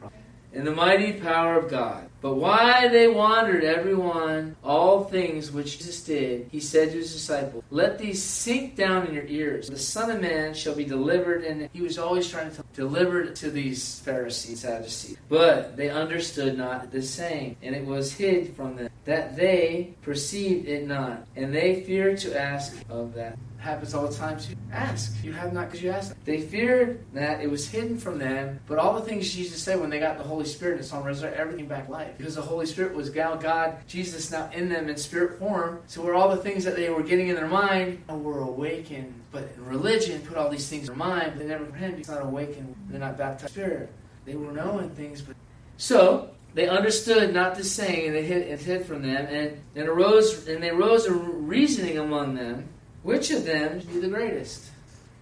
in 0.53 0.65
the 0.65 0.71
mighty 0.71 1.15
power 1.15 1.59
of 1.59 1.71
God. 1.71 2.09
But 2.21 2.35
why 2.35 2.87
they 2.89 3.09
wandered, 3.09 3.65
every 3.65 3.95
one, 3.95 4.55
all 4.63 5.05
things 5.05 5.51
which 5.51 5.79
Jesus 5.79 6.05
did, 6.05 6.49
he 6.53 6.61
said 6.61 6.91
to 6.91 6.99
his 6.99 7.13
disciples, 7.13 7.65
Let 7.71 7.99
these 7.99 8.23
sink 8.23 8.77
down 8.77 9.07
in 9.07 9.15
your 9.15 9.27
ears. 9.27 9.69
The 9.69 9.79
Son 9.79 10.11
of 10.11 10.21
Man 10.21 10.55
shall 10.55 10.75
be 10.75 10.85
delivered, 10.85 11.43
and 11.43 11.69
he 11.73 11.83
was 11.83 11.99
always 11.99 12.29
trying 12.29 12.53
to 12.53 12.65
deliver 12.75 13.25
to 13.25 13.51
these 13.51 13.99
Pharisees, 14.01 14.61
Sadducees. 14.61 15.17
But 15.29 15.77
they 15.77 15.91
understood 15.91 16.57
not 16.57 16.93
the 16.93 17.03
saying, 17.03 17.57
and 17.63 17.75
it 17.75 17.85
was 17.85 18.13
hid 18.13 18.55
from 18.55 18.77
them, 18.77 18.91
that 19.05 19.35
they 19.35 19.95
perceived 20.03 20.69
it 20.69 20.87
not, 20.87 21.27
and 21.35 21.53
they 21.53 21.83
feared 21.83 22.19
to 22.19 22.41
ask 22.41 22.77
of 22.89 23.15
that 23.15 23.37
happens 23.63 23.95
all 23.95 24.07
the 24.07 24.15
time 24.15 24.39
too. 24.39 24.55
Ask. 24.73 25.23
You 25.23 25.33
have 25.33 25.53
not 25.53 25.67
because 25.67 25.83
you 25.83 25.91
ask. 25.91 26.15
They 26.25 26.41
feared 26.41 27.05
that 27.15 27.41
it 27.41 27.51
was 27.51 27.69
hidden 27.69 27.97
from 27.97 28.19
them, 28.19 28.61
but 28.67 28.79
all 28.79 28.95
the 28.95 29.03
things 29.03 29.33
Jesus 29.33 29.63
said 29.63 29.81
when 29.81 29.89
they 29.89 30.01
got 30.01 30.19
the 30.19 30.25
Holy 30.25 30.45
Spirit 30.45 30.79
and 30.79 30.85
saw 30.85 30.99
him 30.99 31.07
resurrect 31.07 31.37
everything 31.37 31.67
back 31.67 31.89
life. 31.89 32.19
Because 32.19 32.35
the 32.35 32.43
Holy 32.43 32.67
Spirit 32.67 32.95
was 32.95 33.09
God, 33.09 33.41
God, 33.41 33.77
Jesus 33.87 34.31
now 34.31 34.51
in 34.53 34.69
them 34.69 34.89
in 34.89 34.97
spirit 34.97 35.39
form. 35.39 35.81
So 35.87 36.03
where 36.03 36.15
all 36.15 36.29
the 36.29 36.43
things 36.43 36.65
that 36.65 36.77
they 36.77 36.91
were 36.91 37.03
getting 37.03 37.29
in 37.29 37.37
their 37.37 37.47
mind 37.47 38.03
were 38.09 38.41
awakened. 38.41 39.15
But 39.31 39.49
in 39.57 39.65
religion 39.65 40.21
put 40.23 40.37
all 40.37 40.51
these 40.51 40.69
things 40.69 40.89
in 40.89 40.99
their 40.99 41.09
mind, 41.09 41.33
but 41.33 41.39
they 41.39 41.47
never 41.47 41.65
comprehended 41.65 42.01
It's 42.01 42.09
not 42.09 42.23
awakened. 42.23 42.75
They're 42.91 43.01
not 43.01 43.17
baptized 43.17 43.53
spirit. 43.53 43.91
They 44.25 44.35
were 44.35 44.53
knowing 44.53 44.91
things, 44.91 45.23
but 45.23 45.37
so 45.77 46.31
they 46.55 46.69
understood 46.69 47.33
not 47.33 47.55
the 47.55 47.65
saying, 47.65 48.09
and 48.09 48.15
they 48.15 48.25
hid, 48.25 48.43
it 48.43 48.61
hid 48.61 48.87
from 48.87 49.03
them, 49.03 49.27
and, 49.27 49.61
and 49.75 49.89
arose 49.89 50.47
and 50.47 50.63
they 50.63 50.71
rose 50.71 51.07
a 51.07 51.13
reasoning 51.13 51.99
among 51.99 52.35
them 52.35 52.69
which 53.03 53.31
of 53.31 53.45
them 53.45 53.81
be 53.81 53.99
the 53.99 54.09
greatest? 54.09 54.71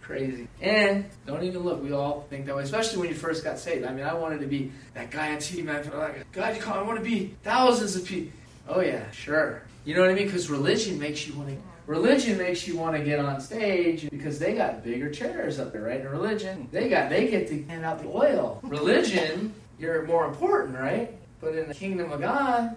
Crazy. 0.02 0.48
And 0.60 1.04
don't 1.26 1.44
even 1.44 1.62
look. 1.62 1.82
We 1.82 1.92
all 1.92 2.26
think 2.28 2.46
that 2.46 2.56
way, 2.56 2.64
especially 2.64 2.98
when 2.98 3.08
you 3.08 3.14
first 3.14 3.44
got 3.44 3.58
saved. 3.58 3.84
I 3.84 3.92
mean, 3.92 4.04
I 4.04 4.12
wanted 4.12 4.40
to 4.40 4.46
be 4.46 4.72
that 4.94 5.10
guy 5.10 5.32
on 5.32 5.36
TV, 5.36 5.64
man. 5.64 5.88
Like, 5.96 6.30
God, 6.32 6.56
you 6.56 6.60
call, 6.60 6.74
I 6.74 6.82
want 6.82 6.98
to 6.98 7.04
be 7.04 7.36
thousands 7.44 7.94
of 7.94 8.04
people. 8.04 8.32
Oh 8.68 8.80
yeah, 8.80 9.08
sure. 9.12 9.62
You 9.84 9.94
know 9.94 10.02
what 10.02 10.10
I 10.10 10.14
mean? 10.14 10.26
Because 10.26 10.50
religion 10.50 10.98
makes 10.98 11.26
you 11.26 11.34
want 11.34 11.50
to. 11.50 11.56
Religion 11.86 12.38
makes 12.38 12.68
you 12.68 12.76
want 12.76 12.96
to 12.96 13.02
get 13.02 13.18
on 13.18 13.40
stage 13.40 14.08
because 14.10 14.38
they 14.38 14.54
got 14.54 14.84
bigger 14.84 15.10
chairs 15.10 15.58
up 15.58 15.72
there, 15.72 15.82
right? 15.82 16.00
In 16.00 16.08
religion, 16.08 16.68
they 16.70 16.88
got 16.88 17.08
they 17.08 17.28
get 17.28 17.48
to 17.48 17.62
hand 17.64 17.84
out 17.84 18.00
the 18.02 18.08
oil. 18.08 18.60
Religion, 18.62 19.52
you're 19.78 20.04
more 20.06 20.26
important, 20.26 20.76
right? 20.76 21.12
But 21.40 21.54
in 21.54 21.68
the 21.68 21.74
kingdom 21.74 22.12
of 22.12 22.20
God, 22.20 22.76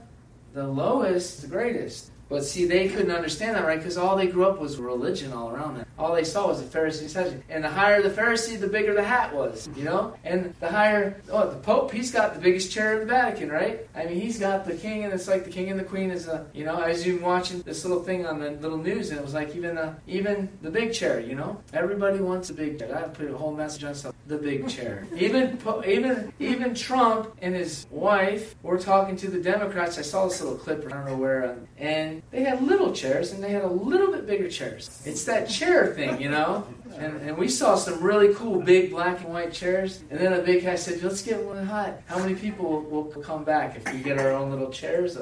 the 0.54 0.68
lowest, 0.68 1.36
is 1.36 1.42
the 1.42 1.48
greatest. 1.48 2.10
But 2.30 2.44
see, 2.44 2.66
they 2.66 2.88
couldn't 2.88 3.12
understand 3.12 3.56
that, 3.56 3.66
right? 3.66 3.78
Because 3.78 3.98
all 3.98 4.16
they 4.16 4.28
grew 4.28 4.46
up 4.46 4.60
was 4.60 4.78
religion 4.78 5.34
all 5.34 5.52
around 5.52 5.76
them. 5.78 5.86
All 5.98 6.16
they 6.16 6.24
saw 6.24 6.48
was 6.48 6.62
the 6.62 6.78
Pharisee 6.78 7.10
section. 7.10 7.44
And 7.50 7.64
the 7.64 7.70
higher 7.70 8.02
the 8.02 8.10
Pharisee, 8.10 8.60
the 8.60 8.68
bigger 8.68 8.94
the 8.94 9.04
hat 9.04 9.34
was, 9.34 9.70
you 9.76 9.84
know? 9.84 10.16
And 10.24 10.54
the 10.60 10.70
higher, 10.70 11.22
oh, 11.30 11.50
the 11.50 11.58
Pope, 11.58 11.92
he's 11.92 12.12
got 12.12 12.34
the 12.34 12.40
biggest 12.40 12.72
chair 12.72 12.94
in 12.94 13.00
the 13.02 13.06
Vatican, 13.14 13.50
right? 13.50 13.88
I 13.96 14.06
mean, 14.06 14.20
he's 14.20 14.40
got 14.40 14.66
the 14.66 14.74
king, 14.74 15.04
and 15.04 15.14
it's 15.14 15.28
like 15.28 15.44
the 15.44 15.52
king 15.52 15.70
and 15.70 15.80
the 15.80 15.84
queen 15.84 16.10
is, 16.10 16.28
a, 16.28 16.48
you 16.54 16.66
know, 16.66 16.76
I 16.76 16.90
was 16.90 17.08
even 17.08 17.22
watching 17.22 17.62
this 17.62 17.86
little 17.86 18.04
thing 18.04 18.26
on 18.26 18.40
the 18.40 18.52
little 18.52 18.78
news, 18.78 19.10
and 19.10 19.20
it 19.20 19.24
was 19.24 19.34
like 19.34 19.56
even, 19.56 19.76
the, 19.76 19.96
even 20.08 20.50
the 20.62 20.72
big 20.72 20.94
chair, 20.94 21.20
you 21.20 21.36
know? 21.36 21.62
Everybody 21.74 22.20
wants 22.20 22.50
a 22.50 22.54
big 22.54 22.80
chair. 22.80 22.98
I 22.98 23.04
put 23.10 23.30
a 23.30 23.38
whole 23.38 23.54
message 23.54 23.84
on 23.84 23.96
stuff. 23.96 24.16
The 24.28 24.38
big 24.38 24.68
chair. 24.68 25.06
even, 25.16 25.60
even, 25.86 26.34
even 26.40 26.74
Trump 26.74 27.36
and 27.42 27.54
his 27.54 27.86
wife 27.92 28.56
were 28.64 28.80
talking 28.80 29.16
to 29.18 29.30
the 29.30 29.40
Democrats. 29.40 29.98
I 29.98 30.02
saw 30.02 30.28
this 30.28 30.42
little 30.42 30.58
clip, 30.58 30.86
I 30.88 30.90
don't 30.90 31.06
know 31.06 31.18
where, 31.18 31.52
um, 31.52 31.68
and 32.14 32.24
they 32.32 32.44
had 32.44 32.62
little 32.62 32.94
chairs 32.94 33.32
and 33.32 33.44
they 33.44 33.52
had 33.52 33.64
a 33.64 33.68
little 33.68 34.12
bit 34.12 34.28
bigger 34.28 34.50
chairs. 34.50 35.02
It's 35.06 35.24
that 35.26 35.50
chair 35.50 35.94
thing, 35.94 36.22
you 36.22 36.30
know? 36.30 36.68
And, 36.96 37.18
and 37.22 37.38
we 37.38 37.48
saw 37.48 37.76
some 37.76 38.02
really 38.02 38.34
cool 38.36 38.62
big 38.62 38.92
black 38.92 39.22
and 39.22 39.34
white 39.34 39.52
chairs. 39.52 40.04
And 40.12 40.20
then 40.20 40.34
a 40.34 40.42
big 40.42 40.64
guy 40.64 40.76
said, 40.76 41.02
let's 41.02 41.24
get 41.24 41.44
one 41.44 41.66
hot. 41.66 42.02
How 42.06 42.20
many 42.20 42.36
people 42.36 42.70
will, 42.70 43.04
will 43.04 43.22
come 43.22 43.44
back 43.44 43.76
if 43.76 43.92
we 43.92 44.00
get 44.00 44.20
our 44.20 44.32
own 44.32 44.52
little 44.52 44.70
chairs? 44.70 45.18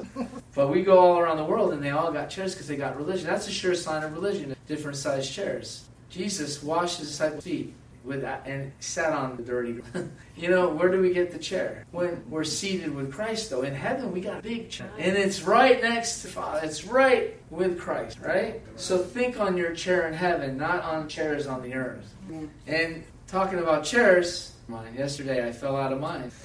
But 0.54 0.68
we 0.68 0.82
go 0.82 0.98
all 0.98 1.18
around 1.18 1.38
the 1.38 1.44
world 1.44 1.72
and 1.72 1.82
they 1.82 1.90
all 1.90 2.12
got 2.12 2.28
chairs 2.28 2.54
because 2.54 2.68
they 2.68 2.76
got 2.76 2.96
religion. 2.96 3.26
That's 3.26 3.48
a 3.48 3.52
sure 3.52 3.74
sign 3.74 4.02
of 4.02 4.12
religion, 4.12 4.54
different 4.66 4.96
sized 4.96 5.32
chairs. 5.32 5.84
Jesus 6.10 6.62
washed 6.62 6.98
his 6.98 7.08
disciples' 7.08 7.44
feet 7.44 7.74
with 8.04 8.24
and 8.24 8.72
sat 8.80 9.12
on 9.12 9.36
the 9.36 9.42
dirty 9.42 9.80
you 10.36 10.48
know 10.48 10.68
where 10.68 10.90
do 10.90 11.00
we 11.00 11.12
get 11.12 11.30
the 11.30 11.38
chair? 11.38 11.86
When 11.90 12.22
we're 12.28 12.44
seated 12.44 12.94
with 12.94 13.12
christ 13.12 13.50
though 13.50 13.62
in 13.62 13.74
heaven 13.74 14.12
we 14.12 14.20
got 14.20 14.40
a 14.40 14.42
big 14.42 14.70
chair. 14.70 14.90
And 14.98 15.16
it's 15.16 15.42
right 15.42 15.80
next 15.82 16.22
to 16.22 16.28
father. 16.28 16.60
It's 16.64 16.84
right 16.84 17.36
with 17.50 17.78
christ 17.78 18.18
right? 18.20 18.60
So 18.76 18.98
think 18.98 19.38
on 19.38 19.56
your 19.56 19.74
chair 19.74 20.08
in 20.08 20.14
heaven 20.14 20.56
not 20.56 20.82
on 20.82 21.08
chairs 21.08 21.46
on 21.46 21.62
the 21.62 21.74
earth. 21.74 22.14
And 22.66 23.04
talking 23.26 23.58
about 23.58 23.84
chairs 23.84 24.52
mine. 24.68 24.94
Yesterday 24.96 25.46
i 25.46 25.52
fell 25.52 25.76
out 25.76 25.92
of 25.92 26.00
mine. 26.00 26.30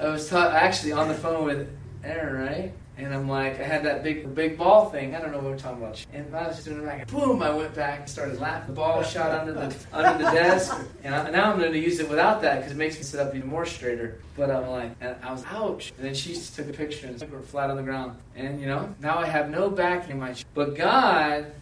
I 0.00 0.08
was 0.08 0.28
ta- 0.28 0.50
actually 0.50 0.92
on 0.92 1.08
the 1.08 1.14
phone 1.14 1.44
with 1.44 1.68
aaron 2.04 2.40
right 2.40 2.72
and 2.98 3.14
I'm 3.14 3.28
like, 3.28 3.60
I 3.60 3.62
had 3.62 3.84
that 3.84 4.02
big 4.02 4.34
big 4.34 4.58
ball 4.58 4.90
thing. 4.90 5.14
I 5.14 5.20
don't 5.20 5.30
know 5.30 5.38
what 5.38 5.46
we're 5.46 5.58
talking 5.58 5.78
about. 5.78 6.04
And 6.12 6.34
I 6.34 6.48
was 6.48 6.64
doing 6.64 6.80
it 6.80 6.84
back. 6.84 7.06
Boom! 7.06 7.42
I 7.42 7.50
went 7.50 7.74
back 7.74 8.00
and 8.00 8.08
started 8.08 8.40
laughing. 8.40 8.74
The 8.74 8.80
ball 8.80 9.02
shot 9.04 9.30
under 9.30 9.52
the 9.52 9.74
under 9.92 10.24
the 10.24 10.30
desk. 10.30 10.76
And 11.04 11.14
I, 11.14 11.30
now 11.30 11.52
I'm 11.52 11.58
going 11.58 11.72
to 11.72 11.78
use 11.78 12.00
it 12.00 12.08
without 12.10 12.42
that 12.42 12.56
because 12.56 12.72
it 12.72 12.76
makes 12.76 12.96
me 12.96 13.04
sit 13.04 13.20
up 13.20 13.34
even 13.34 13.48
more 13.48 13.64
straighter. 13.64 14.20
But 14.36 14.50
I'm 14.50 14.68
like, 14.68 14.96
and 15.00 15.16
I 15.22 15.30
was 15.30 15.44
ouch. 15.46 15.92
And 15.96 16.06
then 16.06 16.14
she 16.14 16.34
took 16.34 16.68
a 16.68 16.72
picture 16.72 17.06
and 17.06 17.20
we 17.20 17.26
were 17.28 17.40
flat 17.40 17.70
on 17.70 17.76
the 17.76 17.82
ground. 17.84 18.18
And 18.34 18.60
you 18.60 18.66
know, 18.66 18.92
now 19.00 19.18
I 19.18 19.26
have 19.26 19.48
no 19.48 19.70
back 19.70 20.10
in 20.10 20.18
my. 20.18 20.32
Chair. 20.32 20.44
But 20.54 20.76
God 20.76 21.52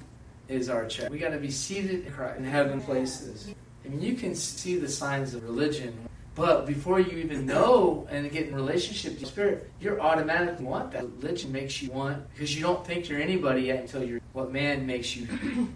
is 0.49 0.71
our 0.71 0.87
chair. 0.87 1.11
We 1.11 1.19
got 1.19 1.31
to 1.31 1.39
be 1.39 1.51
seated 1.51 2.07
in 2.07 2.45
heaven 2.45 2.81
places. 2.81 3.55
I 3.85 3.89
mean, 3.89 4.01
you 4.01 4.15
can 4.15 4.35
see 4.35 4.79
the 4.79 4.89
signs 4.89 5.35
of 5.35 5.45
religion 5.45 5.97
but 6.37 6.67
before 6.67 7.01
you 7.01 7.17
even 7.17 7.47
know 7.47 8.07
and 8.11 8.31
get 8.31 8.47
in 8.47 8.55
relationship 8.55 9.19
the 9.19 9.25
Spirit, 9.25 9.71
you're 9.81 9.99
automatically 10.03 10.67
want 10.67 10.93
that. 10.93 11.05
Religion 11.23 11.51
makes 11.51 11.81
you 11.81 11.91
want 11.91 12.31
because 12.35 12.55
you 12.55 12.61
don't 12.61 12.87
think 12.87 13.09
you're 13.09 13.21
anybody 13.21 13.63
yet 13.63 13.81
until 13.81 14.05
you're 14.05 14.21
what 14.35 14.53
man 14.53 14.87
makes 14.87 15.17
you 15.17 15.27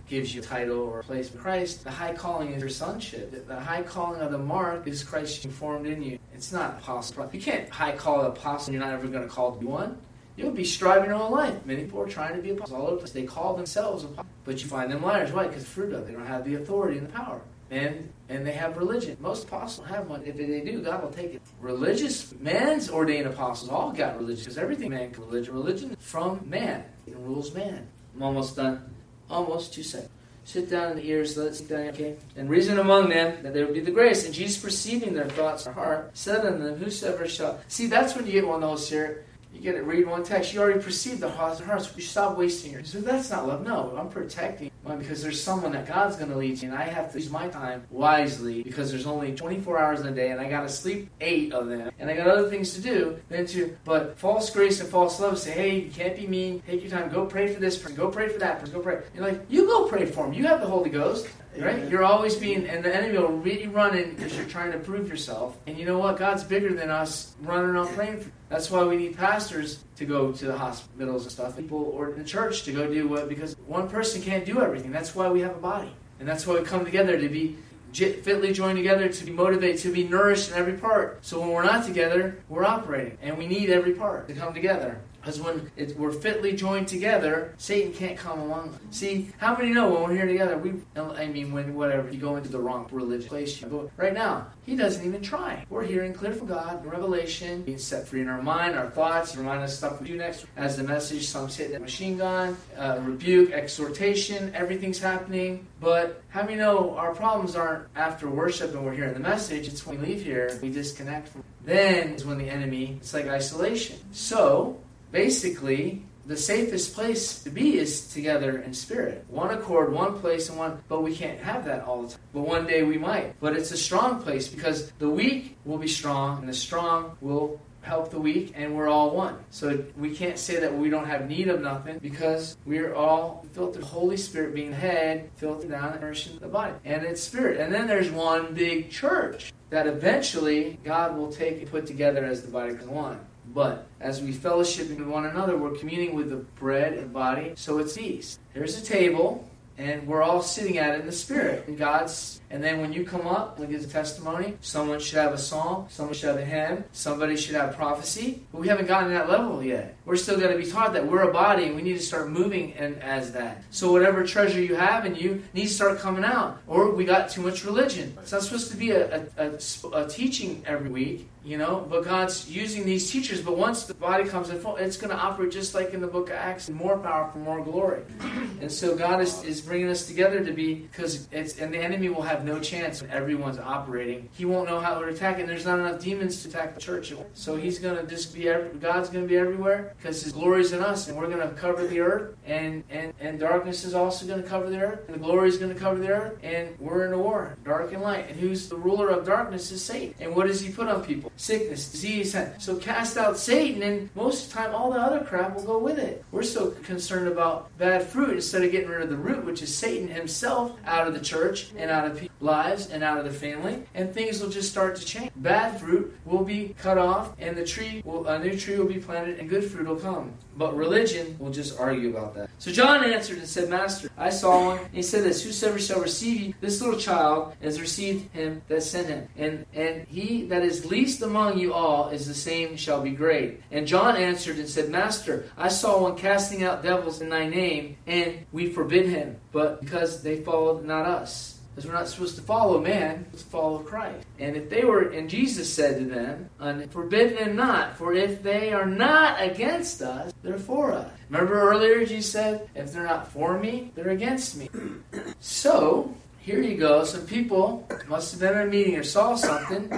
gives 0.09 0.35
you 0.35 0.43
a 0.43 0.45
title 0.45 0.79
or 0.81 1.01
a 1.01 1.03
place. 1.03 1.31
But 1.31 1.41
Christ, 1.41 1.83
the 1.83 1.91
high 1.91 2.13
calling 2.13 2.53
is 2.53 2.61
your 2.61 2.69
sonship. 2.69 3.49
The 3.49 3.59
high 3.59 3.83
calling 3.83 4.21
of 4.21 4.33
the 4.33 4.39
mark 4.39 4.87
is 4.87 5.03
Christ 5.03 5.49
formed 5.49 5.87
in 5.87 6.03
you. 6.03 6.19
It's 6.35 6.53
not 6.53 6.79
apostle. 6.79 7.31
You 7.33 7.41
can't 7.41 7.67
high 7.71 7.97
call 7.97 8.21
an 8.21 8.27
apostle. 8.27 8.75
You're 8.75 8.83
not 8.83 8.93
ever 8.93 9.09
going 9.09 9.27
to 9.27 9.35
call 9.35 9.53
to 9.53 9.59
be 9.59 9.65
one. 9.65 9.97
You'll 10.37 10.53
be 10.53 10.65
striving 10.65 11.09
your 11.09 11.19
whole 11.19 11.33
life. 11.33 11.65
Many 11.65 11.85
people 11.85 12.03
are 12.03 12.09
trying 12.09 12.37
to 12.37 12.43
be 12.43 12.51
apostles 12.51 12.79
all 12.79 12.87
over 12.87 12.97
the 12.97 12.99
place. 12.99 13.13
They 13.13 13.25
call 13.25 13.57
themselves 13.57 14.05
apostles, 14.05 14.27
but 14.45 14.63
you 14.63 14.69
find 14.69 14.93
them 14.93 15.03
liars. 15.03 15.33
Why? 15.33 15.47
Because 15.47 15.65
fruit 15.65 15.95
of 15.95 16.03
it. 16.03 16.09
They 16.09 16.13
don't 16.13 16.27
have 16.27 16.45
the 16.45 16.57
authority 16.57 16.99
and 16.99 17.09
the 17.09 17.13
power 17.13 17.41
and 17.71 18.13
and 18.29 18.47
they 18.47 18.53
have 18.53 18.77
religion. 18.77 19.17
Most 19.21 19.45
apostles 19.45 19.87
have 19.89 20.09
one. 20.09 20.23
If 20.25 20.37
they 20.37 20.61
do, 20.61 20.83
God 20.83 21.03
will 21.03 21.11
take 21.11 21.35
it. 21.35 21.43
Religious 21.61 22.33
man's 22.41 22.91
ordained 22.91 23.27
apostles 23.27 23.71
all 23.71 23.93
got 23.93 24.17
religion 24.17 24.45
because 24.45 24.59
everything 24.59 24.91
man 24.91 25.11
can 25.11 25.25
religion. 25.25 25.55
Religion 25.55 25.97
from 25.99 26.49
man. 26.49 26.85
It 27.07 27.17
rules 27.17 27.55
man. 27.55 27.87
I'm 28.15 28.23
almost 28.23 28.57
done. 28.57 28.93
Almost 29.29 29.73
two 29.73 29.83
seconds. 29.83 30.11
Sit 30.45 30.71
down 30.71 30.93
in 30.93 30.97
the 30.97 31.07
ears, 31.07 31.37
let 31.37 31.49
it 31.49 31.55
sit 31.55 31.69
down, 31.69 31.89
okay? 31.91 32.17
And 32.35 32.49
reason 32.49 32.79
among 32.79 33.11
them 33.11 33.43
that 33.43 33.55
there 33.55 33.67
would 33.67 33.75
be 33.75 33.81
the 33.81 33.91
grace. 33.91 34.25
And 34.25 34.35
Jesus, 34.35 34.61
perceiving 34.61 35.15
their 35.15 35.29
thoughts 35.29 35.67
in 35.67 35.73
heart, 35.73 36.11
said 36.15 36.45
unto 36.45 36.65
them, 36.65 36.77
Whosoever 36.77 37.29
shall. 37.29 37.61
See, 37.69 37.87
that's 37.87 38.17
when 38.17 38.27
you 38.27 38.33
get 38.33 38.47
one 38.47 38.57
of 38.57 38.61
the 38.63 38.67
Holy 38.67 38.81
Spirit. 38.81 39.27
You 39.53 39.61
get 39.61 39.75
it, 39.75 39.85
read 39.85 40.07
one 40.07 40.23
text, 40.23 40.55
you 40.55 40.61
already 40.61 40.81
perceive 40.81 41.21
the 41.21 41.31
hearts 41.31 41.61
and 41.61 41.69
hearts. 41.69 41.91
You 41.97 42.03
stop 42.03 42.37
wasting 42.37 42.73
your. 42.73 42.85
So 42.85 43.01
that's 43.01 43.31
not 43.31 43.47
love. 43.47 43.63
No, 43.67 43.95
I'm 43.97 44.09
protecting 44.09 44.71
why? 44.83 44.97
Because 44.97 45.23
there's 45.23 45.43
someone 45.43 45.73
that 45.73 45.87
God's 45.87 46.17
going 46.17 46.31
to 46.31 46.37
lead 46.37 46.63
you, 46.63 46.71
and 46.71 46.79
I 46.79 46.85
have 46.85 47.13
to 47.13 47.19
use 47.21 47.31
my 47.31 47.49
time 47.49 47.85
wisely 47.91 48.63
because 48.63 48.91
there's 48.91 49.07
only 49.07 49.35
24 49.35 49.79
hours 49.79 50.01
in 50.01 50.07
a 50.07 50.13
day, 50.13 50.31
and 50.31 50.41
I 50.41 50.49
got 50.49 50.63
to 50.63 50.69
sleep 50.71 51.11
eight 51.21 51.53
of 51.53 51.69
them, 51.69 51.91
and 51.99 52.11
I 52.11 52.17
got 52.17 52.29
other 52.29 52.49
things 52.49 52.73
to 52.75 52.81
do. 52.81 53.19
Then 53.29 53.45
to, 53.47 53.77
but 53.85 54.19
false 54.19 54.49
grace 54.49 54.81
and 54.81 54.89
false 54.89 55.21
love 55.21 55.39
say, 55.39 55.51
hey, 55.51 55.81
you 55.81 55.91
can't 55.91 56.17
be 56.17 56.27
mean. 56.27 56.63
Take 56.67 56.83
your 56.83 56.91
time. 56.91 57.11
Go 57.11 57.27
pray 57.27 57.53
for 57.53 57.61
this 57.61 57.77
person. 57.77 57.97
Go 57.97 58.09
pray 58.09 58.29
for 58.29 58.39
that 58.39 58.61
person. 58.61 58.75
Go 58.75 58.81
pray. 58.81 59.03
You're 59.15 59.27
like, 59.27 59.43
you 59.51 59.67
go 59.67 59.87
pray 59.87 60.07
for 60.07 60.27
him. 60.27 60.33
You 60.33 60.47
have 60.47 60.61
the 60.61 60.67
Holy 60.67 60.91
Ghost. 60.91 61.29
Right? 61.59 61.89
You're 61.89 62.05
always 62.05 62.37
being, 62.37 62.67
and 62.67 62.85
the 62.85 62.95
enemy 62.95 63.19
will 63.19 63.29
really 63.29 63.67
run 63.67 63.97
in 63.97 64.15
because 64.15 64.37
you're 64.37 64.47
trying 64.47 64.73
to 64.73 64.79
prove 64.79 65.09
yourself. 65.09 65.59
And 65.67 65.77
you 65.77 65.85
know 65.85 65.99
what? 65.99 66.17
God's 66.17 66.45
bigger 66.45 66.73
than 66.73 66.91
us 66.91 67.35
running 67.43 67.71
around 67.71 67.89
praying 67.89 68.21
for. 68.21 68.31
That's 68.49 68.71
why 68.71 68.85
we 68.85 68.97
need 68.97 69.17
pastors 69.17 69.85
to 69.97 70.05
go 70.05 70.33
to 70.33 70.45
the 70.47 70.57
hospitals 70.57 71.25
and 71.25 71.33
stuff. 71.33 71.57
People 71.57 71.93
or 71.97 72.13
the 72.13 72.25
church 72.25 72.63
to 72.65 72.73
go 72.73 72.93
do 72.93 73.09
what 73.09 73.29
because 73.29 73.57
one 73.67 73.89
person 73.89 74.23
can't 74.23 74.45
do 74.45 74.61
everything. 74.61 74.93
That's 74.93 75.15
why 75.15 75.29
we 75.29 75.41
have 75.41 75.57
a 75.57 75.61
body, 75.61 75.93
and 76.19 76.29
that's 76.29 76.47
why 76.47 76.55
we 76.55 76.65
come 76.65 76.85
together 76.85 77.19
to 77.21 77.29
be 77.29 77.57
fitly 77.93 78.53
joined 78.53 78.77
together 78.77 79.09
to 79.09 79.25
be 79.25 79.33
motivated 79.33 79.81
to 79.83 79.93
be 79.93 80.05
nourished 80.05 80.51
in 80.51 80.57
every 80.57 80.75
part. 80.75 81.19
So 81.23 81.41
when 81.41 81.51
we're 81.51 81.65
not 81.65 81.85
together, 81.85 82.39
we're 82.49 82.65
operating, 82.65 83.19
and 83.21 83.37
we 83.37 83.49
need 83.49 83.71
every 83.71 83.95
part 83.95 84.29
to 84.29 84.35
come 84.35 84.55
together. 84.55 85.01
Because 85.31 85.47
when 85.47 85.71
it, 85.77 85.97
we're 85.97 86.11
fitly 86.11 86.55
joined 86.55 86.89
together, 86.89 87.55
Satan 87.57 87.93
can't 87.93 88.19
come 88.19 88.41
along. 88.41 88.77
See, 88.91 89.31
how 89.39 89.57
many 89.57 89.71
know 89.71 89.89
when 89.89 90.03
we're 90.03 90.17
here 90.17 90.27
together, 90.27 90.59
we, 90.59 90.73
I 90.97 91.29
mean, 91.29 91.53
when 91.53 91.73
whatever, 91.77 92.11
you 92.11 92.19
go 92.19 92.35
into 92.35 92.49
the 92.49 92.59
wrong 92.59 92.89
religious 92.91 93.29
place. 93.29 93.61
but 93.61 93.91
right 93.97 94.13
now, 94.13 94.49
he 94.67 94.75
doesn't 94.75 95.07
even 95.07 95.23
try. 95.23 95.65
We're 95.71 95.85
hearing 95.85 96.15
clear 96.15 96.33
from 96.33 96.49
God, 96.49 96.85
revelation, 96.85 97.63
being 97.63 97.79
set 97.79 98.09
free 98.09 98.23
in 98.23 98.29
our 98.29 98.43
mind, 98.43 98.75
our 98.75 98.91
thoughts, 98.91 99.37
remind 99.37 99.63
us 99.63 99.79
stuff 99.79 100.01
we 100.01 100.09
do 100.09 100.17
next. 100.17 100.47
As 100.57 100.77
the 100.77 100.83
message, 100.83 101.29
some 101.29 101.47
hit 101.47 101.71
the 101.73 101.79
machine 101.79 102.19
gun, 102.19 102.57
uh, 102.77 102.99
rebuke, 103.03 103.53
exhortation, 103.53 104.53
everything's 104.53 104.99
happening. 104.99 105.65
But 105.81 106.23
how 106.31 106.43
many 106.43 106.57
know 106.57 106.97
our 106.97 107.15
problems 107.15 107.55
aren't 107.55 107.87
after 107.95 108.29
worship 108.29 108.75
and 108.75 108.85
we're 108.85 108.95
hearing 108.95 109.15
the 109.15 109.21
message, 109.21 109.69
it's 109.69 109.87
when 109.87 110.01
we 110.01 110.09
leave 110.09 110.25
here, 110.25 110.59
we 110.61 110.71
disconnect 110.71 111.29
from. 111.29 111.45
Then 111.65 112.15
is 112.15 112.25
when 112.25 112.39
the 112.39 112.49
enemy, 112.49 112.97
it's 113.01 113.15
like 113.15 113.29
isolation. 113.29 113.99
So, 114.13 114.81
basically, 115.11 116.03
the 116.27 116.37
safest 116.37 116.95
place 116.95 117.43
to 117.43 117.51
be 117.51 117.79
is 117.79 118.13
together 118.13 118.59
in 118.59 118.73
spirit. 118.73 119.25
One 119.29 119.51
accord, 119.51 119.93
one 119.93 120.19
place, 120.21 120.49
and 120.49 120.59
one. 120.59 120.83
But 120.89 121.03
we 121.03 121.15
can't 121.17 121.41
have 121.41 121.65
that 121.65 121.85
all 121.85 122.03
the 122.03 122.09
time. 122.11 122.21
But 122.33 122.43
one 122.43 122.67
day 122.67 122.83
we 122.83 122.99
might. 122.99 123.39
But 123.41 123.57
it's 123.57 123.73
a 123.73 123.77
strong 123.77 124.23
place 124.23 124.47
because 124.47 124.93
the 124.99 125.11
weak 125.11 125.57
will 125.65 125.79
be 125.79 125.89
strong, 125.89 126.39
and 126.39 126.49
the 126.49 126.55
strong 126.55 127.17
will 127.21 127.61
help 127.83 128.11
the 128.11 128.21
weak, 128.21 128.53
and 128.55 128.77
we're 128.77 128.89
all 128.89 129.11
one. 129.11 129.39
So 129.51 129.83
we 129.97 130.15
can't 130.15 130.39
say 130.39 130.61
that 130.61 130.73
we 130.73 130.91
don't 130.91 131.07
have 131.07 131.29
need 131.29 131.49
of 131.49 131.61
nothing 131.63 131.99
because 131.99 132.57
we're 132.65 132.95
all 132.95 133.47
filtered. 133.53 133.83
Holy 133.83 134.17
Spirit 134.17 134.55
being 134.55 134.71
the 134.71 134.77
head, 134.77 135.31
filtered 135.37 135.71
down 135.71 135.93
and 135.93 136.01
nourishing 136.01 136.39
the 136.39 136.49
body. 136.49 136.75
And 136.85 137.03
it's 137.05 137.23
spirit. 137.23 137.59
And 137.59 137.73
then 137.73 137.87
there's 137.87 138.11
one 138.11 138.55
big 138.55 138.91
church 138.91 139.53
that 139.71 139.87
eventually 139.87 140.79
God 140.85 141.17
will 141.17 141.33
take 141.33 141.59
and 141.59 141.71
put 141.71 141.87
together 141.87 142.25
as 142.25 142.43
the 142.43 142.51
body 142.51 142.73
of 142.73 142.89
one. 142.89 143.21
But 143.53 143.87
as 144.01 144.23
we 144.23 144.33
fellowship 144.33 144.89
with 144.89 145.01
one 145.01 145.27
another, 145.27 145.57
we're 145.57 145.77
communing 145.77 146.15
with 146.15 146.31
the 146.31 146.37
bread 146.37 146.95
and 146.95 147.13
body. 147.13 147.53
So 147.57 147.79
it's 147.79 147.95
these. 147.95 148.39
There's 148.55 148.81
a 148.81 148.85
table, 148.85 149.49
and 149.77 150.07
we're 150.07 150.23
all 150.23 150.43
sitting 150.43 150.79
at 150.79 150.95
it 150.95 151.01
in 151.01 151.07
the 151.07 151.13
spirit. 151.13 151.67
And 151.67 151.77
God's 151.77 152.41
and 152.51 152.65
then 152.65 152.81
when 152.81 152.93
you 152.93 153.05
come 153.05 153.29
up 153.29 153.61
and 153.61 153.71
give 153.71 153.83
a 153.83 153.87
testimony, 153.87 154.57
someone 154.61 154.99
should 154.99 155.19
have 155.19 155.33
a 155.33 155.39
song, 155.39 155.87
someone 155.89 156.15
should 156.15 156.31
have 156.31 156.39
a 156.39 156.45
hymn, 156.45 156.85
somebody 156.91 157.37
should 157.37 157.55
have 157.55 157.77
prophecy. 157.77 158.43
But 158.51 158.61
we 158.61 158.69
haven't 158.69 158.89
gotten 158.89 159.09
to 159.09 159.15
that 159.15 159.31
level 159.31 159.63
yet. 159.63 159.97
We're 160.05 160.17
still 160.17 160.39
to 160.41 160.57
be 160.57 160.67
taught 160.67 160.93
that 160.95 161.07
we're 161.07 161.29
a 161.29 161.33
body 161.33 161.67
and 161.67 161.77
we 161.77 161.83
need 161.83 161.97
to 161.97 162.03
start 162.03 162.29
moving 162.29 162.73
and 162.75 163.01
as 163.03 163.33
that. 163.33 163.63
So 163.71 163.93
whatever 163.93 164.27
treasure 164.27 164.61
you 164.61 164.75
have 164.75 165.07
in 165.07 165.15
you 165.15 165.45
needs 165.55 165.71
to 165.71 165.75
start 165.77 165.99
coming 166.01 166.25
out. 166.25 166.61
Or 166.67 166.91
we 166.91 167.05
got 167.05 167.31
too 167.31 167.41
much 167.41 167.65
religion. 167.65 168.17
It's 168.21 168.33
not 168.33 168.43
supposed 168.43 168.73
to 168.73 168.77
be 168.77 168.91
a, 168.91 169.29
a, 169.37 169.53
a, 169.53 169.89
a 169.93 170.09
teaching 170.09 170.65
every 170.67 170.91
week 170.91 171.29
you 171.45 171.57
know 171.57 171.87
but 171.89 172.05
god's 172.05 172.51
using 172.51 172.85
these 172.85 173.11
teachers 173.11 173.41
but 173.41 173.57
once 173.57 173.85
the 173.85 173.95
body 173.95 174.25
comes 174.25 174.51
in 174.51 174.59
full 174.61 174.77
it's 174.77 174.97
going 174.97 175.11
to 175.11 175.17
operate 175.17 175.51
just 175.51 175.75
like 175.75 175.95
in 175.95 176.01
the 176.01 176.07
book 176.07 176.29
of 176.29 176.37
acts 176.37 176.69
more 176.69 176.99
power 176.99 177.31
for 177.31 177.39
more 177.39 177.63
glory. 177.63 178.03
And 178.61 178.71
so 178.71 178.95
god 178.95 179.23
is, 179.23 179.43
is 179.45 179.63
bringing 179.63 179.89
us 179.89 180.07
together 180.07 180.45
to 180.45 180.53
be 180.53 180.75
because 180.75 181.29
it's 181.33 181.59
and 181.59 181.73
the 181.73 181.79
enemy 181.79 182.11
will 182.11 182.23
have 182.23 182.45
no 182.45 182.61
chance 182.61 183.01
when 183.01 183.11
everyone's 183.11 183.59
operating. 183.59 184.29
He 184.33 184.45
won't 184.45 184.69
know 184.69 184.81
how 184.81 184.99
to 184.99 185.07
attack 185.07 185.39
and 185.39 185.49
there's 185.49 185.65
not 185.65 185.79
enough 185.79 185.99
demons 185.99 186.43
to 186.43 186.49
attack 186.51 186.75
the 186.75 186.81
church. 186.81 187.15
So 187.33 187.57
he's 187.57 187.79
going 187.79 187.97
to 187.97 188.07
just 188.07 188.35
be 188.35 188.45
god's 188.81 189.09
going 189.09 189.25
to 189.25 189.29
be 189.29 189.39
everywhere 189.39 189.95
because 189.97 190.23
his 190.23 190.33
glory 190.33 190.61
is 190.61 190.73
in 190.73 190.83
us 190.83 191.09
and 191.09 191.17
we're 191.17 191.29
going 191.29 191.47
to 191.49 191.55
cover 191.55 191.87
the 191.87 192.01
earth 192.01 192.37
and 192.45 192.85
and 192.91 193.15
and 193.19 193.39
darkness 193.39 193.85
is 193.85 193.95
also 193.95 194.27
going 194.27 194.43
to 194.43 194.49
cover 194.49 194.69
the 194.69 194.81
earth 194.81 195.01
and 195.07 195.15
the 195.15 195.21
glory 195.21 195.49
is 195.49 195.57
going 195.57 195.73
to 195.73 195.81
cover 195.81 195.99
the 195.99 196.11
earth 196.11 196.39
and 196.43 196.79
we're 196.79 197.07
in 197.07 197.15
a 197.15 197.19
war 197.19 197.57
dark 197.65 197.93
and 197.93 198.03
light. 198.03 198.29
And 198.29 198.39
who's 198.39 198.69
the 198.69 198.77
ruler 198.77 199.09
of 199.09 199.25
darkness 199.25 199.73
is 199.73 199.83
satan. 199.83 200.15
And 200.21 200.37
what 200.37 200.47
does 200.47 200.61
he 200.61 200.71
put 200.71 200.87
on 200.87 201.03
people 201.03 201.30
sickness, 201.37 201.91
disease. 201.91 202.37
So 202.59 202.77
cast 202.77 203.17
out 203.17 203.39
Satan, 203.39 203.83
and 203.83 204.11
most 204.15 204.47
of 204.47 204.53
the 204.53 204.59
time, 204.59 204.75
all 204.75 204.93
the 204.93 205.01
other 205.01 205.25
crap 205.25 205.55
will 205.55 205.65
go 205.65 205.79
with 205.79 205.99
it. 205.99 206.25
We're 206.33 206.43
so 206.43 206.71
concerned 206.71 207.29
about 207.29 207.77
bad 207.79 208.03
fruit 208.03 208.35
instead 208.35 208.63
of 208.63 208.71
getting 208.71 208.89
rid 208.89 209.03
of 209.03 209.11
the 209.11 209.17
root, 209.17 209.45
which 209.45 209.63
is 209.63 209.75
Satan 209.75 210.09
himself, 210.09 210.77
out 210.85 211.07
of 211.07 211.15
the 211.15 211.21
church 211.21 211.71
and 211.77 211.91
out 211.91 212.07
of 212.07 212.19
people's 212.19 212.41
lives 212.41 212.91
and 212.91 213.03
out 213.03 213.19
of 213.19 213.25
the 213.25 213.33
family, 213.33 213.83
and 213.95 214.13
things 214.13 214.41
will 214.41 214.51
just 214.51 214.71
start 214.71 214.97
to 214.97 215.05
change. 215.05 215.31
Bad 215.37 215.81
fruit 215.81 216.15
will 216.25 216.45
be 216.45 216.75
cut 216.79 216.99
off, 216.99 217.35
and 217.39 217.57
the 217.57 217.65
tree 217.65 218.03
will, 218.05 218.27
a 218.27 218.39
new 218.39 218.57
tree 218.57 218.79
will 218.79 218.87
be 218.87 218.99
planted, 218.99 219.39
and 219.39 219.49
good 219.49 219.65
fruit 219.65 219.87
will 219.87 219.97
come. 219.97 220.33
But 220.57 220.77
religion 220.77 221.37
will 221.39 221.51
just 221.51 221.79
argue 221.79 222.11
about 222.11 222.35
that. 222.35 222.51
So 222.59 222.71
John 222.71 223.05
answered 223.05 223.39
and 223.39 223.49
said, 223.49 223.69
Master, 223.69 224.11
I 224.19 224.31
saw 224.31 224.67
one. 224.67 224.79
And 224.79 224.95
he 224.95 225.03
said 225.03 225.25
this, 225.25 225.43
Whosoever 225.43 225.79
shall 225.79 226.01
receive 226.01 226.41
you, 226.41 226.55
this 226.61 226.81
little 226.81 226.99
child 226.99 227.55
has 227.63 227.81
received 227.81 228.33
him 228.33 228.63
that 228.69 228.83
sent 228.83 229.09
him. 229.09 229.29
And 229.37 229.67
and 229.73 230.07
he 230.09 230.45
that 230.47 230.63
is 230.63 230.85
least 230.85 231.23
among 231.23 231.59
you 231.59 231.73
all 231.73 232.09
is 232.09 232.27
the 232.27 232.35
same 232.35 232.77
shall 232.77 233.01
be 233.03 233.11
great. 233.11 233.63
And 233.71 233.87
John 233.87 234.17
answered 234.17 234.59
and 234.59 234.69
said, 234.69 234.91
Master, 234.91 235.49
I 235.57 235.69
saw 235.69 236.03
one 236.03 236.17
casting 236.17 236.65
out 236.65 236.83
devils 236.83 237.21
in 237.21 237.29
thy 237.29 237.49
name, 237.49 237.97
and 238.07 238.47
we 238.53 238.71
forbid 238.71 239.09
him, 239.09 239.37
but 239.53 239.81
because 239.81 240.23
they 240.23 240.43
followed 240.43 240.85
not 240.85 241.07
us. 241.07 241.60
Because 241.81 241.93
we're 241.93 241.99
not 241.99 242.09
supposed 242.09 242.37
to 242.37 242.43
follow 242.43 242.79
man, 242.79 243.25
let's 243.33 243.43
follow 243.43 243.79
Christ. 243.79 244.27
And 244.39 244.55
if 244.55 244.69
they 244.69 244.85
were, 244.85 245.09
and 245.13 245.31
Jesus 245.31 245.73
said 245.73 245.99
to 245.99 246.05
them, 246.05 246.91
Forbid 246.91 247.39
them 247.39 247.57
not, 247.57 247.97
for 247.97 248.13
if 248.13 248.43
they 248.43 248.75
are 248.75 248.85
not 248.85 249.41
against 249.41 250.03
us, 250.03 250.35
they're 250.43 250.59
for 250.59 250.93
us. 250.93 251.11
Remember 251.31 251.59
earlier 251.59 252.05
Jesus 252.05 252.31
said, 252.31 252.69
If 252.75 252.93
they're 252.93 253.05
not 253.05 253.33
for 253.33 253.59
me, 253.59 253.93
they're 253.95 254.11
against 254.11 254.59
me. 254.59 254.69
so, 255.41 256.15
here 256.41 256.61
you 256.61 256.77
go. 256.77 257.03
Some 257.05 257.25
people 257.25 257.89
must 258.09 258.31
have 258.33 258.41
been 258.41 258.61
in 258.61 258.69
a 258.69 258.71
meeting 258.71 258.97
or 258.97 259.03
saw 259.03 259.35
something. 259.35 259.91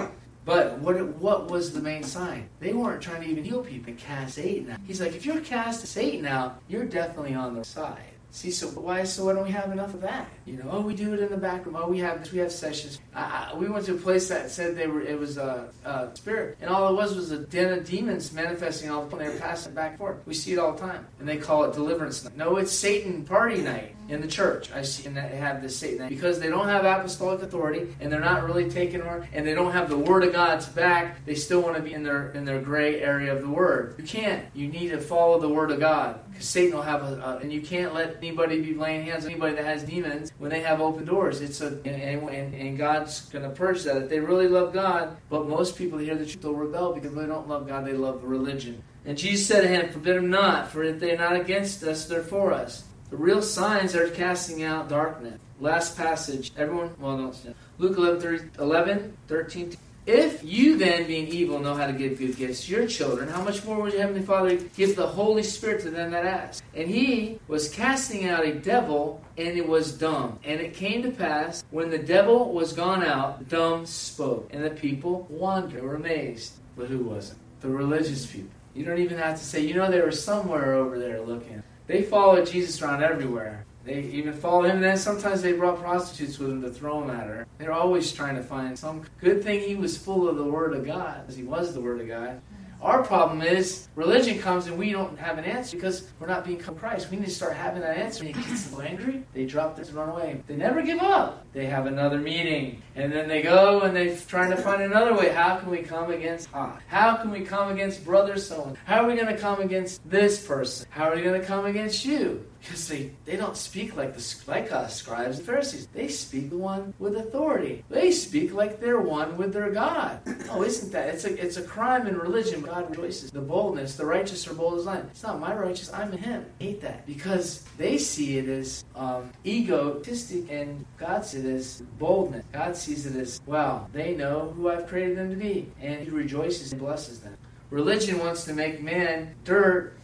But 0.45 0.79
what 0.79 1.05
what 1.17 1.51
was 1.51 1.73
the 1.73 1.81
main 1.81 2.03
sign? 2.03 2.47
They 2.61 2.71
weren't 2.71 3.01
trying 3.01 3.23
to 3.23 3.27
even 3.27 3.43
heal 3.43 3.61
people 3.61 3.93
cast 3.97 4.35
Satan 4.35 4.71
out. 4.71 4.79
He's 4.87 5.01
like, 5.01 5.15
if 5.15 5.25
you're 5.25 5.41
casting 5.41 5.87
Satan 5.87 6.25
out, 6.25 6.61
you're 6.69 6.85
definitely 6.85 7.33
on 7.33 7.55
the 7.55 7.65
side. 7.65 8.12
See, 8.33 8.49
so 8.49 8.67
why? 8.69 9.03
So 9.03 9.25
why 9.25 9.33
don't 9.33 9.43
we 9.43 9.51
have 9.51 9.71
enough 9.71 9.93
of 9.93 10.01
that? 10.01 10.27
You 10.47 10.57
know, 10.57 10.67
oh, 10.71 10.81
we 10.81 10.95
do 10.95 11.13
it 11.13 11.19
in 11.19 11.29
the 11.29 11.37
back 11.37 11.67
room. 11.67 11.75
Oh, 11.75 11.87
we 11.87 11.99
have 11.99 12.19
this 12.19 12.31
we 12.31 12.39
have 12.39 12.51
sessions. 12.51 12.99
I, 13.13 13.51
I, 13.53 13.55
we 13.55 13.69
went 13.69 13.85
to 13.85 13.93
a 13.93 13.97
place 13.97 14.27
that 14.29 14.49
said 14.49 14.75
they 14.75 14.87
were 14.87 15.01
it 15.01 15.19
was 15.19 15.37
a, 15.37 15.69
a, 15.85 16.09
spirit, 16.15 16.57
and 16.59 16.67
all 16.67 16.89
it 16.89 16.95
was 16.95 17.15
was 17.15 17.29
a 17.29 17.37
den 17.37 17.71
of 17.71 17.87
demons 17.87 18.33
manifesting 18.33 18.89
all 18.89 19.05
the 19.05 19.11
time. 19.11 19.19
They 19.19 19.29
were 19.31 19.39
passing 19.39 19.75
back 19.75 19.91
and 19.91 19.99
forth. 19.99 20.17
We 20.25 20.33
see 20.33 20.51
it 20.51 20.57
all 20.57 20.71
the 20.71 20.79
time, 20.79 21.05
and 21.19 21.29
they 21.29 21.37
call 21.37 21.65
it 21.65 21.73
deliverance 21.73 22.23
night. 22.23 22.35
No, 22.35 22.57
it's 22.57 22.71
Satan 22.71 23.23
party 23.23 23.61
night 23.61 23.95
in 24.09 24.21
the 24.21 24.27
church. 24.27 24.71
I 24.71 24.81
see, 24.81 25.07
and 25.07 25.15
they 25.15 25.21
have 25.21 25.61
this 25.61 25.77
Satan 25.77 26.09
because 26.09 26.39
they 26.39 26.49
don't 26.49 26.67
have 26.67 26.85
apostolic 26.85 27.41
authority, 27.41 27.95
and 27.99 28.11
they're 28.11 28.19
not 28.19 28.43
really 28.43 28.69
taking 28.69 29.01
over, 29.01 29.27
and 29.33 29.45
they 29.45 29.53
don't 29.53 29.71
have 29.71 29.89
the 29.89 29.97
Word 29.97 30.23
of 30.23 30.33
God's 30.33 30.67
back. 30.67 31.25
They 31.25 31.35
still 31.35 31.61
want 31.61 31.77
to 31.77 31.81
be 31.81 31.93
in 31.93 32.03
their 32.03 32.31
in 32.31 32.45
their 32.45 32.61
gray 32.61 33.01
area 33.01 33.33
of 33.33 33.41
the 33.41 33.49
Word. 33.49 33.95
You 33.97 34.03
can't. 34.03 34.45
You 34.53 34.67
need 34.67 34.89
to 34.89 34.99
follow 34.99 35.39
the 35.39 35.49
Word 35.49 35.71
of 35.71 35.79
God 35.79 36.19
because 36.29 36.47
Satan 36.47 36.75
will 36.75 36.83
have 36.83 37.03
a, 37.03 37.15
a, 37.21 37.37
and 37.37 37.51
you 37.51 37.61
can't 37.61 37.93
let 37.93 38.17
anybody 38.17 38.61
be 38.61 38.73
laying 38.73 39.05
hands 39.05 39.25
on 39.25 39.31
anybody 39.31 39.55
that 39.55 39.65
has 39.65 39.83
demons 39.83 40.31
when 40.37 40.51
they 40.51 40.61
have 40.61 40.81
open 40.81 41.05
doors. 41.05 41.41
It's 41.41 41.61
a 41.61 41.67
and, 41.85 42.29
and, 42.29 42.53
and 42.53 42.77
God's 42.77 43.21
going 43.29 43.43
to 43.43 43.51
purge 43.51 43.83
that 43.83 43.97
if 43.97 44.09
they 44.09 44.19
really 44.19 44.47
love 44.47 44.73
God. 44.73 45.15
But 45.29 45.47
most 45.47 45.77
people 45.77 45.99
hear 45.99 46.15
the 46.15 46.25
truth 46.25 46.41
they'll 46.41 46.53
rebel 46.53 46.93
because 46.93 47.13
they 47.13 47.25
don't 47.25 47.47
love 47.47 47.67
God; 47.67 47.85
they 47.85 47.93
love 47.93 48.23
religion. 48.23 48.83
And 49.05 49.17
Jesus 49.17 49.47
said 49.47 49.61
to 49.61 49.67
him, 49.67 49.91
"Forbid 49.91 50.17
them 50.17 50.29
not, 50.29 50.71
for 50.71 50.83
if 50.83 50.99
they 50.99 51.11
are 51.11 51.17
not 51.17 51.35
against 51.35 51.83
us, 51.83 52.05
they're 52.05 52.23
for 52.23 52.53
us." 52.53 52.83
The 53.13 53.19
real 53.19 53.43
signs 53.43 53.95
are 53.95 54.09
casting 54.09 54.63
out 54.63 54.89
darkness. 54.89 55.39
Last 55.59 55.95
passage. 55.95 56.51
Everyone, 56.57 56.95
well, 56.99 57.15
don't 57.15 57.35
stand. 57.35 57.53
Luke 57.77 57.95
11, 57.95 58.19
30, 58.19 58.49
11 58.59 59.17
13. 59.27 59.77
If 60.07 60.43
you 60.43 60.79
then, 60.79 61.05
being 61.05 61.27
evil, 61.27 61.59
know 61.59 61.75
how 61.75 61.85
to 61.85 61.93
give 61.93 62.17
good 62.17 62.35
gifts 62.35 62.65
to 62.65 62.71
your 62.71 62.87
children, 62.87 63.29
how 63.29 63.43
much 63.43 63.63
more 63.65 63.79
will 63.79 63.89
your 63.89 64.01
Heavenly 64.01 64.23
Father 64.23 64.55
give 64.75 64.95
the 64.95 65.05
Holy 65.05 65.43
Spirit 65.43 65.83
to 65.83 65.91
them 65.91 66.09
that 66.09 66.25
ask? 66.25 66.63
And 66.73 66.89
he 66.89 67.37
was 67.47 67.69
casting 67.69 68.27
out 68.29 68.47
a 68.47 68.55
devil, 68.55 69.23
and 69.37 69.59
it 69.59 69.69
was 69.69 69.95
dumb. 69.95 70.39
And 70.43 70.59
it 70.59 70.73
came 70.73 71.03
to 71.03 71.11
pass, 71.11 71.63
when 71.69 71.91
the 71.91 71.99
devil 71.99 72.51
was 72.51 72.73
gone 72.73 73.03
out, 73.03 73.47
dumb 73.47 73.85
spoke. 73.85 74.49
And 74.51 74.63
the 74.63 74.71
people 74.71 75.27
wondered, 75.29 75.83
were 75.83 75.93
amazed. 75.93 76.53
But 76.75 76.87
who 76.87 77.03
wasn't? 77.03 77.37
The 77.59 77.69
religious 77.69 78.25
people. 78.25 78.49
You 78.73 78.85
don't 78.85 78.97
even 78.97 79.19
have 79.19 79.37
to 79.37 79.45
say, 79.45 79.61
you 79.61 79.75
know, 79.75 79.91
they 79.91 80.01
were 80.01 80.11
somewhere 80.11 80.73
over 80.73 80.97
there 80.97 81.21
looking. 81.21 81.61
They 81.87 82.01
followed 82.01 82.47
Jesus 82.47 82.81
around 82.81 83.03
everywhere. 83.03 83.65
They 83.83 84.01
even 84.03 84.33
followed 84.33 84.65
him, 84.65 84.77
and 84.77 84.83
then 84.83 84.97
sometimes 84.97 85.41
they 85.41 85.51
brought 85.51 85.79
prostitutes 85.79 86.39
with 86.39 86.49
them 86.49 86.61
to 86.61 86.69
throw 86.69 87.01
them 87.01 87.09
at 87.09 87.27
her. 87.27 87.45
They're 87.57 87.73
always 87.73 88.13
trying 88.13 88.35
to 88.35 88.43
find 88.43 88.79
some 88.79 89.03
good 89.19 89.43
thing 89.43 89.59
he 89.59 89.75
was 89.75 89.97
full 89.97 90.29
of 90.29 90.37
the 90.37 90.45
Word 90.45 90.73
of 90.73 90.85
God, 90.85 91.21
because 91.21 91.35
he 91.35 91.43
was 91.43 91.73
the 91.73 91.81
Word 91.81 91.99
of 91.99 92.07
God. 92.07 92.41
Our 92.81 93.01
problem 93.01 93.41
is 93.41 93.87
religion 93.95 94.39
comes 94.39 94.67
and 94.67 94.77
we 94.77 94.91
don't 94.91 95.17
have 95.17 95.37
an 95.37 95.45
answer 95.45 95.77
because 95.77 96.09
we're 96.19 96.27
not 96.27 96.43
being 96.43 96.59
Christ. 96.59 97.09
We 97.09 97.17
need 97.17 97.27
to 97.27 97.31
start 97.31 97.53
having 97.53 97.81
that 97.81 97.95
answer. 97.95 98.25
And 98.25 98.35
it 98.35 98.45
gets 98.45 98.65
them 98.65 98.81
angry. 98.81 99.23
They 99.33 99.45
drop 99.45 99.77
this 99.77 99.87
and 99.87 99.95
run 99.95 100.09
away. 100.09 100.41
They 100.47 100.57
never 100.57 100.81
give 100.81 100.99
up. 100.99 101.42
They 101.53 101.67
have 101.67 101.85
another 101.85 102.17
meeting. 102.17 102.81
And 102.95 103.11
then 103.11 103.27
they 103.27 103.41
go 103.41 103.81
and 103.81 103.95
they're 103.95 104.15
trying 104.15 104.51
to 104.51 104.57
find 104.57 104.81
another 104.81 105.13
way. 105.15 105.29
How 105.29 105.57
can 105.57 105.69
we 105.69 105.83
come 105.83 106.11
against 106.11 106.51
God? 106.51 106.79
How 106.87 107.15
can 107.15 107.31
we 107.31 107.41
come 107.41 107.71
against 107.71 108.03
brother 108.03 108.37
so 108.37 108.73
How 108.85 109.03
are 109.03 109.07
we 109.07 109.15
going 109.15 109.33
to 109.33 109.37
come 109.37 109.61
against 109.61 110.07
this 110.09 110.45
person? 110.45 110.87
How 110.89 111.09
are 111.09 111.15
we 111.15 111.21
going 111.21 111.39
to 111.39 111.45
come 111.45 111.65
against 111.65 112.05
you? 112.05 112.45
Because 112.61 112.87
they, 112.87 113.11
they 113.25 113.35
don't 113.35 113.57
speak 113.57 113.97
like 113.97 114.15
the 114.15 114.35
like 114.47 114.71
us, 114.71 114.95
scribes 114.95 115.37
and 115.37 115.45
Pharisees. 115.45 115.87
They 115.93 116.07
speak 116.07 116.49
the 116.49 116.57
one 116.57 116.93
with 116.97 117.17
authority. 117.17 117.83
They 117.89 118.11
speak 118.11 118.53
like 118.53 118.79
they're 118.79 119.01
one 119.01 119.35
with 119.37 119.53
their 119.53 119.69
God. 119.71 120.19
Oh, 120.49 120.61
isn't 120.61 120.91
that? 120.91 121.09
It's 121.09 121.23
a 121.23 121.43
it's 121.43 121.57
a 121.57 121.63
crime 121.63 122.05
in 122.05 122.15
religion. 122.15 122.61
God 122.61 122.89
rejoices. 122.89 123.31
The 123.31 123.41
boldness, 123.41 123.95
the 123.95 124.05
righteous 124.05 124.47
are 124.47 124.53
bold 124.53 124.77
as 124.77 124.85
lion. 124.85 125.07
It's 125.09 125.23
not 125.23 125.39
my 125.39 125.55
righteous, 125.55 125.91
I'm 125.91 126.11
in 126.11 126.19
him. 126.19 126.45
I 126.59 126.63
hate 126.63 126.81
that. 126.81 127.07
Because 127.07 127.63
they 127.77 127.97
see 127.97 128.37
it 128.37 128.47
as 128.47 128.83
um, 128.93 129.31
egotistic 129.45 130.51
and 130.51 130.85
God 130.97 131.25
sees 131.25 131.42
it 131.43 131.53
as 131.55 131.81
boldness. 131.99 132.45
God 132.51 132.75
sees 132.75 133.05
it 133.05 133.15
as, 133.15 133.41
wow, 133.45 133.87
they 133.91 134.15
know 134.15 134.53
who 134.55 134.69
I've 134.69 134.87
created 134.87 135.17
them 135.17 135.29
to 135.29 135.35
be. 135.35 135.71
And 135.81 136.03
he 136.03 136.09
rejoices 136.09 136.71
and 136.71 136.81
blesses 136.81 137.19
them. 137.19 137.37
Religion 137.69 138.19
wants 138.19 138.43
to 138.45 138.53
make 138.53 138.81
man 138.81 139.35
dirt 139.43 139.97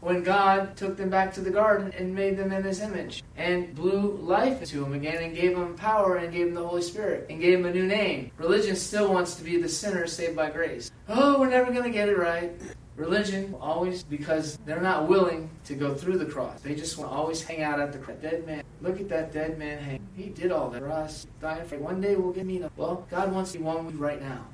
when 0.00 0.22
God 0.22 0.76
took 0.76 0.96
them 0.96 1.10
back 1.10 1.32
to 1.34 1.40
the 1.40 1.50
garden 1.50 1.92
and 1.96 2.14
made 2.14 2.36
them 2.36 2.52
in 2.52 2.62
His 2.62 2.80
image 2.80 3.22
and 3.36 3.74
blew 3.74 4.16
life 4.16 4.60
into 4.60 4.80
them 4.80 4.94
again 4.94 5.22
and 5.22 5.36
gave 5.36 5.56
them 5.56 5.76
power 5.76 6.16
and 6.16 6.32
gave 6.32 6.46
them 6.46 6.54
the 6.54 6.66
Holy 6.66 6.82
Spirit 6.82 7.26
and 7.28 7.40
gave 7.40 7.58
them 7.58 7.70
a 7.70 7.74
new 7.74 7.86
name. 7.86 8.30
Religion 8.38 8.76
still 8.76 9.12
wants 9.12 9.34
to 9.34 9.44
be 9.44 9.60
the 9.60 9.68
sinner 9.68 10.06
saved 10.06 10.36
by 10.36 10.50
grace. 10.50 10.90
Oh, 11.08 11.38
we're 11.38 11.50
never 11.50 11.70
going 11.70 11.84
to 11.84 11.90
get 11.90 12.08
it 12.08 12.16
right. 12.16 12.52
Religion 13.00 13.54
always 13.62 14.02
because 14.02 14.58
they're 14.66 14.82
not 14.82 15.08
willing 15.08 15.48
to 15.64 15.74
go 15.74 15.94
through 15.94 16.18
the 16.18 16.26
cross. 16.26 16.60
They 16.60 16.74
just 16.74 16.98
want 16.98 17.10
to 17.10 17.16
always 17.16 17.42
hang 17.42 17.62
out 17.62 17.80
at 17.80 17.94
the 17.94 17.98
cross. 17.98 18.18
Dead 18.20 18.46
man. 18.46 18.62
Look 18.82 19.00
at 19.00 19.08
that 19.08 19.32
dead 19.32 19.58
man 19.58 19.78
hang. 19.82 20.06
He 20.14 20.24
did 20.24 20.52
all 20.52 20.68
that 20.68 20.80
for 20.80 20.92
us. 20.92 21.26
Dying 21.40 21.66
for 21.66 21.78
one 21.78 22.02
day 22.02 22.14
we'll 22.14 22.32
get 22.32 22.44
me. 22.44 22.62
Well, 22.76 23.06
God 23.10 23.32
wants 23.32 23.52
to 23.52 23.58
be 23.58 23.64
one 23.64 23.86
with 23.86 23.94
you 23.94 24.00
right 24.00 24.20
now. 24.20 24.44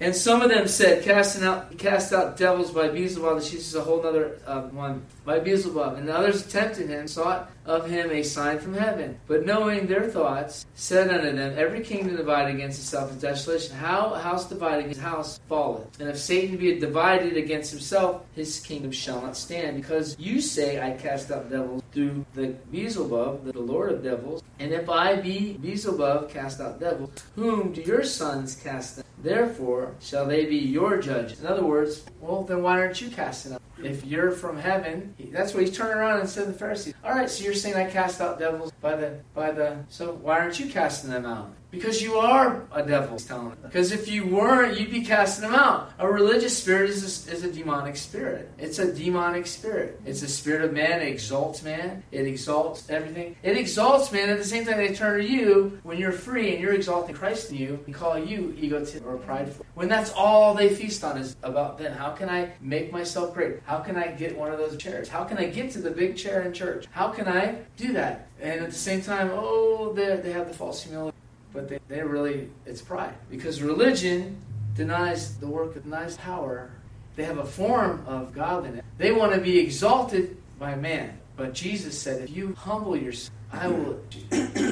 And 0.00 0.16
some 0.16 0.40
of 0.40 0.48
them 0.48 0.66
said, 0.66 1.04
casting 1.04 1.44
out, 1.44 1.76
cast 1.78 2.12
out 2.12 2.36
devils 2.36 2.72
by 2.72 2.88
Beelzebub. 2.88 3.38
This 3.38 3.52
is 3.52 3.74
a 3.74 3.82
whole 3.82 4.04
other 4.04 4.40
uh, 4.46 4.62
one 4.62 5.04
by 5.24 5.38
Beelzebub. 5.38 5.96
And 5.96 6.08
the 6.08 6.16
others 6.16 6.50
tempted 6.50 6.88
him, 6.88 7.06
sought 7.06 7.50
of 7.64 7.88
him 7.88 8.10
a 8.10 8.22
sign 8.22 8.58
from 8.58 8.74
heaven. 8.74 9.18
But 9.26 9.46
knowing 9.46 9.86
their 9.86 10.08
thoughts, 10.08 10.66
said 10.74 11.10
unto 11.10 11.36
them, 11.36 11.54
Every 11.56 11.80
kingdom 11.80 12.16
divided 12.16 12.54
against 12.54 12.80
itself 12.80 13.10
is 13.12 13.18
desolation. 13.18 13.76
How 13.76 14.14
house 14.14 14.48
divided 14.48 14.86
against 14.86 15.00
house 15.00 15.40
falleth. 15.48 16.00
And 16.00 16.08
if 16.08 16.18
Satan 16.18 16.56
be 16.56 16.78
divided 16.78 17.36
against 17.36 17.70
himself, 17.70 18.22
his 18.34 18.60
kingdom 18.60 18.90
shall 18.90 19.22
not 19.22 19.36
stand. 19.36 19.76
Because 19.76 20.16
you 20.18 20.40
say, 20.40 20.80
I 20.80 20.96
cast 20.96 21.30
out 21.30 21.50
devils 21.50 21.82
through 21.92 22.24
the 22.34 22.48
Beelzebub, 22.70 23.52
the 23.52 23.60
Lord 23.60 23.92
of 23.92 24.02
devils. 24.02 24.42
And 24.58 24.72
if 24.72 24.88
I 24.88 25.16
be 25.16 25.54
Beelzebub, 25.54 26.30
cast 26.30 26.60
out 26.60 26.80
devils, 26.80 27.10
whom 27.34 27.72
do 27.72 27.80
your 27.82 28.04
sons 28.04 28.56
cast 28.56 28.96
them? 28.96 29.04
Therefore 29.22 29.94
shall 30.00 30.26
they 30.26 30.46
be 30.46 30.56
your 30.56 31.00
judges. 31.00 31.40
In 31.40 31.46
other 31.46 31.64
words, 31.64 32.04
well, 32.20 32.42
then 32.42 32.62
why 32.62 32.80
aren't 32.80 33.00
you 33.00 33.08
casting 33.08 33.52
out? 33.52 33.62
If 33.82 34.04
you're 34.04 34.30
from 34.30 34.56
heaven, 34.56 35.14
that's 35.32 35.54
what 35.54 35.64
he's 35.64 35.76
turning 35.76 35.94
around 35.94 36.20
and 36.20 36.28
said 36.28 36.46
to 36.46 36.52
the 36.52 36.58
Pharisees. 36.58 36.94
All 37.04 37.12
right, 37.12 37.28
so 37.28 37.44
you're 37.44 37.54
saying 37.54 37.74
I 37.74 37.90
cast 37.90 38.20
out 38.20 38.38
devils 38.38 38.72
by 38.80 38.96
the 38.96 39.20
by 39.34 39.50
the 39.50 39.78
so 39.88 40.12
why 40.14 40.38
aren't 40.38 40.60
you 40.60 40.68
casting 40.68 41.10
them 41.10 41.26
out? 41.26 41.52
Because 41.72 42.02
you 42.02 42.18
are 42.18 42.66
a 42.70 42.82
devil, 42.82 43.12
he's 43.12 43.24
telling 43.24 43.48
them. 43.48 43.58
Because 43.62 43.92
if 43.92 44.06
you 44.06 44.26
weren't, 44.26 44.78
you'd 44.78 44.90
be 44.90 45.00
casting 45.00 45.50
them 45.50 45.54
out. 45.54 45.90
A 45.98 46.06
religious 46.06 46.56
spirit 46.56 46.90
is 46.90 47.26
a, 47.26 47.32
is 47.32 47.44
a 47.44 47.50
demonic 47.50 47.96
spirit. 47.96 48.50
It's 48.58 48.78
a 48.78 48.92
demonic 48.92 49.46
spirit. 49.46 49.98
It's 50.04 50.20
a 50.20 50.28
spirit 50.28 50.66
of 50.66 50.74
man. 50.74 51.00
It 51.00 51.08
exalts 51.08 51.62
man. 51.62 52.02
It 52.12 52.26
exalts 52.26 52.90
everything. 52.90 53.36
It 53.42 53.56
exalts 53.56 54.12
man. 54.12 54.28
At 54.28 54.36
the 54.36 54.44
same 54.44 54.66
time, 54.66 54.76
they 54.76 54.94
turn 54.94 55.20
to 55.20 55.26
you 55.26 55.80
when 55.82 55.96
you're 55.96 56.12
free 56.12 56.52
and 56.52 56.60
you're 56.60 56.74
exalting 56.74 57.14
Christ 57.14 57.50
in 57.50 57.56
you 57.56 57.80
and 57.86 57.94
call 57.94 58.18
you 58.18 58.54
egotistic 58.60 59.06
or 59.06 59.16
prideful. 59.16 59.64
When 59.74 59.88
that's 59.88 60.12
all 60.12 60.52
they 60.52 60.74
feast 60.74 61.02
on 61.02 61.16
is 61.16 61.36
about 61.42 61.78
then. 61.78 61.92
How 61.92 62.10
can 62.10 62.28
I 62.28 62.52
make 62.60 62.92
myself 62.92 63.32
great? 63.32 63.60
How 63.64 63.78
can 63.78 63.96
I 63.96 64.08
get 64.08 64.36
one 64.36 64.52
of 64.52 64.58
those 64.58 64.76
chairs? 64.76 65.08
How 65.08 65.24
can 65.24 65.38
I 65.38 65.46
get 65.46 65.70
to 65.72 65.78
the 65.78 65.90
big 65.90 66.18
chair 66.18 66.42
in 66.42 66.52
church? 66.52 66.84
How 66.90 67.08
can 67.08 67.26
I 67.26 67.60
do 67.78 67.94
that? 67.94 68.28
And 68.42 68.60
at 68.60 68.70
the 68.70 68.76
same 68.76 69.00
time, 69.00 69.30
oh, 69.32 69.94
they 69.94 70.32
have 70.32 70.48
the 70.48 70.54
false 70.54 70.82
humility 70.82 71.16
but 71.52 71.68
they, 71.68 71.78
they 71.88 72.02
really, 72.02 72.48
it's 72.66 72.82
pride. 72.82 73.14
Because 73.30 73.62
religion 73.62 74.40
denies 74.74 75.36
the 75.36 75.46
work, 75.46 75.76
of 75.76 75.84
denies 75.84 76.16
power. 76.16 76.70
They 77.16 77.24
have 77.24 77.38
a 77.38 77.44
form 77.44 78.04
of 78.06 78.32
godliness. 78.32 78.84
They 78.98 79.12
want 79.12 79.34
to 79.34 79.40
be 79.40 79.58
exalted 79.58 80.36
by 80.58 80.74
man. 80.76 81.18
But 81.36 81.54
Jesus 81.54 81.98
said, 82.00 82.22
if 82.22 82.30
you 82.30 82.54
humble 82.54 82.96
yourself, 82.96 83.36
I 83.52 83.68
will. 83.68 84.00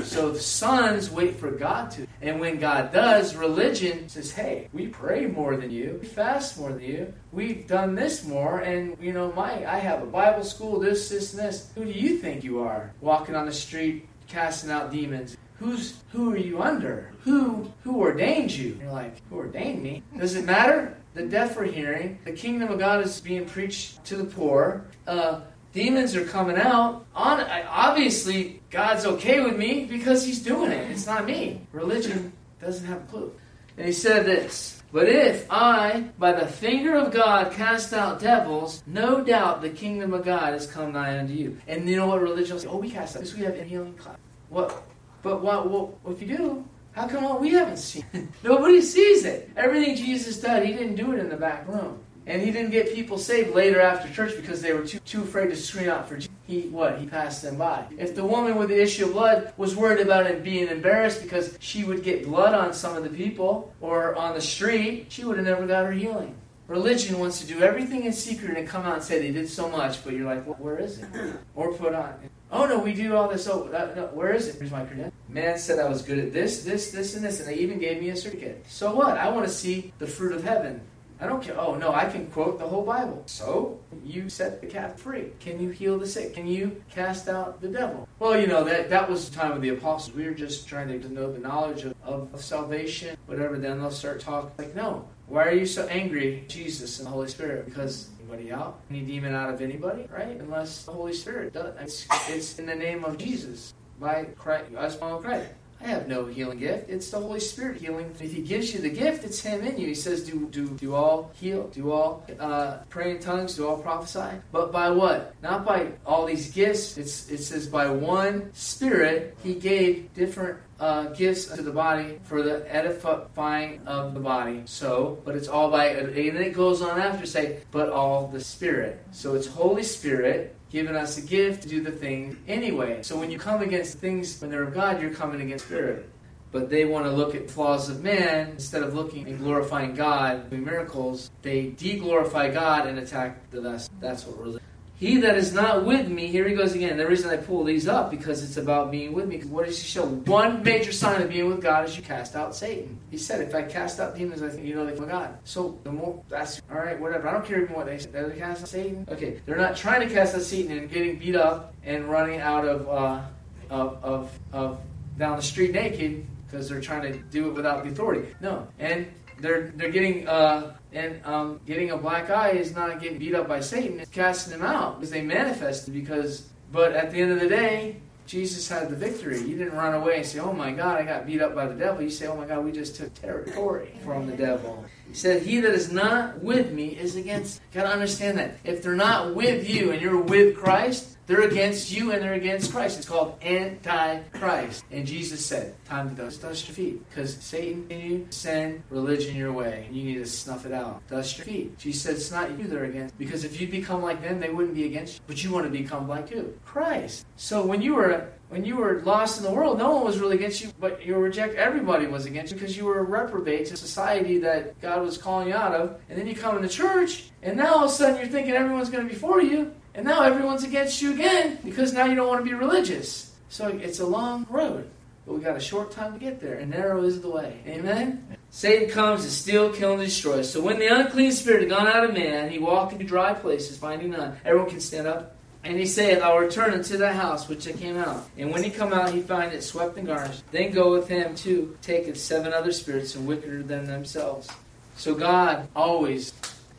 so 0.05 0.31
the 0.31 0.41
sons 0.41 1.11
wait 1.11 1.37
for 1.37 1.51
God 1.51 1.91
to. 1.93 2.07
And 2.23 2.41
when 2.41 2.59
God 2.59 2.93
does, 2.93 3.37
religion 3.37 4.09
says, 4.09 4.33
hey, 4.33 4.69
we 4.73 4.87
pray 4.87 5.27
more 5.27 5.57
than 5.57 5.71
you. 5.71 5.99
We 6.01 6.07
fast 6.07 6.59
more 6.59 6.73
than 6.73 6.83
you. 6.83 7.13
We've 7.31 7.67
done 7.67 7.95
this 7.95 8.25
more. 8.25 8.61
And, 8.61 8.97
you 8.99 9.13
know, 9.13 9.33
my 9.33 9.67
I 9.71 9.79
have 9.79 10.03
a 10.03 10.07
Bible 10.07 10.45
school, 10.45 10.81
this, 10.81 11.11
this, 11.11 11.35
and 11.35 11.43
this. 11.43 11.71
Who 11.75 11.85
do 11.85 11.93
you 11.93 12.19
think 12.19 12.43
you 12.43 12.61
are? 12.61 12.93
Walking 13.03 13.37
on 13.37 13.45
the 13.45 13.53
street, 13.53 14.09
casting 14.29 14.71
out 14.71 14.91
demons 14.91 15.37
who's 15.61 16.03
who 16.11 16.33
are 16.33 16.39
you 16.39 16.61
under? 16.61 17.13
Who 17.21 17.71
who 17.85 18.01
ordained 18.01 18.51
you? 18.51 18.73
And 18.73 18.81
you're 18.81 18.93
like, 18.93 19.21
who 19.29 19.37
ordained 19.37 19.83
me? 19.83 20.03
Does 20.19 20.35
it 20.35 20.45
matter? 20.45 20.97
The 21.15 21.23
deaf 21.25 21.57
are 21.59 21.65
hearing. 21.65 22.19
The 22.25 22.33
kingdom 22.33 22.71
of 22.71 22.79
God 22.79 23.05
is 23.05 23.21
being 23.21 23.45
preached 23.45 24.03
to 24.07 24.17
the 24.17 24.25
poor. 24.25 24.87
Uh, 25.07 25.41
demons 25.73 26.17
are 26.17 26.25
coming 26.25 26.57
out. 26.57 27.05
On 27.15 27.41
obviously, 27.41 28.63
God's 28.71 29.05
okay 29.05 29.41
with 29.41 29.57
me 29.57 29.85
because 29.85 30.25
He's 30.25 30.43
doing 30.43 30.73
it. 30.73 30.91
It's 30.91 31.07
not 31.07 31.27
me. 31.27 31.61
Religion 31.73 32.33
doesn't 32.61 32.87
have 32.87 33.03
a 33.03 33.07
clue. 33.07 33.33
And 33.77 33.87
He 33.87 33.93
said 33.93 34.25
this. 34.25 34.83
But 34.93 35.09
if 35.09 35.47
I, 35.51 36.07
by 36.19 36.33
the 36.33 36.47
finger 36.47 36.97
of 36.97 37.13
God, 37.13 37.53
cast 37.53 37.93
out 37.93 38.19
devils, 38.19 38.83
no 38.89 39.23
doubt 39.23 39.63
the 39.63 39.71
kingdom 39.71 40.13
of 40.13 40.25
God 40.25 40.53
has 40.53 40.67
come 40.67 40.93
nigh 40.93 41.19
unto 41.19 41.33
you. 41.33 41.59
And 41.69 41.89
you 41.89 41.97
know 41.97 42.09
what 42.09 42.21
religion 42.21 42.55
will 42.55 42.63
say? 42.63 42.69
Oh, 42.69 42.79
we 42.79 42.91
cast 42.91 43.15
out. 43.15 43.23
Because 43.23 43.37
we 43.37 43.45
have 43.45 43.57
a 43.57 43.63
healing 43.63 43.95
class. 43.95 44.17
What? 44.49 44.90
But 45.23 45.43
what, 45.43 45.71
what, 45.71 45.91
if 46.09 46.23
you 46.23 46.37
do, 46.37 46.69
how 46.93 47.07
come 47.07 47.25
all 47.25 47.39
we 47.39 47.51
haven't 47.51 47.79
seen? 47.79 48.05
Nobody 48.43 48.81
sees 48.81 49.25
it. 49.25 49.51
Everything 49.57 49.97
Jesus 49.97 50.39
did, 50.39 50.65
he 50.65 50.73
didn't 50.73 50.97
do 50.97 51.13
it 51.13 51.19
in 51.19 51.29
the 51.29 51.37
back 51.37 51.69
room. 51.69 52.01
And 52.27 52.41
he 52.43 52.51
didn't 52.51 52.71
get 52.71 52.95
people 52.95 53.19
saved 53.19 53.55
later 53.55 53.81
after 53.81 54.13
church 54.13 54.37
because 54.37 54.61
they 54.61 54.73
were 54.73 54.85
too, 54.85 55.01
too 55.01 55.23
afraid 55.23 55.49
to 55.49 55.57
scream 55.57 55.89
out 55.89 56.09
for 56.09 56.17
Jesus. 56.17 56.31
He 56.47 56.63
what? 56.63 56.99
He 56.99 57.07
passed 57.07 57.43
them 57.43 57.57
by. 57.57 57.87
If 57.97 58.15
the 58.15 58.25
woman 58.25 58.57
with 58.57 58.69
the 58.69 58.81
issue 58.81 59.07
of 59.07 59.13
blood 59.13 59.53
was 59.57 59.75
worried 59.75 60.01
about 60.01 60.27
it 60.27 60.45
being 60.45 60.69
embarrassed 60.69 61.23
because 61.23 61.57
she 61.61 61.85
would 61.85 62.03
get 62.03 62.25
blood 62.25 62.55
on 62.55 62.73
some 62.73 62.97
of 62.97 63.05
the 63.05 63.11
people 63.11 63.73
or 63.81 64.15
on 64.17 64.35
the 64.35 64.41
street, 64.41 65.07
she 65.09 65.25
would 65.25 65.39
have 65.39 65.47
never 65.47 65.67
got 65.67 65.87
her 65.87 65.93
healing. 65.93 66.37
Religion 66.71 67.19
wants 67.19 67.41
to 67.41 67.49
do 67.49 67.63
everything 67.63 68.05
in 68.05 68.13
secret 68.13 68.57
and 68.57 68.69
come 68.69 68.85
out 68.85 68.95
and 68.95 69.03
say 69.03 69.19
they 69.19 69.33
did 69.33 69.49
so 69.49 69.69
much, 69.69 70.05
but 70.05 70.13
you're 70.13 70.25
like, 70.25 70.47
well, 70.47 70.55
where 70.61 70.79
is 70.79 71.01
it? 71.01 71.09
Or 71.57 71.75
put 71.75 71.97
on. 71.97 72.15
Oh 72.53 72.65
no, 72.65 72.79
we 72.79 72.95
do 72.95 73.17
all 73.17 73.29
this. 73.29 73.49
Oh, 73.49 73.69
no, 73.97 74.09
where 74.15 74.33
is 74.33 74.47
it? 74.47 74.55
Here's 74.55 74.71
my 74.71 74.85
credential. 74.85 75.13
Man 75.29 75.59
said 75.59 75.81
I 75.81 75.89
was 75.89 76.03
good 76.03 76.21
at 76.21 76.33
this, 76.33 76.63
this, 76.63 76.93
this, 76.93 77.17
and 77.17 77.25
this, 77.25 77.41
and 77.41 77.49
they 77.49 77.57
even 77.57 77.81
gave 77.81 78.01
me 78.01 78.11
a 78.11 78.17
certificate. 78.17 78.65
So 78.69 78.95
what? 78.95 79.19
I 79.19 79.31
want 79.31 79.49
to 79.49 79.53
see 79.53 79.93
the 79.99 80.07
fruit 80.07 80.33
of 80.33 80.45
heaven. 80.45 80.81
I 81.21 81.27
don't 81.27 81.43
care. 81.43 81.59
Oh 81.59 81.75
no, 81.75 81.93
I 81.93 82.05
can 82.05 82.29
quote 82.29 82.61
the 82.61 82.69
whole 82.69 82.85
Bible. 82.85 83.25
So 83.27 83.81
you 84.05 84.29
set 84.29 84.61
the 84.61 84.69
cat 84.69 84.99
free. 84.99 85.33
Can 85.41 85.61
you 85.61 85.71
heal 85.71 85.99
the 85.99 86.07
sick? 86.07 86.35
Can 86.35 86.47
you 86.47 86.83
cast 86.89 87.29
out 87.29 87.61
the 87.61 87.69
devil? 87.69 88.09
Well, 88.21 88.41
you 88.41 88.47
know 88.47 88.63
that 88.63 88.89
that 88.91 89.11
was 89.11 89.29
the 89.29 89.37
time 89.37 89.53
of 89.53 89.61
the 89.61 89.71
apostles. 89.71 90.17
We 90.17 90.25
were 90.25 90.35
just 90.35 90.69
trying 90.69 90.89
to 90.89 91.13
know 91.13 91.33
the 91.33 91.41
knowledge 91.41 91.83
of, 91.83 91.95
of, 92.05 92.33
of 92.33 92.41
salvation, 92.41 93.17
whatever. 93.27 93.59
Then 93.59 93.81
they'll 93.81 93.91
start 93.91 94.21
talking 94.21 94.53
like, 94.57 94.77
no. 94.77 95.09
Why 95.31 95.45
are 95.45 95.55
you 95.55 95.65
so 95.65 95.87
angry, 95.87 96.43
Jesus 96.49 96.99
and 96.99 97.07
the 97.07 97.11
Holy 97.13 97.29
Spirit? 97.29 97.65
Because 97.65 98.09
anybody 98.19 98.51
out, 98.51 98.81
any 98.91 99.03
demon 99.03 99.33
out 99.33 99.55
of 99.55 99.61
anybody, 99.61 100.09
right? 100.11 100.37
Unless 100.41 100.83
the 100.83 100.91
Holy 100.91 101.13
Spirit 101.13 101.53
does. 101.53 101.73
It's, 101.79 102.07
it's 102.29 102.59
in 102.59 102.67
the 102.67 102.75
name 102.75 103.05
of 103.05 103.17
Jesus, 103.17 103.73
by 104.01 104.25
Christ, 104.37 104.75
us 104.75 104.97
follow 104.97 105.21
Christ. 105.21 105.53
I 105.83 105.89
have 105.89 106.09
no 106.09 106.27
healing 106.27 106.59
gift. 106.59 106.91
It's 106.91 107.11
the 107.11 107.19
Holy 107.19 107.41
Spirit 107.41 107.81
healing. 107.81 108.15
If 108.21 108.33
He 108.33 108.43
gives 108.43 108.75
you 108.75 108.81
the 108.81 108.91
gift, 108.91 109.25
it's 109.25 109.41
Him 109.41 109.67
in 109.67 109.79
you. 109.79 109.87
He 109.87 109.95
says, 109.95 110.25
"Do 110.25 110.47
do 110.51 110.69
do 110.69 110.95
all 110.95 111.31
heal, 111.41 111.69
do 111.69 111.91
all 111.91 112.27
uh, 112.39 112.79
pray 112.89 113.13
in 113.13 113.19
tongues, 113.21 113.57
do 113.57 113.67
all 113.67 113.79
prophesy." 113.79 114.37
But 114.53 114.73
by 114.73 114.91
what? 114.91 115.35
Not 115.43 115.65
by 115.65 115.93
all 116.05 116.27
these 116.27 116.51
gifts. 116.51 116.99
It's 116.99 117.31
it 117.31 117.39
says 117.39 117.67
by 117.67 117.89
one 117.89 118.53
Spirit 118.53 119.37
He 119.43 119.55
gave 119.55 120.13
different 120.15 120.59
uh, 120.81 121.05
gifts 121.09 121.47
to 121.47 121.63
the 121.63 121.71
body 121.71 122.19
for 122.25 122.43
the 122.43 122.65
edifying 122.75 123.87
of 123.87 124.15
the 124.15 124.21
body. 124.21 124.63
So, 124.65 125.21
but 125.25 125.37
it's 125.37 125.49
all 125.49 125.71
by, 125.71 125.87
and 125.87 126.15
then 126.15 126.43
it 126.43 126.55
goes 126.55 126.81
on 126.83 126.99
after 126.99 127.27
say, 127.27 127.61
but 127.71 127.91
all 127.91 128.29
the 128.29 128.41
Spirit. 128.41 129.03
So 129.13 129.35
it's 129.35 129.47
Holy 129.47 129.83
Spirit 129.83 130.57
given 130.71 130.97
us 130.97 131.19
a 131.19 131.21
gift 131.21 131.63
to 131.65 131.69
do 131.69 131.83
the 131.83 131.91
thing 131.91 132.37
anyway. 132.49 133.03
So 133.03 133.19
when 133.19 133.31
you 133.31 133.39
come 133.39 133.61
against 133.61 133.99
things 133.99 134.41
when 134.41 134.51
they're 134.51 134.63
of 134.63 134.73
God, 134.73 135.03
you're 135.03 135.13
coming 135.13 135.41
against 135.41 135.67
Spirit. 135.67 136.09
But 136.53 136.69
they 136.69 136.85
want 136.85 137.05
to 137.05 137.13
look 137.13 137.35
at 137.35 137.49
flaws 137.49 137.89
of 137.89 138.03
man 138.03 138.51
instead 138.51 138.83
of 138.83 138.95
looking 138.95 139.29
and 139.29 139.39
glorifying 139.39 139.95
God, 139.95 140.51
doing 140.51 140.65
miracles. 140.65 141.31
They 141.43 141.67
de-glorify 141.67 142.51
God 142.51 142.89
and 142.89 142.99
attack 142.99 143.51
the 143.51 143.61
vessel. 143.61 143.93
That's 144.01 144.27
what 144.27 144.39
religion. 144.39 144.61
He 145.01 145.17
that 145.17 145.39
is 145.39 145.55
not 145.55 145.87
with 145.87 146.11
me, 146.11 146.27
here 146.27 146.47
he 146.47 146.55
goes 146.55 146.75
again. 146.75 146.99
The 146.99 147.07
reason 147.07 147.31
I 147.31 147.39
pull 147.39 147.65
these 147.65 147.89
up 147.89 148.11
because 148.11 148.45
it's 148.45 148.59
about 148.59 148.91
being 148.91 149.15
with 149.15 149.29
me. 149.29 149.39
What 149.39 149.65
does 149.65 149.81
he 149.81 149.89
show? 149.89 150.05
One 150.05 150.63
major 150.63 150.93
sign 150.93 151.23
of 151.23 151.31
being 151.31 151.49
with 151.49 151.63
God 151.63 151.89
is 151.89 151.97
you 151.97 152.03
cast 152.03 152.37
out 152.37 152.55
Satan. 152.55 152.99
He 153.11 153.17
said, 153.17 153.41
if 153.41 153.55
I 153.55 153.63
cast 153.63 153.99
out 153.99 154.15
demons, 154.15 154.43
I 154.43 154.51
think 154.51 154.67
you 154.67 154.75
know 154.75 154.85
they 154.85 154.95
come 154.95 155.09
God. 155.09 155.39
So 155.45 155.79
the 155.85 155.91
more 155.91 156.23
that's 156.29 156.61
all 156.71 156.77
right, 156.77 157.01
whatever. 157.01 157.29
I 157.29 157.33
don't 157.33 157.47
care 157.47 157.63
even 157.63 157.75
what 157.75 157.87
they 157.87 157.97
say. 157.97 158.11
They 158.11 158.37
cast 158.37 158.61
out 158.61 158.69
Satan. 158.69 159.07
Okay, 159.11 159.41
they're 159.47 159.57
not 159.57 159.75
trying 159.75 160.07
to 160.07 160.15
cast 160.15 160.35
out 160.35 160.43
Satan 160.43 160.77
and 160.77 160.91
getting 160.91 161.19
beat 161.19 161.35
up 161.35 161.73
and 161.83 162.05
running 162.11 162.41
out 162.41 162.69
of 162.69 162.87
uh, 162.87 163.23
of, 163.71 164.05
of 164.05 164.39
of 164.53 164.81
down 165.17 165.37
the 165.39 165.43
street 165.43 165.73
naked 165.73 166.27
because 166.47 166.69
they're 166.69 166.81
trying 166.81 167.11
to 167.11 167.19
do 167.31 167.49
it 167.49 167.55
without 167.55 167.85
the 167.85 167.91
authority. 167.91 168.35
No, 168.43 168.69
and 168.79 169.07
they're 169.41 169.73
they're 169.77 169.91
getting 169.91 170.29
uh, 170.29 170.75
and 170.93 171.25
um, 171.25 171.61
getting 171.67 171.91
a 171.91 171.97
black 171.97 172.31
eye 172.31 172.51
is 172.51 172.75
not 172.75 173.01
getting 173.01 173.19
beat 173.19 173.35
up 173.35 173.49
by 173.49 173.61
Satan. 173.61 174.01
It's 174.01 174.11
casting 174.11 174.53
them 174.53 174.67
out 174.67 174.99
because 174.99 175.11
they 175.11 175.23
manifested. 175.23 175.95
Because, 175.95 176.49
but 176.73 176.93
at 176.93 177.11
the 177.11 177.21
end 177.21 177.33
of 177.33 177.41
the 177.41 177.49
day, 177.49 177.97
Jesus 178.27 178.69
had 178.69 178.89
the 178.89 178.97
victory. 178.97 179.41
You 179.41 179.57
didn't 179.57 179.75
run 179.75 179.95
away 179.95 180.19
and 180.19 180.27
say, 180.27 180.39
"Oh 180.39 180.53
my 180.53 180.73
God, 180.73 180.99
I 180.99 181.05
got 181.05 181.27
beat 181.27 181.41
up 181.41 181.55
by 181.55 181.67
the 181.67 181.75
devil." 181.75 182.03
You 182.03 182.11
say, 182.11 182.27
"Oh 182.27 182.37
my 182.37 182.47
God, 182.47 182.65
we 182.65 182.73
just 182.73 182.97
took 182.97 183.13
territory 183.15 183.93
from 184.05 184.27
the 184.27 184.37
devil." 184.37 184.85
He 185.11 185.17
said, 185.17 185.43
He 185.43 185.59
that 185.61 185.75
is 185.75 185.93
not 185.93 186.41
with 186.41 186.73
me 186.73 186.97
is 186.97 187.17
against. 187.17 187.61
Got 187.73 187.83
to 187.83 187.89
understand 187.89 188.39
that. 188.39 188.59
If 188.63 188.83
they're 188.83 188.95
not 188.95 189.35
with 189.35 189.69
you 189.69 189.91
and 189.91 190.01
you're 190.01 190.21
with 190.21 190.57
Christ, 190.57 191.17
they're 191.31 191.43
against 191.43 191.93
you 191.93 192.11
and 192.11 192.21
they're 192.21 192.35
against 192.35 192.73
Christ. 192.73 192.99
It's 192.99 193.09
called 193.09 193.39
anti-Christ. 193.41 194.85
And 194.91 195.07
Jesus 195.07 195.47
said, 195.47 195.77
time 195.85 196.11
to 196.11 196.23
dust, 196.23 196.43
dust 196.43 196.67
your 196.67 196.75
feet. 196.75 197.09
Because 197.09 197.37
Satan 197.37 197.87
can 197.87 198.01
you 198.01 198.27
send 198.31 198.83
religion 198.91 199.37
your 199.37 199.53
way. 199.53 199.85
And 199.87 199.97
you 199.97 200.03
need 200.03 200.19
to 200.19 200.27
snuff 200.27 200.67
it 200.67 200.73
out. 200.73 201.07
Dust 201.07 201.39
your 201.39 201.45
feet. 201.45 201.79
Jesus 201.79 202.03
said, 202.03 202.15
it's 202.17 202.33
not 202.33 202.59
you 202.59 202.67
they're 202.67 202.85
against. 202.85 203.17
Because 203.17 203.45
if 203.45 203.61
you 203.61 203.69
become 203.69 204.03
like 204.03 204.21
them, 204.23 204.41
they 204.41 204.51
wouldn't 204.51 204.75
be 204.75 204.87
against 204.87 205.15
you. 205.15 205.21
But 205.29 205.45
you 205.45 205.53
want 205.53 205.67
to 205.67 205.71
become 205.71 206.09
like 206.09 206.31
who? 206.31 206.53
Christ. 206.65 207.25
So 207.37 207.65
when 207.65 207.81
you 207.81 207.95
were 207.95 208.29
when 208.51 208.65
you 208.65 208.77
were 208.77 209.01
lost 209.03 209.39
in 209.39 209.45
the 209.45 209.51
world, 209.53 209.79
no 209.79 209.95
one 209.95 210.05
was 210.05 210.19
really 210.19 210.35
against 210.35 210.61
you, 210.61 210.73
but 210.81 211.07
you 211.07 211.15
were 211.15 211.21
rejected. 211.21 211.57
Everybody 211.57 212.09
was 212.09 212.27
against 212.27 212.53
you 212.53 212.59
because 212.59 212.77
you 212.77 212.85
were 212.85 212.99
a 212.99 213.03
reprobate 213.05 213.67
to 213.67 213.77
society 213.77 214.39
that 214.39 214.81
God 214.81 215.03
was 215.03 215.17
calling 215.17 215.49
you 215.49 215.55
out 215.55 215.73
of. 215.73 216.01
And 216.09 216.19
then 216.19 216.27
you 216.27 216.35
come 216.35 216.57
into 216.57 216.69
church, 216.69 217.31
and 217.43 217.57
now 217.57 217.75
all 217.75 217.85
of 217.85 217.91
a 217.91 217.95
sudden 217.95 218.17
you're 218.17 218.27
thinking 218.27 218.55
everyone's 218.55 218.91
going 218.91 219.07
to 219.07 219.09
be 219.09 219.17
for 219.17 219.41
you, 219.41 219.73
and 219.95 220.05
now 220.07 220.23
everyone's 220.23 220.65
against 220.65 221.03
you 221.03 221.13
again 221.13 221.59
because 221.65 221.93
now 221.93 222.05
you 222.05 222.15
don't 222.15 222.29
want 222.29 222.45
to 222.45 222.49
be 222.49 222.55
religious. 222.55 223.33
So 223.49 223.67
it's 223.67 224.01
a 224.01 224.07
long 224.07 224.47
road, 224.49 224.89
but 225.27 225.35
we 225.35 225.41
got 225.41 225.57
a 225.57 225.61
short 225.61 225.91
time 225.91 226.13
to 226.13 226.19
get 226.19 226.41
there, 226.41 226.55
and 226.55 226.71
narrow 226.71 227.03
is 227.03 227.21
the 227.21 227.31
way. 227.31 227.61
Amen? 227.67 228.37
Satan 228.51 228.89
comes 228.91 229.25
to 229.25 229.31
steal, 229.31 229.73
kill, 229.73 229.95
and 229.95 230.03
destroy. 230.03 230.43
So 230.43 230.61
when 230.61 230.79
the 230.79 230.87
unclean 230.87 231.33
spirit 231.33 231.63
had 231.63 231.71
gone 231.71 231.87
out 231.87 232.05
of 232.05 232.15
man, 232.15 232.51
he 232.51 232.59
walked 232.59 232.93
into 232.93 233.05
dry 233.05 233.35
places, 233.35 233.77
finding 233.77 234.11
none. 234.11 234.37
Everyone 234.45 234.71
can 234.71 234.81
stand 234.81 235.07
up. 235.07 235.37
And 235.63 235.79
he 235.79 235.85
saith, 235.85 236.23
I'll 236.23 236.39
return 236.39 236.73
unto 236.73 236.97
the 236.97 237.13
house 237.13 237.49
which 237.49 237.69
I 237.69 237.73
came 237.73 237.99
out. 237.99 238.27
And 238.39 238.51
when 238.51 238.65
he 238.65 238.71
come 238.71 238.95
out, 238.95 239.13
he 239.13 239.21
find 239.21 239.53
it 239.53 239.63
swept 239.63 239.99
and 239.99 240.07
garnished. 240.07 240.43
Then 240.53 240.71
go 240.71 240.91
with 240.93 241.07
him 241.07 241.35
too, 241.35 241.77
taketh 241.83 242.19
seven 242.19 242.55
other 242.55 242.73
spirits, 242.73 243.15
and 243.15 243.27
wickeder 243.27 243.63
than 243.63 243.85
themselves. 243.85 244.49
So 244.97 245.15
God 245.15 245.69
always 245.77 246.33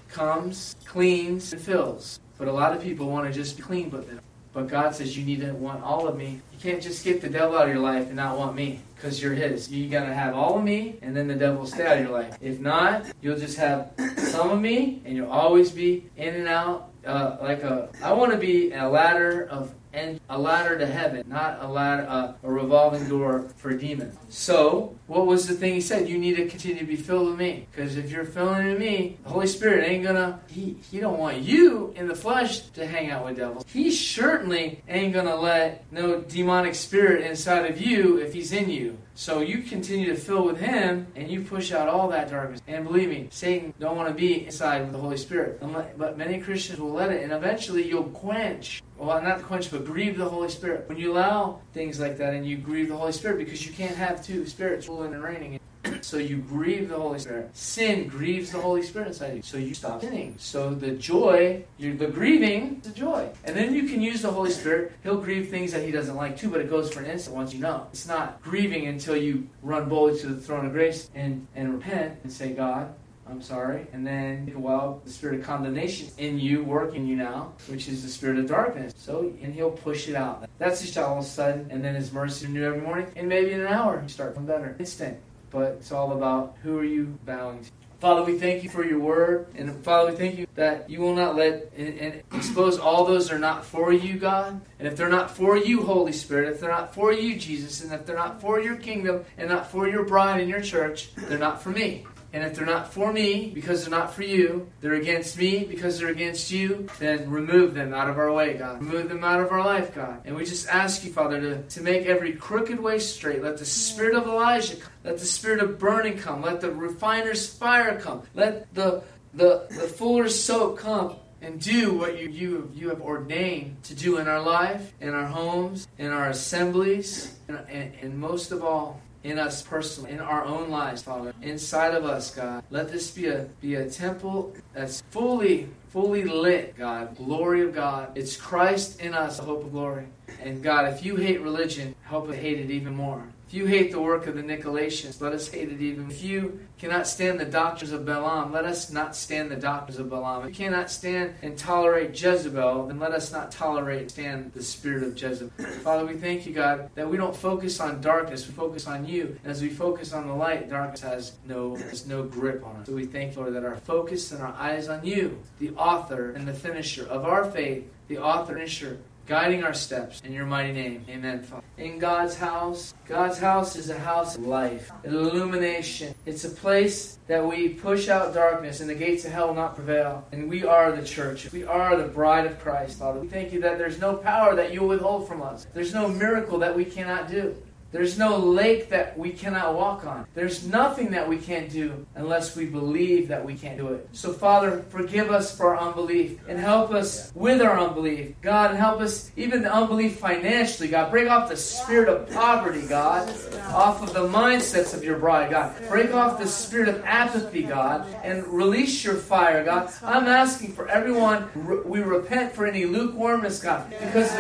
comes, 0.10 0.76
cleans, 0.86 1.54
and 1.54 1.62
fills. 1.62 2.20
But 2.42 2.48
a 2.48 2.54
lot 2.54 2.76
of 2.76 2.82
people 2.82 3.08
want 3.08 3.28
to 3.28 3.32
just 3.32 3.56
be 3.56 3.62
clean, 3.62 3.92
but 3.92 4.04
but 4.52 4.68
God 4.68 4.96
says 4.96 5.16
you 5.16 5.24
need 5.24 5.42
to 5.42 5.52
want 5.52 5.84
all 5.84 6.08
of 6.08 6.18
me. 6.18 6.42
You 6.52 6.60
can't 6.60 6.82
just 6.82 7.06
get 7.06 7.22
the 7.22 7.30
devil 7.30 7.56
out 7.56 7.68
of 7.68 7.70
your 7.70 7.84
life 7.84 8.08
and 8.08 8.16
not 8.16 8.36
want 8.36 8.56
me 8.56 8.80
because 8.96 9.22
you're 9.22 9.36
his. 9.36 9.72
You 9.72 9.88
gotta 9.88 10.12
have 10.12 10.34
all 10.34 10.58
of 10.58 10.64
me 10.64 10.96
and 11.04 11.16
then 11.16 11.28
the 11.28 11.36
devil 11.36 11.60
will 11.60 11.68
stay 11.68 11.86
out 11.86 11.98
of 11.98 12.04
your 12.04 12.12
life. 12.12 12.36
If 12.42 12.60
not, 12.60 13.06
you'll 13.22 13.38
just 13.38 13.60
have 13.60 13.92
some 14.18 14.50
of 14.50 14.60
me 14.60 15.04
and 15.06 15.16
you'll 15.16 15.30
always 15.30 15.70
be 15.70 16.10
in 16.18 16.34
and 16.34 16.48
out. 16.48 16.90
Uh, 17.06 17.38
like 17.44 17.62
a, 17.62 17.90
I 18.04 18.12
want 18.14 18.32
to 18.32 18.40
be 18.40 18.72
a 18.72 18.90
ladder 18.90 19.48
of 19.52 19.76
and 19.94 20.20
a 20.32 20.40
ladder 20.40 20.78
to 20.80 20.86
heaven, 20.86 21.26
not 21.28 21.60
a 21.62 21.68
ladder, 21.68 22.06
uh, 22.08 22.34
a 22.42 22.52
revolving 22.52 23.08
door 23.10 23.50
for 23.58 23.74
demons. 23.74 24.18
So, 24.30 24.98
what 25.08 25.28
was 25.28 25.46
the 25.46 25.54
thing 25.54 25.74
he 25.74 25.82
said? 25.82 26.08
You 26.08 26.18
need 26.18 26.38
to 26.38 26.48
continue 26.48 26.80
to 26.80 26.86
be 26.86 26.96
filled 26.96 27.28
with 27.28 27.38
me, 27.38 27.68
because 27.70 27.98
if 27.98 28.10
you're 28.10 28.24
filling 28.24 28.66
in 28.66 28.80
me, 28.80 29.18
the 29.24 29.30
Holy 29.30 29.48
Spirit 29.48 29.88
ain't 29.88 30.06
gonna. 30.06 30.40
He 30.48 30.78
he 30.90 31.00
don't 31.00 31.20
want 31.20 31.40
you 31.40 31.94
in 31.98 32.08
the 32.08 32.16
flesh 32.16 32.62
to 32.70 32.88
hang 32.88 33.12
out 33.12 33.26
with 33.26 33.38
devils. 33.38 33.66
He 33.68 33.92
certainly 33.92 34.82
ain't 34.88 35.14
gonna 35.14 35.36
let 35.36 35.84
no 35.92 36.22
demonic 36.22 36.76
spirit 36.76 37.26
inside 37.26 37.70
of 37.70 37.82
you 37.82 38.18
if 38.18 38.34
he's 38.34 38.54
in 38.54 38.70
you. 38.70 38.98
So 39.14 39.42
you 39.42 39.60
continue 39.60 40.08
to 40.08 40.16
fill 40.16 40.46
with 40.46 40.60
Him, 40.60 41.06
and 41.16 41.30
you 41.30 41.42
push 41.42 41.72
out 41.72 41.88
all 41.88 42.08
that 42.10 42.32
darkness. 42.32 42.62
And 42.68 42.86
believe 42.86 43.10
me, 43.10 43.28
Satan 43.30 43.74
don't 43.80 43.96
want 43.96 44.08
to 44.08 44.16
be 44.16 44.46
inside 44.46 44.82
with 44.82 44.94
the 44.94 44.98
Holy 44.98 45.18
Spirit. 45.18 45.62
But 45.98 46.18
many 46.18 46.40
Christians 46.40 46.80
will 46.80 46.94
let 46.94 47.12
it, 47.12 47.22
and 47.22 47.32
eventually 47.32 47.88
you'll 47.88 48.06
quench. 48.06 48.82
Well, 48.98 49.22
not 49.22 49.44
quench, 49.44 49.70
but 49.70 49.86
grieve 49.86 50.18
the 50.22 50.30
Holy 50.30 50.50
Spirit. 50.50 50.88
When 50.88 50.98
you 50.98 51.12
allow 51.12 51.60
things 51.74 52.00
like 52.00 52.18
that, 52.18 52.34
and 52.34 52.46
you 52.46 52.58
grieve 52.58 52.90
the 52.90 52.96
Holy 52.96 53.12
Spirit, 53.12 53.38
because 53.40 53.66
you 53.66 53.74
can't 53.74 53.96
have 53.96 54.24
two 54.24 54.46
spirits 54.46 54.88
ruling 54.88 55.14
and 55.14 55.24
reigning. 55.24 55.60
so 56.02 56.18
you 56.18 56.38
grieve 56.38 56.90
the 56.90 56.96
Holy 56.96 57.20
Spirit. 57.20 57.50
Sin 57.54 58.08
grieves 58.08 58.52
the 58.52 58.60
Holy 58.60 58.84
Spirit 58.84 59.10
inside 59.10 59.36
you. 59.36 59.42
So 59.42 59.58
you 59.58 59.74
stop 59.74 60.02
sinning. 60.02 60.36
So 60.38 60.74
the 60.74 60.92
joy, 60.92 61.64
the 61.80 62.08
grieving, 62.08 62.82
the 62.84 62.92
joy. 62.92 63.30
And 63.44 63.56
then 63.56 63.74
you 63.74 63.84
can 63.84 64.02
use 64.02 64.22
the 64.22 64.32
Holy 64.32 64.52
Spirit. 64.52 64.94
He'll 65.04 65.18
grieve 65.18 65.50
things 65.50 65.72
that 65.72 65.84
he 65.84 65.92
doesn't 65.92 66.16
like 66.16 66.38
too, 66.38 66.50
but 66.50 66.62
it 66.62 66.70
goes 66.70 66.94
for 66.94 67.00
an 67.00 67.08
instant 67.08 67.36
once 67.36 67.54
you 67.54 67.60
know. 67.60 67.88
It's 67.92 68.08
not 68.08 68.42
grieving 68.42 68.88
until 68.88 69.18
you 69.18 69.48
run 69.64 69.90
boldly 69.90 70.20
to 70.20 70.28
the 70.28 70.40
throne 70.40 70.66
of 70.66 70.74
grace 70.74 71.10
and, 71.16 71.48
and 71.56 71.74
repent 71.74 72.20
and 72.24 72.32
say, 72.32 72.54
God, 72.54 72.94
I'm 73.32 73.42
sorry. 73.42 73.88
And 73.94 74.06
then, 74.06 74.54
well, 74.58 75.02
the 75.06 75.12
spirit 75.12 75.40
of 75.40 75.46
condemnation 75.46 76.10
in 76.18 76.40
you, 76.40 76.64
working 76.64 77.08
you 77.08 77.16
now, 77.16 77.54
which 77.68 77.88
is 77.88 78.04
the 78.04 78.10
spirit 78.10 78.38
of 78.38 78.48
darkness. 78.48 78.94
So, 78.98 79.34
and 79.42 79.54
he'll 79.54 79.72
push 79.72 80.08
it 80.08 80.16
out. 80.16 80.50
That's 80.60 80.82
just 80.82 80.98
all 80.98 81.18
of 81.18 81.24
a 81.24 81.28
sudden, 81.28 81.68
and 81.72 81.84
then 81.84 81.96
his 81.96 82.12
mercy 82.12 82.48
new 82.48 82.64
every 82.64 82.82
morning, 82.82 83.08
and 83.16 83.30
maybe 83.30 83.52
in 83.52 83.62
an 83.62 83.68
hour, 83.68 84.02
you 84.04 84.10
start 84.10 84.36
from 84.36 84.46
better. 84.46 84.76
Instant 84.80 85.18
but 85.52 85.74
it's 85.74 85.92
all 85.92 86.14
about 86.14 86.56
who 86.64 86.80
are 86.80 86.84
you 86.84 87.20
bowing 87.26 87.64
to. 87.64 87.70
Father, 88.00 88.24
we 88.24 88.40
thank 88.40 88.64
you 88.64 88.70
for 88.70 88.84
your 88.84 88.98
word. 88.98 89.46
And 89.54 89.84
Father, 89.84 90.10
we 90.10 90.18
thank 90.18 90.40
you 90.40 90.48
that 90.56 90.90
you 90.90 91.02
will 91.02 91.14
not 91.14 91.36
let 91.36 91.72
and, 91.78 92.00
and, 92.00 92.24
expose 92.34 92.80
all 92.80 93.06
those 93.06 93.28
that 93.28 93.36
are 93.36 93.40
not 93.40 93.64
for 93.64 93.94
you, 93.94 94.18
God. 94.18 94.60
And 94.80 94.88
if 94.88 94.98
they're 94.98 95.08
not 95.08 95.30
for 95.30 95.56
you, 95.56 95.84
Holy 95.84 96.12
Spirit, 96.12 96.52
if 96.52 96.60
they're 96.60 96.72
not 96.72 96.96
for 96.96 97.14
you, 97.14 97.36
Jesus, 97.36 97.84
and 97.84 97.94
if 97.94 98.08
they're 98.08 98.16
not 98.16 98.42
for 98.42 98.60
your 98.60 98.76
kingdom 98.76 99.24
and 99.38 99.50
not 99.50 99.70
for 99.70 99.88
your 99.88 100.04
bride 100.04 100.40
and 100.40 100.50
your 100.50 100.62
church, 100.62 101.14
they're 101.14 101.38
not 101.38 101.62
for 101.62 101.70
me. 101.70 102.08
And 102.34 102.44
if 102.44 102.56
they're 102.56 102.66
not 102.66 102.94
for 102.94 103.12
me 103.12 103.52
because 103.54 103.82
they're 103.82 103.98
not 103.98 104.14
for 104.14 104.24
you, 104.24 104.70
they're 104.80 104.94
against 104.94 105.38
me 105.38 105.66
because 105.66 106.00
they're 106.00 106.10
against 106.10 106.50
you, 106.50 106.88
then 107.00 107.30
remove 107.30 107.74
them 107.74 107.94
out 107.94 108.10
of 108.10 108.18
our 108.18 108.32
way, 108.32 108.54
God. 108.54 108.82
Remove 108.82 109.10
them 109.10 109.24
out 109.24 109.42
of 109.42 109.52
our 109.52 109.64
life, 109.64 109.94
God. 109.94 110.22
And 110.26 110.36
we 110.36 110.46
just 110.46 110.68
ask 110.68 111.04
you, 111.04 111.12
Father, 111.12 111.42
to, 111.42 111.64
to 111.64 111.82
make 111.82 112.06
every 112.06 112.34
crooked 112.34 112.80
way 112.80 113.00
straight. 113.00 113.44
Let 113.44 113.58
the 113.58 113.66
spirit 113.66 114.16
of 114.16 114.28
Elijah 114.28 114.78
come. 114.78 114.92
Let 115.04 115.18
the 115.18 115.26
spirit 115.26 115.62
of 115.62 115.78
burning 115.78 116.18
come. 116.18 116.42
Let 116.42 116.62
the 116.62 116.72
refiner's 116.72 117.52
fire 117.52 118.00
come. 118.00 118.24
Let 118.34 118.74
the 118.74 119.04
the, 119.34 119.68
the 119.70 119.88
fuller's 119.88 120.42
soap 120.42 120.78
come 120.78 121.16
and 121.42 121.60
do 121.60 121.94
what 121.94 122.20
you, 122.20 122.30
you, 122.30 122.72
you 122.74 122.90
have 122.90 123.02
ordained 123.02 123.82
to 123.84 123.96
do 123.96 124.18
in 124.18 124.28
our 124.28 124.42
life, 124.42 124.94
in 125.02 125.14
our 125.14 125.26
homes, 125.26 125.88
in 125.98 126.12
our 126.12 126.30
assemblies, 126.30 127.36
and, 127.48 127.58
and, 127.70 127.94
and 128.02 128.18
most 128.18 128.52
of 128.52 128.64
all, 128.64 129.02
in 129.24 129.38
us 129.40 129.62
personally, 129.62 130.12
in 130.12 130.20
our 130.20 130.44
own 130.44 130.70
lives, 130.70 131.04
Father, 131.04 131.34
inside 131.42 131.94
of 131.94 132.06
us, 132.06 132.34
God. 132.34 132.64
Let 132.70 132.92
this 132.92 133.12
be 133.12 133.28
a 133.28 133.50
be 133.62 133.76
a 133.76 133.90
temple 133.90 134.54
that's 134.74 135.02
fully, 135.12 135.70
fully 135.90 136.24
lit, 136.24 136.78
God. 136.78 137.16
Glory 137.18 137.62
of 137.62 137.74
God. 137.74 138.18
It's 138.18 138.36
Christ 138.36 139.00
in 139.00 139.14
us, 139.14 139.38
the 139.38 139.44
hope 139.44 139.64
of 139.64 139.72
glory. 139.72 140.06
And 140.42 140.64
God, 140.64 140.92
if 140.94 141.06
you 141.06 141.16
hate 141.16 141.42
religion, 141.42 141.96
help 142.04 142.30
us 142.30 142.36
hate 142.36 142.60
it 142.60 142.72
even 142.72 142.96
more. 142.96 143.24
If 143.52 143.56
you 143.56 143.66
hate 143.66 143.92
the 143.92 144.00
work 144.00 144.28
of 144.28 144.36
the 144.36 144.44
Nicolaitans, 144.44 145.20
let 145.20 145.34
us 145.34 145.50
hate 145.50 145.74
it 145.74 145.82
even. 145.82 146.10
If 146.10 146.24
you 146.24 146.62
cannot 146.80 147.06
stand 147.06 147.38
the 147.38 147.44
doctrines 147.44 147.92
of 147.92 148.06
Balaam, 148.06 148.54
let 148.54 148.64
us 148.64 148.90
not 148.90 149.14
stand 149.14 149.52
the 149.52 149.58
doctrines 149.58 150.00
of 150.00 150.10
Balaam. 150.10 150.44
If 150.44 150.58
you 150.58 150.66
cannot 150.66 150.90
stand 150.90 151.36
and 151.42 151.58
tolerate 151.58 152.12
Jezebel, 152.12 152.88
then 152.88 152.98
let 152.98 153.12
us 153.12 153.30
not 153.30 153.52
tolerate 153.52 154.04
and 154.04 154.10
stand 154.10 154.54
the 154.54 154.64
spirit 154.64 155.04
of 155.04 155.22
Jezebel. 155.22 155.66
Father, 155.84 156.06
we 156.06 156.16
thank 156.16 156.46
you, 156.46 156.54
God, 156.54 156.92
that 156.96 157.10
we 157.10 157.18
don't 157.18 157.36
focus 157.36 157.82
on 157.82 158.00
darkness, 158.00 158.48
we 158.48 158.54
focus 158.54 158.88
on 158.88 159.06
you. 159.06 159.38
And 159.44 159.52
as 159.52 159.62
we 159.62 159.68
focus 159.68 160.14
on 160.14 160.28
the 160.28 160.34
light, 160.34 160.70
darkness 160.70 161.02
has 161.02 161.34
no 161.46 161.76
has 161.76 162.08
no 162.08 162.24
grip 162.24 162.66
on 162.66 162.78
us. 162.78 162.88
So 162.88 162.94
we 162.94 163.06
thank 163.06 163.36
Lord 163.36 163.54
that 163.54 163.66
our 163.66 163.76
focus 163.76 164.32
and 164.32 164.42
our 164.42 164.54
eyes 164.54 164.88
on 164.88 165.06
you, 165.06 165.38
the 165.60 165.72
author 165.72 166.32
and 166.32 166.48
the 166.48 166.54
finisher 166.54 167.06
of 167.06 167.26
our 167.26 167.44
faith, 167.44 167.86
the 168.08 168.18
author 168.18 168.54
and 168.54 168.62
finisher 168.62 169.00
guiding 169.26 169.64
our 169.64 169.74
steps 169.74 170.22
in 170.22 170.34
your 170.34 170.46
mighty 170.46 170.74
name. 170.74 171.06
Amen. 171.10 171.44
Father. 171.44 171.64
In 171.78 172.00
God's 172.00 172.36
house, 172.36 172.94
God's 173.08 173.38
house 173.38 173.76
is 173.76 173.90
a 173.90 173.98
house 173.98 174.36
of 174.38 174.46
life, 174.46 174.92
illumination. 175.04 176.14
It's 176.26 176.44
a 176.44 176.50
place 176.50 177.18
that 177.28 177.46
we 177.46 177.70
push 177.70 178.10
out 178.10 178.34
darkness 178.34 178.82
and 178.82 178.90
the 178.90 178.96
gates 178.96 179.26
of 179.26 179.32
hell 179.32 179.48
will 179.48 179.56
not 179.56 179.76
prevail. 179.76 180.28
And 180.32 180.50
we 180.50 180.64
are 180.64 180.92
the 180.92 181.04
church. 181.04 181.52
We 181.52 181.64
are 181.64 181.96
the 181.96 182.08
bride 182.08 182.46
of 182.46 182.60
Christ, 182.60 183.00
Father. 183.00 183.20
We 183.20 183.28
thank 183.28 183.54
you 183.54 183.62
that 183.62 183.78
there's 183.78 184.00
no 184.00 184.16
power 184.16 184.56
that 184.56 184.74
you 184.74 184.84
withhold 184.84 185.28
from 185.28 185.42
us. 185.42 185.66
There's 185.74 185.94
no 185.94 186.08
miracle 186.08 186.60
that 186.60 186.76
we 186.76 186.86
cannot 186.86 187.30
do. 187.30 187.56
There's 187.92 188.18
no 188.18 188.38
lake 188.38 188.90
that 188.90 189.18
we 189.18 189.32
cannot 189.32 189.76
walk 189.76 190.06
on. 190.06 190.26
There's 190.34 190.66
nothing 190.66 191.12
that 191.12 191.28
we 191.28 191.38
can't 191.38 191.70
do 191.70 192.06
unless 192.16 192.56
we 192.56 192.66
believe 192.66 193.28
that 193.28 193.44
we 193.44 193.56
can't 193.56 193.78
do 193.78 193.90
it. 193.90 194.08
So, 194.14 194.32
Father, 194.32 194.86
forgive 194.90 195.30
us 195.30 195.56
for 195.56 195.76
our 195.76 195.90
unbelief 195.90 196.40
and 196.48 196.58
help 196.58 196.92
us 196.92 197.32
with 197.36 197.62
our 197.62 197.78
unbelief. 197.78 198.34
God, 198.42 198.72
and 198.72 198.80
help 198.80 199.02
us 199.02 199.32
even 199.36 199.64
the 199.64 199.74
unbelief 199.74 200.20
financially. 200.20 200.88
God, 200.88 201.12
break 201.12 201.30
off 201.30 201.50
the 201.50 201.58
spirit 201.58 202.08
of 202.08 202.30
poverty, 202.32 202.88
God, 202.88 203.28
off 203.68 204.02
of 204.02 204.14
the 204.14 204.28
mindsets 204.28 204.94
of 204.94 205.04
your 205.04 205.20
bride, 205.20 205.52
God. 205.52 205.76
Break 205.90 206.14
off 206.14 206.40
the 206.40 206.48
spirit 206.48 206.88
of 206.88 207.04
apathy, 207.04 207.64
God, 207.64 208.08
and 208.24 208.46
release 208.48 209.04
your 209.04 209.16
fire, 209.16 209.66
God. 209.66 209.92
I'm 210.02 210.28
asking 210.28 210.72
for 210.74 210.88
everyone, 210.88 211.50
we 211.86 212.00
repent 212.00 212.54
for 212.54 212.66
any 212.66 212.86
lukewarmness, 212.86 213.62
God, 213.62 213.90
because 213.90 214.32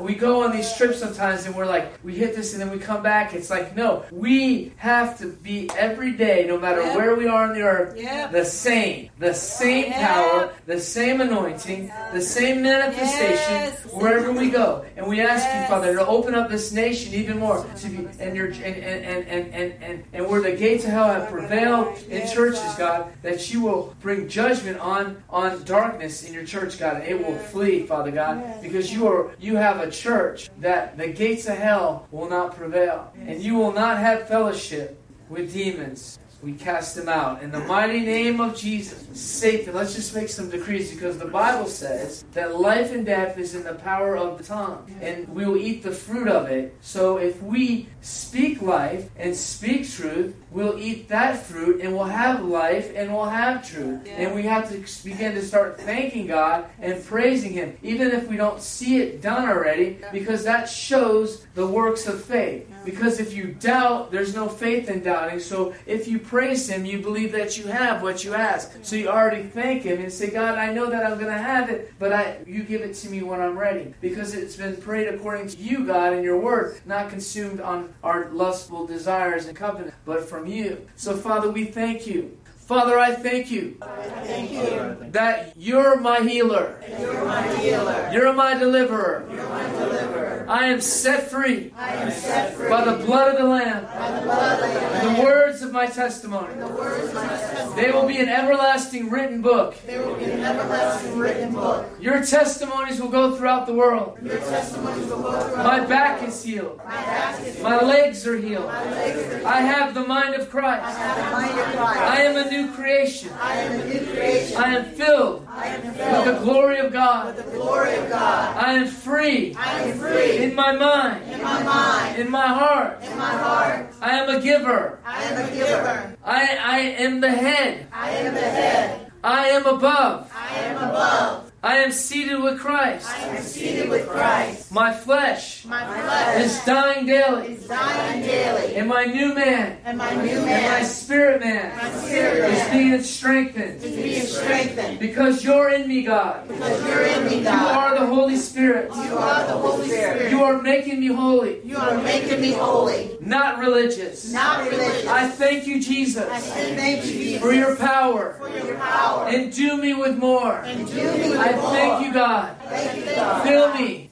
we 0.00 0.14
go 0.14 0.42
on 0.42 0.50
these 0.50 0.74
trips 0.76 0.98
sometimes 0.98 1.46
and 1.46 1.54
we're 1.54 1.66
like, 1.66 1.92
we 2.02 2.16
hit 2.16 2.34
this 2.34 2.52
and 2.52 2.60
then 2.60 2.70
we 2.70 2.78
come 2.78 2.95
come 2.96 3.02
back. 3.02 3.34
It's 3.34 3.50
like, 3.50 3.76
no, 3.76 4.04
we 4.10 4.72
have 4.76 5.18
to 5.18 5.32
be 5.32 5.70
every 5.76 6.12
day, 6.12 6.46
no 6.46 6.58
matter 6.58 6.82
yep. 6.82 6.96
where 6.96 7.14
we 7.14 7.26
are 7.26 7.48
on 7.48 7.54
the 7.54 7.62
earth, 7.62 7.96
yep. 7.96 8.32
the 8.32 8.44
same. 8.44 9.10
The 9.18 9.34
same 9.34 9.86
yep. 9.86 10.00
power, 10.00 10.52
the 10.66 10.80
same 10.80 11.20
anointing, 11.20 11.92
the 12.12 12.20
same 12.20 12.62
manifestation 12.62 13.54
yes. 13.54 13.84
wherever 13.92 14.32
we 14.32 14.50
go. 14.50 14.84
And 14.96 15.06
we 15.06 15.20
ask 15.20 15.44
yes. 15.44 15.68
you, 15.68 15.74
Father, 15.74 15.94
to 15.94 16.06
open 16.06 16.34
up 16.34 16.48
this 16.48 16.72
nation 16.72 17.14
even 17.14 17.38
more 17.38 17.64
to 17.76 17.88
be 17.88 18.08
and 18.18 18.36
your 18.36 18.46
and 18.46 18.64
and, 18.64 19.04
and, 19.04 19.52
and, 19.52 19.82
and, 19.82 20.04
and, 20.12 20.26
where 20.26 20.40
the 20.40 20.52
gates 20.52 20.84
of 20.84 20.90
hell 20.90 21.08
have 21.08 21.30
prevailed 21.30 21.98
in 22.08 22.26
churches, 22.28 22.74
God, 22.76 23.12
that 23.22 23.52
you 23.52 23.60
will 23.60 23.94
bring 24.00 24.28
judgment 24.28 24.78
on 24.78 25.22
on 25.28 25.62
darkness 25.64 26.24
in 26.24 26.32
your 26.32 26.44
church, 26.44 26.78
God, 26.78 26.96
and 26.96 27.04
it 27.04 27.18
will 27.18 27.38
flee, 27.38 27.86
Father 27.86 28.10
God, 28.10 28.62
because 28.62 28.92
you 28.92 29.06
are 29.06 29.30
you 29.38 29.56
have 29.56 29.80
a 29.80 29.90
church 29.90 30.50
that 30.58 30.96
the 30.96 31.08
gates 31.08 31.46
of 31.46 31.56
hell 31.56 32.06
will 32.10 32.28
not 32.28 32.56
prevail 32.56 32.85
and 33.26 33.42
you 33.42 33.54
will 33.54 33.72
not 33.72 33.98
have 33.98 34.28
fellowship 34.28 35.00
with 35.28 35.52
demons. 35.52 36.18
We 36.42 36.52
cast 36.52 36.94
them 36.94 37.08
out. 37.08 37.42
In 37.42 37.50
the 37.50 37.60
mighty 37.60 38.00
name 38.00 38.40
of 38.40 38.54
Jesus, 38.54 39.04
Satan, 39.18 39.74
let's 39.74 39.94
just 39.94 40.14
make 40.14 40.28
some 40.28 40.50
decrees 40.50 40.92
because 40.92 41.18
the 41.18 41.26
Bible 41.26 41.66
says 41.66 42.24
that 42.34 42.60
life 42.60 42.92
and 42.92 43.06
death 43.06 43.38
is 43.38 43.54
in 43.54 43.64
the 43.64 43.74
power 43.74 44.16
of 44.16 44.38
the 44.38 44.44
tongue, 44.44 44.86
and 45.00 45.26
we 45.30 45.46
will 45.46 45.56
eat 45.56 45.82
the 45.82 45.90
fruit 45.90 46.28
of 46.28 46.46
it. 46.48 46.76
So 46.82 47.16
if 47.16 47.42
we 47.42 47.88
speak 48.02 48.60
life 48.60 49.08
and 49.16 49.34
speak 49.34 49.90
truth, 49.90 50.36
we'll 50.50 50.78
eat 50.78 51.08
that 51.08 51.44
fruit 51.44 51.80
and 51.80 51.94
we'll 51.94 52.04
have 52.04 52.44
life 52.44 52.92
and 52.94 53.12
we'll 53.12 53.24
have 53.24 53.68
truth. 53.68 54.02
Yeah. 54.06 54.12
And 54.12 54.34
we 54.34 54.42
have 54.42 54.68
to 54.70 55.04
begin 55.04 55.34
to 55.34 55.42
start 55.42 55.80
thanking 55.80 56.26
God 56.26 56.66
and 56.78 57.02
praising 57.04 57.52
Him, 57.54 57.76
even 57.82 58.12
if 58.12 58.28
we 58.28 58.36
don't 58.36 58.60
see 58.60 58.98
it 59.00 59.22
done 59.22 59.48
already, 59.48 59.98
because 60.12 60.44
that 60.44 60.68
shows 60.68 61.46
the 61.54 61.66
works 61.66 62.06
of 62.06 62.22
faith. 62.22 62.68
Because 62.86 63.18
if 63.18 63.34
you 63.34 63.48
doubt, 63.48 64.12
there's 64.12 64.32
no 64.32 64.48
faith 64.48 64.88
in 64.88 65.02
doubting. 65.02 65.40
So 65.40 65.74
if 65.86 66.06
you 66.06 66.20
praise 66.20 66.70
Him, 66.70 66.86
you 66.86 67.02
believe 67.02 67.32
that 67.32 67.58
you 67.58 67.66
have 67.66 68.00
what 68.00 68.24
you 68.24 68.32
ask. 68.32 68.78
So 68.82 68.94
you 68.94 69.08
already 69.08 69.42
thank 69.42 69.82
Him 69.82 70.00
and 70.00 70.10
say, 70.10 70.30
God, 70.30 70.56
I 70.56 70.72
know 70.72 70.88
that 70.88 71.04
I'm 71.04 71.18
going 71.18 71.32
to 71.32 71.42
have 71.42 71.68
it, 71.68 71.92
but 71.98 72.12
I, 72.12 72.38
you 72.46 72.62
give 72.62 72.82
it 72.82 72.94
to 72.94 73.10
me 73.10 73.22
when 73.22 73.40
I'm 73.40 73.58
ready. 73.58 73.92
Because 74.00 74.34
it's 74.34 74.54
been 74.54 74.76
prayed 74.76 75.08
according 75.08 75.48
to 75.48 75.56
you, 75.58 75.84
God, 75.84 76.12
in 76.12 76.22
your 76.22 76.38
word, 76.38 76.80
not 76.86 77.10
consumed 77.10 77.60
on 77.60 77.92
our 78.04 78.30
lustful 78.30 78.86
desires 78.86 79.46
and 79.46 79.56
covenant, 79.56 79.94
but 80.04 80.28
from 80.28 80.46
you. 80.46 80.86
So, 80.94 81.16
Father, 81.16 81.50
we 81.50 81.64
thank 81.64 82.06
you. 82.06 82.38
Father, 82.66 82.98
I 82.98 83.14
thank 83.14 83.48
you. 83.52 83.76
Thank 84.24 84.50
you. 84.50 84.96
That 85.12 85.52
you're 85.56 86.00
my 86.00 86.18
healer. 86.20 86.82
You're 86.98 87.24
my 87.24 87.56
healer. 87.58 88.10
You're 88.12 88.32
my 88.32 88.54
deliverer. 88.58 89.28
You're 89.32 89.48
my 89.48 89.70
deliverer. 89.70 90.46
I 90.48 90.66
am 90.66 90.80
set 90.80 91.30
free. 91.30 91.72
I 91.76 91.94
am 91.94 92.10
set 92.10 92.54
free 92.54 92.68
by 92.68 92.84
the 92.84 93.04
blood 93.04 93.30
of 93.34 93.38
the 93.38 93.44
Lamb. 93.48 93.84
by 93.84 94.18
the 94.18 94.24
blood 94.26 94.62
of 94.64 94.72
the 94.72 94.80
And 94.80 95.16
the 95.16 95.22
words 95.22 95.62
of 95.62 95.70
my 95.70 95.86
testimony. 95.86 96.54
The 96.54 96.66
words 96.66 97.08
of 97.08 97.14
my 97.14 97.26
testimony. 97.28 97.82
They 97.82 97.92
will 97.92 98.06
be 98.06 98.18
an 98.18 98.28
everlasting 98.28 99.10
written 99.10 99.42
book. 99.42 99.76
There 99.86 100.04
will 100.04 100.16
be 100.16 100.24
an 100.24 100.40
everlasting 100.40 101.18
written 101.18 101.52
book. 101.52 101.86
Your 102.00 102.24
testimonies 102.24 103.00
will 103.00 103.08
go 103.10 103.36
throughout 103.36 103.66
the 103.66 103.74
world. 103.74 104.18
Your 104.22 104.38
testimonies 104.38 105.06
will 105.06 105.22
go 105.22 105.40
throughout. 105.40 105.64
My 105.64 105.86
back 105.86 106.26
is 106.26 106.42
healed. 106.42 106.78
My 106.78 106.84
back 106.90 107.40
is 107.40 107.54
healed. 107.54 107.62
My 107.62 107.80
legs 107.80 108.26
are 108.26 108.36
healed. 108.36 108.66
my 108.66 108.90
legs 108.90 109.18
are 109.18 109.30
healed. 109.38 109.46
I 109.46 109.60
have 109.60 109.94
the 109.94 110.04
mind 110.04 110.34
of 110.34 110.42
I 110.48 110.50
Christ. 110.50 110.98
have 110.98 111.18
a 111.18 111.30
mind 111.30 111.60
of 111.60 111.76
Christ. 111.76 112.00
I 112.00 112.22
am 112.22 112.36
a 112.36 112.50
new 112.50 112.55
creation. 112.72 113.30
I 113.40 113.54
am 113.64 113.80
a 113.80 113.84
new 113.92 114.02
creation. 114.12 114.56
I 114.56 114.68
am 114.76 114.84
filled 114.98 115.46
I 115.48 115.66
am 115.74 115.80
with 115.86 116.24
the 116.30 116.38
glory 116.44 116.78
of 116.78 116.92
God. 116.92 117.20
with 117.36 117.44
the 117.44 117.50
glory 117.58 117.94
of 117.96 118.08
God. 118.08 118.56
I 118.56 118.72
am 118.80 118.86
free 118.86 119.54
I 119.54 119.82
am 119.82 119.98
free 119.98 120.32
in 120.44 120.54
my 120.54 120.72
mind, 120.72 121.20
in 121.32 121.42
my 121.42 121.62
mind, 121.62 122.10
in 122.20 122.28
my 122.30 122.46
heart. 122.60 123.02
in 123.02 123.16
my 123.18 123.34
heart. 123.44 123.86
I 124.00 124.10
am 124.20 124.28
a 124.36 124.40
giver. 124.40 124.98
I 125.04 125.22
am 125.28 125.36
a 125.44 125.50
giver. 125.54 126.16
I, 126.24 126.40
I 126.76 126.78
am 127.04 127.20
the 127.20 127.30
head. 127.30 127.86
I 127.92 128.10
am 128.10 128.34
the 128.34 128.40
head. 128.40 129.12
I 129.24 129.48
am 129.48 129.66
above. 129.66 130.30
I 130.34 130.48
am 130.68 130.76
above. 130.88 131.45
I 131.66 131.78
am 131.78 131.90
seated 131.90 132.40
with 132.40 132.60
Christ. 132.60 133.08
I 133.10 133.18
am 133.36 133.42
seated 133.42 133.88
with 133.88 134.06
Christ. 134.08 134.70
My 134.70 134.92
flesh 134.92 135.64
My 135.64 135.82
flesh 135.84 136.44
is 136.44 136.64
dying 136.64 137.06
daily. 137.06 137.54
is 137.54 137.66
dying 137.66 138.22
daily. 138.22 138.76
And 138.76 138.88
my 138.88 139.04
new 139.04 139.34
man, 139.34 139.78
And 139.84 139.98
my 139.98 140.14
new 140.14 140.30
and 140.46 140.72
my 140.72 140.82
spirit 140.84 141.40
man, 141.40 141.76
my 141.76 141.90
spirit 142.02 142.38
is 142.52 142.58
man, 142.58 142.72
being 142.76 143.02
strengthened. 143.02 143.82
is 143.82 143.96
being 143.96 144.26
strengthened. 144.26 145.00
Because 145.00 145.42
you're 145.42 145.70
in 145.70 145.88
me, 145.88 146.02
God. 146.02 146.46
Because 146.46 146.86
you're 146.86 147.02
in 147.02 147.26
me, 147.26 147.42
God. 147.42 147.60
You 147.60 147.66
are 147.80 147.98
the 147.98 148.06
Holy 148.14 148.36
Spirit. 148.36 148.84
You 148.94 149.16
are 149.18 149.42
the 149.48 149.58
Holy 149.66 149.88
Spirit. 149.88 150.30
You 150.30 150.44
are 150.44 150.62
making 150.62 151.00
me 151.00 151.08
holy, 151.08 151.60
You 151.64 151.78
are 151.78 151.96
making 151.98 152.40
me 152.40 152.52
holy, 152.52 153.16
not 153.20 153.58
religious. 153.58 154.32
not 154.32 154.70
religious. 154.70 155.06
I 155.08 155.28
thank 155.28 155.66
you, 155.66 155.82
Jesus, 155.82 156.26
say 156.44 156.76
thank 156.76 157.04
you, 157.06 157.12
Jesus, 157.12 157.42
for 157.42 157.52
your 157.52 157.74
power. 157.74 158.36
for 158.38 158.48
your 158.50 158.76
power. 158.76 159.28
Endue 159.28 159.76
me 159.78 159.94
with 159.94 160.16
more. 160.16 160.58
And 160.70 160.86
do 160.86 160.94
me 160.94 161.30
with 161.30 161.38
I 161.40 161.50
more. 161.52 161.55
Thank 161.56 162.06
you, 162.06 162.12
God. 162.12 162.56
Thank 162.62 162.96
you, 162.96 163.14
God. 163.14 163.42
Fill 163.42 163.74
me 163.74 164.10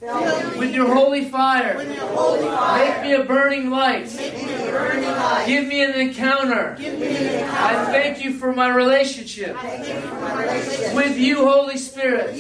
with 0.58 0.74
your 0.74 0.92
holy 0.92 1.24
fire. 1.24 1.76
with 1.76 1.88
Make 1.88 3.02
me 3.02 3.14
a 3.14 3.24
burning 3.24 3.70
light. 3.70 4.08
Give 5.46 5.66
me 5.66 5.82
an 5.82 5.94
encounter. 5.94 6.76
I 6.78 7.84
thank 7.86 8.24
you 8.24 8.34
for 8.34 8.52
my 8.52 8.68
relationship 8.68 9.56
thank 9.64 10.90
you 10.90 10.96
with 10.96 11.18
you, 11.18 11.48
Holy 11.48 11.76
Spirit. 11.76 12.34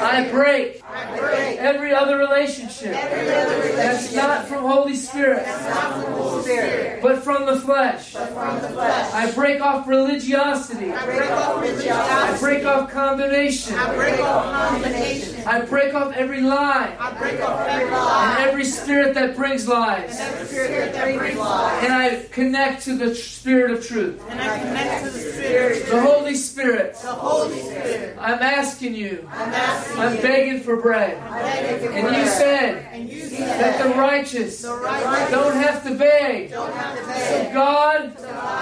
I 0.00 0.28
break 0.30 0.83
every 0.94 1.92
other 1.92 2.18
relationship 2.18 2.92
that's 2.92 4.14
not 4.14 4.46
from 4.46 4.62
Holy 4.62 4.94
Spirit, 4.94 5.46
not 5.46 5.92
from 5.92 6.00
the 6.02 6.10
Holy 6.22 6.42
Spirit, 6.42 7.02
but 7.02 7.22
from 7.24 7.46
the 7.46 7.60
flesh. 7.60 8.12
but 8.12 8.28
from 8.28 8.62
the 8.62 8.68
flesh. 8.68 9.12
I 9.12 9.30
break 9.32 9.60
off 9.60 9.88
religiosity. 9.88 10.92
I 10.92 11.04
break 11.04 11.30
off 11.30 11.56
I 11.56 11.60
religiosity. 11.60 12.40
break 12.40 12.64
off 12.64 12.90
combination. 12.90 13.74
I 13.74 13.94
break 13.94 14.20
off 14.20 14.44
combination. 14.72 15.46
I 15.46 15.60
break 15.62 15.94
off 15.94 16.12
every 16.14 16.40
lie 16.40 16.96
I 16.98 17.12
break 17.18 17.40
off 17.40 17.66
every 17.68 17.94
and 17.94 18.48
every 18.48 18.64
spirit 18.64 19.14
that 19.14 19.36
brings 19.36 19.66
lies. 19.68 20.18
Every 20.20 20.46
spirit 20.46 20.92
that 20.94 21.18
brings 21.18 21.38
lies. 21.38 21.84
And 21.84 21.92
I 21.92 22.22
connect 22.30 22.84
to 22.84 22.96
the 22.96 23.14
spirit 23.14 23.70
of 23.72 23.86
truth. 23.86 24.22
And 24.28 24.40
I 24.40 24.58
connect 24.58 25.04
to 25.04 25.10
the 25.10 25.24
Spirit, 25.34 25.86
The 25.88 26.00
Holy 26.00 26.34
Spirit. 26.34 26.94
the 26.94 27.08
Holy 27.08 27.60
Spirit. 27.60 28.16
I'm 28.20 28.40
asking 28.42 28.94
you. 28.94 29.28
I'm 29.32 30.16
begging 30.22 30.60
for 30.60 30.76
bread. 30.84 31.16
I 31.16 31.42
beg 31.42 31.82
you 31.82 31.88
for 31.88 31.94
And 31.94 32.16
you 32.16 32.26
said 32.26 33.58
that 33.58 33.82
the 33.82 33.88
righteous 33.98 34.60
don't 34.62 35.54
have 35.56 35.82
to 35.84 35.94
beg. 35.94 36.50
don't 36.50 36.72
have 36.74 36.98
to 36.98 37.04
So. 37.06 37.52
God, 37.54 38.12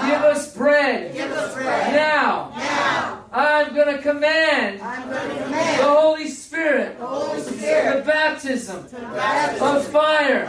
give 0.07 0.21
us 0.31 0.55
bread 0.55 1.13
Give 1.13 1.29
us 1.31 1.53
bread. 1.53 1.93
now. 1.93 2.49
I'm 3.35 3.73
going 3.73 3.95
to 3.97 4.01
command 4.01 4.79
I'm 4.81 5.09
going 5.09 5.27
to 5.37 5.43
the 5.43 5.83
Holy 5.83 6.27
Spirit, 6.29 6.99
the 6.99 7.05
Holy 7.05 7.41
the 7.41 7.51
Spirit 7.51 8.05
baptism 8.05 8.77
of 9.59 9.87
fire. 9.87 10.45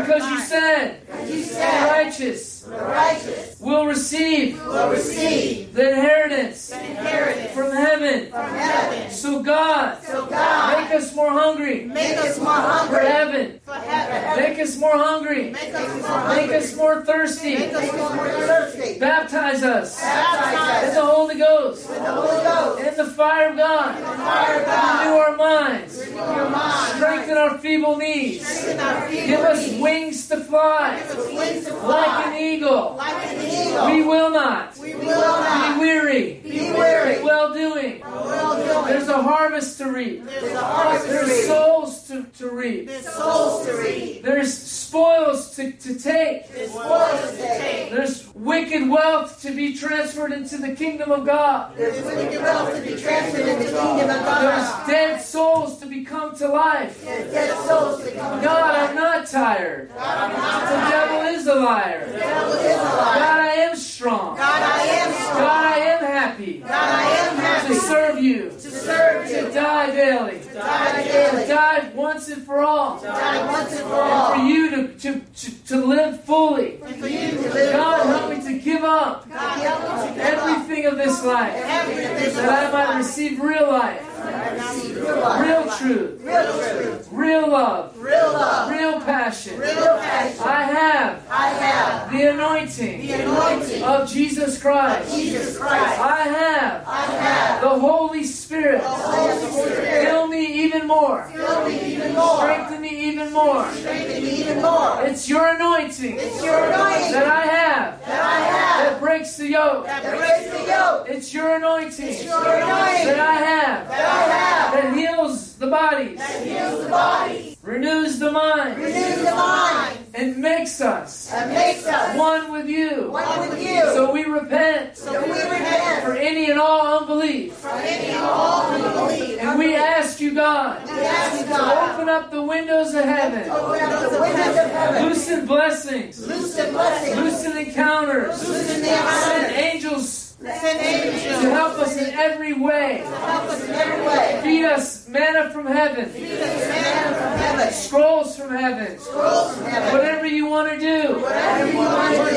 Because 0.00 0.22
you 0.30 0.38
said 0.40 1.06
the 1.08 1.88
righteous 1.90 2.64
righteous 2.68 3.60
will 3.60 3.86
receive 3.86 4.64
will 4.66 4.90
receive 4.90 5.74
the 5.74 5.88
inheritance 5.90 6.68
the 6.68 6.84
inheritance 6.90 7.52
from 7.52 7.72
heaven. 7.72 8.30
from 8.30 8.50
heaven. 8.54 9.10
So 9.10 9.42
God, 9.42 10.02
So 10.04 10.26
God, 10.26 10.85
make 10.88 10.94
us 11.02 11.14
more 11.14 11.30
hungry 11.30 11.84
make 11.84 12.16
us 12.18 12.38
more 12.38 12.46
for 12.46 12.52
hungry 12.60 13.06
heaven. 13.06 13.60
for 13.64 13.74
heaven. 13.74 14.42
Make 14.42 14.58
us 14.58 14.76
more 14.78 14.96
hungry. 14.96 15.50
Make 15.50 15.74
us 15.74 16.02
more 16.08 16.28
Make 16.36 16.50
us 16.52 16.76
more 16.76 17.04
thirsty. 17.04 17.54
Make 17.58 17.72
us 17.74 17.92
more 17.92 18.28
thirsty. 18.28 18.98
Baptize 18.98 19.62
us 19.62 20.00
Baptize 20.00 20.88
in 20.90 20.94
the 20.94 21.04
Holy 21.04 21.38
Ghost, 21.38 21.88
with 21.88 21.98
the 21.98 22.04
Holy 22.12 22.44
Ghost. 22.44 22.80
in 22.82 22.96
the 23.06 23.10
fire 23.12 23.50
of 23.50 23.56
God. 23.56 23.98
Fire 24.16 24.60
of 24.60 24.66
God. 24.66 25.06
Renew 25.06 25.16
our 25.18 25.36
minds. 25.36 25.98
Renew 26.00 26.16
your 26.16 26.50
mind. 26.50 26.96
Strengthen 26.96 27.36
our 27.38 27.58
feeble 27.58 27.96
knees. 27.96 28.46
Strengthen 28.46 28.80
our 28.86 29.08
feeble 29.08 29.26
Give 29.26 29.40
us 29.40 29.72
wings 29.80 30.28
to 30.28 30.36
fly 30.44 30.98
Give 31.00 31.18
us 31.18 31.26
wings 31.32 31.66
to 31.66 31.74
like 31.74 32.26
an 32.26 32.34
eagle. 32.40 32.94
Like 32.96 33.26
an 33.26 33.40
eagle. 33.40 33.86
We 33.86 34.02
will 34.02 34.30
not 34.30 34.76
We 34.78 34.94
will 34.94 35.06
not. 35.06 35.74
be 35.74 35.80
weary. 35.80 36.40
Be. 36.72 37.22
Well 37.22 37.52
doing. 37.54 38.00
Well 38.00 38.56
doing. 38.56 38.86
There's 38.86 39.08
a 39.08 39.22
harvest 39.22 39.78
to 39.78 39.90
reap. 39.90 40.24
There's 40.24 40.52
a 40.52 40.60
harvest 40.60 41.06
to 41.06 41.12
There's 41.12 41.28
reap. 41.28 41.44
souls 41.46 42.02
to, 42.08 42.24
to 42.38 42.50
reap. 42.50 42.86
There's 42.86 43.08
souls 43.08 43.66
to 43.66 43.72
reap. 43.76 44.22
There's 44.22 44.52
spoils 44.56 45.54
to, 45.56 45.72
to 45.72 45.98
take. 45.98 46.48
There's 46.52 46.70
spoils 46.70 47.30
to 47.32 47.36
take. 47.36 47.90
There's 47.90 48.26
wicked 48.34 48.88
wealth 48.88 49.40
to 49.42 49.50
be 49.52 49.74
transferred 49.76 50.32
into 50.32 50.58
the 50.58 50.74
kingdom 50.74 51.10
of 51.10 51.26
God. 51.26 51.76
There's 51.76 52.04
wicked 52.04 52.40
wealth 52.42 52.74
to 52.74 52.82
be 52.82 53.00
transferred 53.00 53.46
in 53.48 53.58
the 53.58 53.64
kingdom 53.64 54.10
of 54.10 54.24
God. 54.24 54.42
There's 54.42 54.86
dead 54.88 55.20
souls 55.22 55.78
to 55.80 55.86
become 55.86 56.36
to 56.36 56.48
life. 56.48 57.02
There's 57.04 57.32
dead 57.32 57.56
souls 57.66 58.02
to 58.04 58.10
come. 58.12 58.42
God, 58.42 58.74
I'm 58.90 58.94
not 58.94 59.26
tired. 59.26 59.88
God, 59.88 60.30
I'm 60.30 60.32
not 60.32 60.60
The 60.62 60.76
tired. 60.76 60.90
devil 60.90 61.34
is 61.40 61.46
a 61.46 61.54
liar. 61.54 62.06
The 62.12 62.18
devil 62.18 62.52
is 62.52 62.60
a 62.78 62.82
liar. 62.82 63.18
God, 63.18 63.40
I 63.40 63.48
am 63.48 63.76
strong. 63.76 64.36
God, 64.36 64.62
I 64.62 64.82
am 64.86 65.12
strong. 65.12 65.36
God, 65.38 65.64
I 65.72 65.78
am 65.78 66.04
happy 66.04 66.58
God, 66.60 66.70
I 66.70 67.02
am 67.02 67.36
happy. 67.36 67.74
to 67.74 67.80
serve 67.80 68.18
you, 68.22 68.50
to 68.50 68.70
serve 68.70 69.26
to 69.28 69.46
you. 69.46 69.52
die 69.52 69.90
daily, 69.90 70.38
To 70.40 70.52
Die 70.54 71.02
daily. 71.04 71.42
to 71.42 71.48
die 71.48 71.90
once 71.96 72.28
and 72.28 72.42
for 72.44 72.60
all, 72.60 73.02
once 73.02 73.72
and 73.72 73.80
for 73.80 73.94
and 73.94 74.40
for 74.40 74.46
you 74.46 74.70
to, 74.70 74.88
to, 74.98 75.20
to, 75.20 75.64
to 75.66 75.76
live 75.84 76.22
fully. 76.24 76.78
And 76.82 76.96
for 76.96 77.08
you 77.08 77.30
to 77.30 77.40
live 77.40 77.72
God, 77.72 78.06
help 78.06 78.30
me 78.30 78.44
to 78.44 78.58
give 78.58 78.84
up 78.84 79.28
God, 79.28 79.58
help 79.60 79.80
me 79.80 80.08
to 80.08 80.14
give 80.14 80.34
up 80.34 80.48
everything 80.48 80.86
of 80.86 80.96
this 80.96 81.24
life, 81.24 81.54
everything 81.56 82.34
that 82.34 82.48
I 82.48 82.72
might 82.72 82.98
receive 82.98 83.40
real 83.40 83.68
life, 83.68 84.02
real 84.26 85.76
truth, 85.76 86.20
Real 86.22 86.52
truth. 86.52 87.08
real 87.10 87.48
love, 87.50 87.96
Real 87.98 88.32
love. 88.32 88.70
real 88.70 89.00
passion. 89.00 89.58
Real 89.58 89.74
passion. 89.98 90.42
I 90.44 90.62
have 90.64 91.22
I 91.30 91.48
have 91.48 92.10
the 92.12 92.30
anointing 92.32 93.06
the 93.06 93.12
anointing 93.12 93.82
of 93.82 94.08
Jesus 94.10 94.60
Christ. 94.60 95.14
Jesus 95.14 95.56
Christ. 95.58 95.98
I 96.00 96.16
have 96.22 96.84
I 96.86 97.02
have 97.06 97.60
the 97.62 97.68
Holy 97.68 98.24
Spirit. 98.24 98.82
the 98.82 98.88
Holy 98.88 99.50
Spirit. 99.52 100.04
Fill 100.06 100.26
me 100.28 100.64
even 100.64 100.86
more. 100.86 101.28
Fill 101.32 101.64
me 101.68 101.94
even 101.94 102.14
more. 102.14 102.36
Strengthen 102.38 102.80
me 102.80 102.88
even 103.08 103.32
more. 103.32 103.70
Strengthen 103.72 104.22
me 104.22 104.30
even 104.40 104.62
more. 104.62 105.02
It's 105.02 105.28
your 105.28 105.46
anointing 105.54 106.16
It's 106.18 106.42
your 106.44 106.64
anointing 106.64 107.12
that 107.12 107.26
I 107.28 107.46
have 107.46 108.00
that 108.06 108.20
I 108.22 108.40
have 108.40 108.92
that 108.92 109.00
breaks 109.00 109.36
the 109.36 109.48
yoke. 109.48 109.86
that 109.86 110.02
breaks 110.02 110.50
the 110.50 110.66
yoke. 110.70 111.06
It's 111.08 111.32
your 111.34 111.56
anointing 111.56 112.06
It's 112.08 112.24
your 112.24 112.38
anointing 112.38 113.06
that 113.06 113.20
I 113.20 113.34
have 113.34 113.88
that 113.88 114.00
I 114.00 114.04
have 114.04 114.15
that 114.20 114.94
heals 114.96 115.54
the 115.56 115.66
bodies, 115.68 116.18
that 116.18 116.46
heals 116.46 116.82
the 116.84 116.88
body, 116.90 117.56
renews 117.62 118.18
the 118.18 118.30
mind, 118.30 118.78
renews 118.78 119.18
the 119.24 119.30
mind, 119.34 119.98
and 120.14 120.36
makes 120.38 120.80
us 120.80 121.30
and 121.32 121.52
makes 121.52 121.86
us 121.86 122.16
one 122.18 122.52
with 122.52 122.66
you. 122.68 123.10
one 123.10 123.48
with 123.48 123.60
you. 123.60 123.80
So 123.94 124.12
we 124.12 124.24
repent 124.24 124.96
So 124.96 125.12
we 125.22 125.28
repent 125.32 126.04
for 126.04 126.12
any 126.14 126.50
and 126.50 126.58
all 126.60 127.00
unbelief. 127.00 127.54
from 127.54 127.78
any 127.78 128.06
and 128.08 128.24
all 128.24 128.62
unbelief. 128.72 129.38
And 129.40 129.58
we 129.58 129.74
ask 129.74 130.20
you, 130.20 130.34
God, 130.34 130.84
We 130.84 130.92
ask 131.00 131.40
you, 131.40 131.54
to 131.54 131.92
open 131.92 132.08
up 132.08 132.30
the 132.30 132.42
windows 132.42 132.94
of 132.94 133.04
heaven, 133.04 133.50
open 133.50 133.80
up 133.82 134.10
the 134.10 134.20
windows 134.20 134.56
of 134.56 134.70
heaven. 134.70 135.02
loosen 135.08 135.46
blessings, 135.46 136.26
Loosen 136.26 136.72
blessings. 136.72 137.16
loosen 137.16 137.56
encounters, 137.56 138.46
Loosen 138.48 138.80
the 138.80 138.86
send 138.86 139.44
encounters. 139.44 139.52
angels 139.58 140.25
Send 140.46 140.80
angels 140.80 141.42
to 141.42 141.50
help 141.50 141.78
us 141.78 141.96
in 141.96 142.14
every 142.14 142.52
way. 142.52 142.98
help 142.98 143.44
us 143.50 143.64
in 143.64 143.70
every 143.74 144.06
way. 144.06 144.40
Feed 144.42 144.64
us 144.64 145.08
manna 145.08 145.50
from 145.50 145.66
heaven, 145.66 146.08
Feed 146.10 146.32
us 146.40 146.68
manna 146.68 147.16
from 147.16 147.38
heaven. 147.38 147.72
scrolls 147.72 148.36
from 148.38 148.50
heaven, 148.54 148.98
Scrolls 148.98 149.56
from 149.56 149.66
heaven. 149.66 149.92
whatever 149.92 150.26
you 150.26 150.46
want 150.46 150.70
to 150.72 150.78
do. 150.78 151.18
Whatever 151.20 151.72
you 151.72 151.78
want 151.78 152.14
to 152.14 152.30
do. 152.30 152.36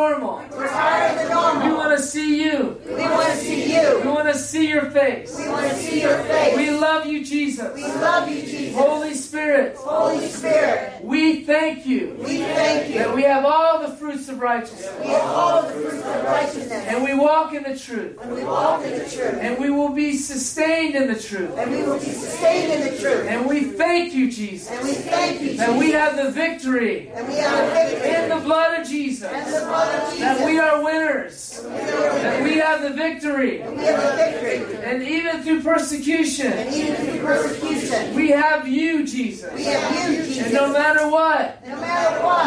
Tired 0.00 0.16
of 0.16 0.18
the 0.18 0.20
normal. 0.20 0.42
We're 0.58 0.68
tired 0.68 1.16
of 1.20 1.28
the 1.28 1.34
normal. 1.34 1.66
We 1.68 1.72
want 1.74 1.96
to 1.98 2.02
see 2.02 2.44
you. 2.44 2.80
We 2.86 2.94
want 2.94 3.28
to 3.28 3.36
see 3.36 3.72
you. 3.74 4.00
We 4.02 4.08
want 4.08 4.28
to 4.28 4.34
see 4.38 4.68
your 4.68 4.90
face. 4.90 5.36
We 5.38 5.48
want 5.48 5.70
to 5.70 5.76
see 5.76 6.00
your 6.02 6.18
face. 6.24 6.56
We 6.56 6.70
love 6.70 7.06
you, 7.06 7.24
Jesus. 7.24 7.74
We 7.74 7.82
love 7.84 8.28
you, 8.28 8.42
Jesus. 8.42 8.74
Holy 8.76 9.14
Spirit, 9.14 9.76
Holy 9.76 10.26
Spirit, 10.28 11.04
we 11.04 11.44
thank 11.44 11.86
you 11.86 12.14
we 12.20 12.38
thank 12.38 12.88
you. 12.90 12.98
that 12.98 13.14
we 13.14 13.22
have 13.22 13.44
all 13.44 13.80
the 13.80 13.94
fruits 13.96 14.28
of 14.28 14.40
righteousness 14.40 14.90
We 15.00 15.08
have 15.08 15.22
all 15.22 15.62
the 15.62 15.72
fruits 15.72 16.04
of 16.04 16.24
righteousness. 16.24 16.72
and 16.72 17.02
we 17.04 17.14
walk 17.14 17.52
in 17.52 17.62
the 17.64 17.76
truth 17.78 18.18
And 18.22 18.34
we 18.34 18.44
walk 18.44 18.84
in 18.84 18.92
the 18.92 19.10
truth. 19.10 19.38
and 19.40 19.58
we 19.58 19.70
will 19.70 19.88
be 19.90 20.16
sustained 20.16 20.94
in 20.94 21.08
the 21.12 21.18
truth. 21.18 21.50
And 21.58 21.70
we 21.70 21.82
will 21.82 21.98
be 21.98 22.04
sustained 22.12 22.72
in 22.72 22.92
the 22.94 23.00
truth. 23.00 23.26
And 23.26 23.46
we 23.46 23.64
thank 23.64 24.14
you, 24.14 24.30
Jesus, 24.30 24.70
And 24.70 24.84
we 24.84 24.94
thank 24.94 25.40
you, 25.40 25.48
Jesus. 25.50 25.66
that 25.66 25.78
we 25.78 25.90
have 25.92 26.16
the 26.16 26.30
victory 26.30 27.08
And 27.14 27.26
we 27.28 27.34
have 27.34 27.66
the 27.68 27.74
victory 27.74 28.10
in 28.14 28.28
the 28.28 28.36
blood 28.44 28.80
of 28.80 28.88
Jesus, 28.88 29.24
and 29.30 29.46
the 29.46 29.60
blood 29.66 29.88
of 29.88 29.89
Jesus. 29.89 29.89
That 30.18 30.44
we 30.44 30.58
are 30.58 30.82
winners, 30.82 31.62
that 31.64 32.42
we 32.42 32.54
have 32.58 32.82
the 32.82 32.90
victory, 32.90 33.58
We 33.62 33.84
have 33.84 34.02
the 34.02 34.16
victory. 34.16 34.76
and 34.84 35.02
even 35.02 35.42
through 35.42 35.62
persecution, 35.62 36.52
And 36.52 36.74
even 36.74 36.96
through 36.96 37.24
persecution, 37.24 38.14
we 38.14 38.28
have 38.30 38.66
you, 38.68 39.06
Jesus. 39.06 39.52
we 39.54 39.64
have 39.64 40.10
you, 40.28 40.42
And 40.44 40.52
no 40.52 40.72
matter 40.72 41.08
what 41.08 41.60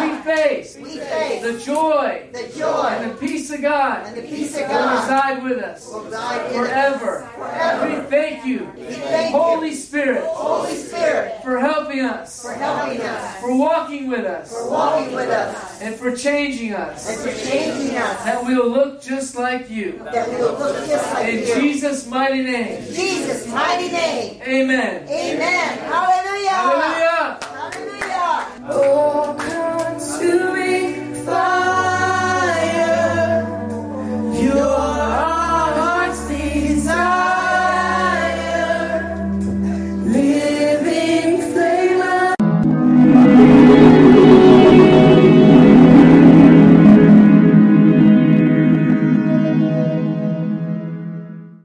we 0.02 0.16
face, 0.24 0.76
the 0.76 1.62
joy 1.64 2.28
the 2.32 2.44
and 3.02 3.12
the 3.12 3.16
peace 3.16 3.52
of 3.52 3.62
God 3.62 4.06
and 4.08 4.18
the 4.18 4.22
peace 4.22 4.56
of 4.56 4.62
will 4.62 4.68
God 4.70 5.02
reside 5.02 5.44
with 5.44 5.58
us 5.60 5.88
will 5.88 6.04
reside 6.04 6.52
in 6.52 6.60
us 6.60 6.68
forever. 6.68 7.30
We 7.88 8.10
thank 8.10 8.46
you, 8.46 8.70
We 8.76 8.84
thank 8.94 9.34
you, 9.34 9.40
Holy 9.40 9.74
Spirit, 9.74 10.24
Holy 10.26 10.76
Spirit, 10.76 11.44
for 11.44 11.60
helping 11.60 12.02
us, 12.02 12.42
for 12.42 12.54
helping 12.54 13.02
us, 13.02 13.40
for 13.42 13.56
walking 13.56 14.08
with 14.10 14.26
us, 14.26 14.52
for 14.52 14.70
walking 14.70 15.14
with 15.14 15.30
us, 15.30 15.82
and 15.82 15.96
for 15.96 16.16
changing 16.16 16.74
us, 16.74 17.23
that 17.24 18.44
we 18.46 18.56
will 18.56 18.70
look 18.70 19.02
just 19.02 19.36
like 19.36 19.70
you. 19.70 20.02
That 20.12 20.30
we 20.30 20.36
will 20.36 20.54
look 20.54 20.86
just 20.88 21.14
like 21.14 21.28
in 21.30 21.48
you. 21.48 21.54
In 21.54 21.62
Jesus' 21.62 22.06
mighty 22.08 22.44
name. 22.44 22.86
Jesus' 22.94 23.48
mighty 23.48 23.92
name. 23.92 24.42
Amen. 24.42 25.08
Amen. 25.08 25.08
Amen. 25.08 25.78
Hallelujah. 25.80 26.50
Hallelujah. 26.50 27.40
Hallelujah. 27.42 28.48
Oh, 28.70 29.36
come 29.40 30.20
to 30.20 30.54
me, 30.54 31.26
Father. 31.26 31.83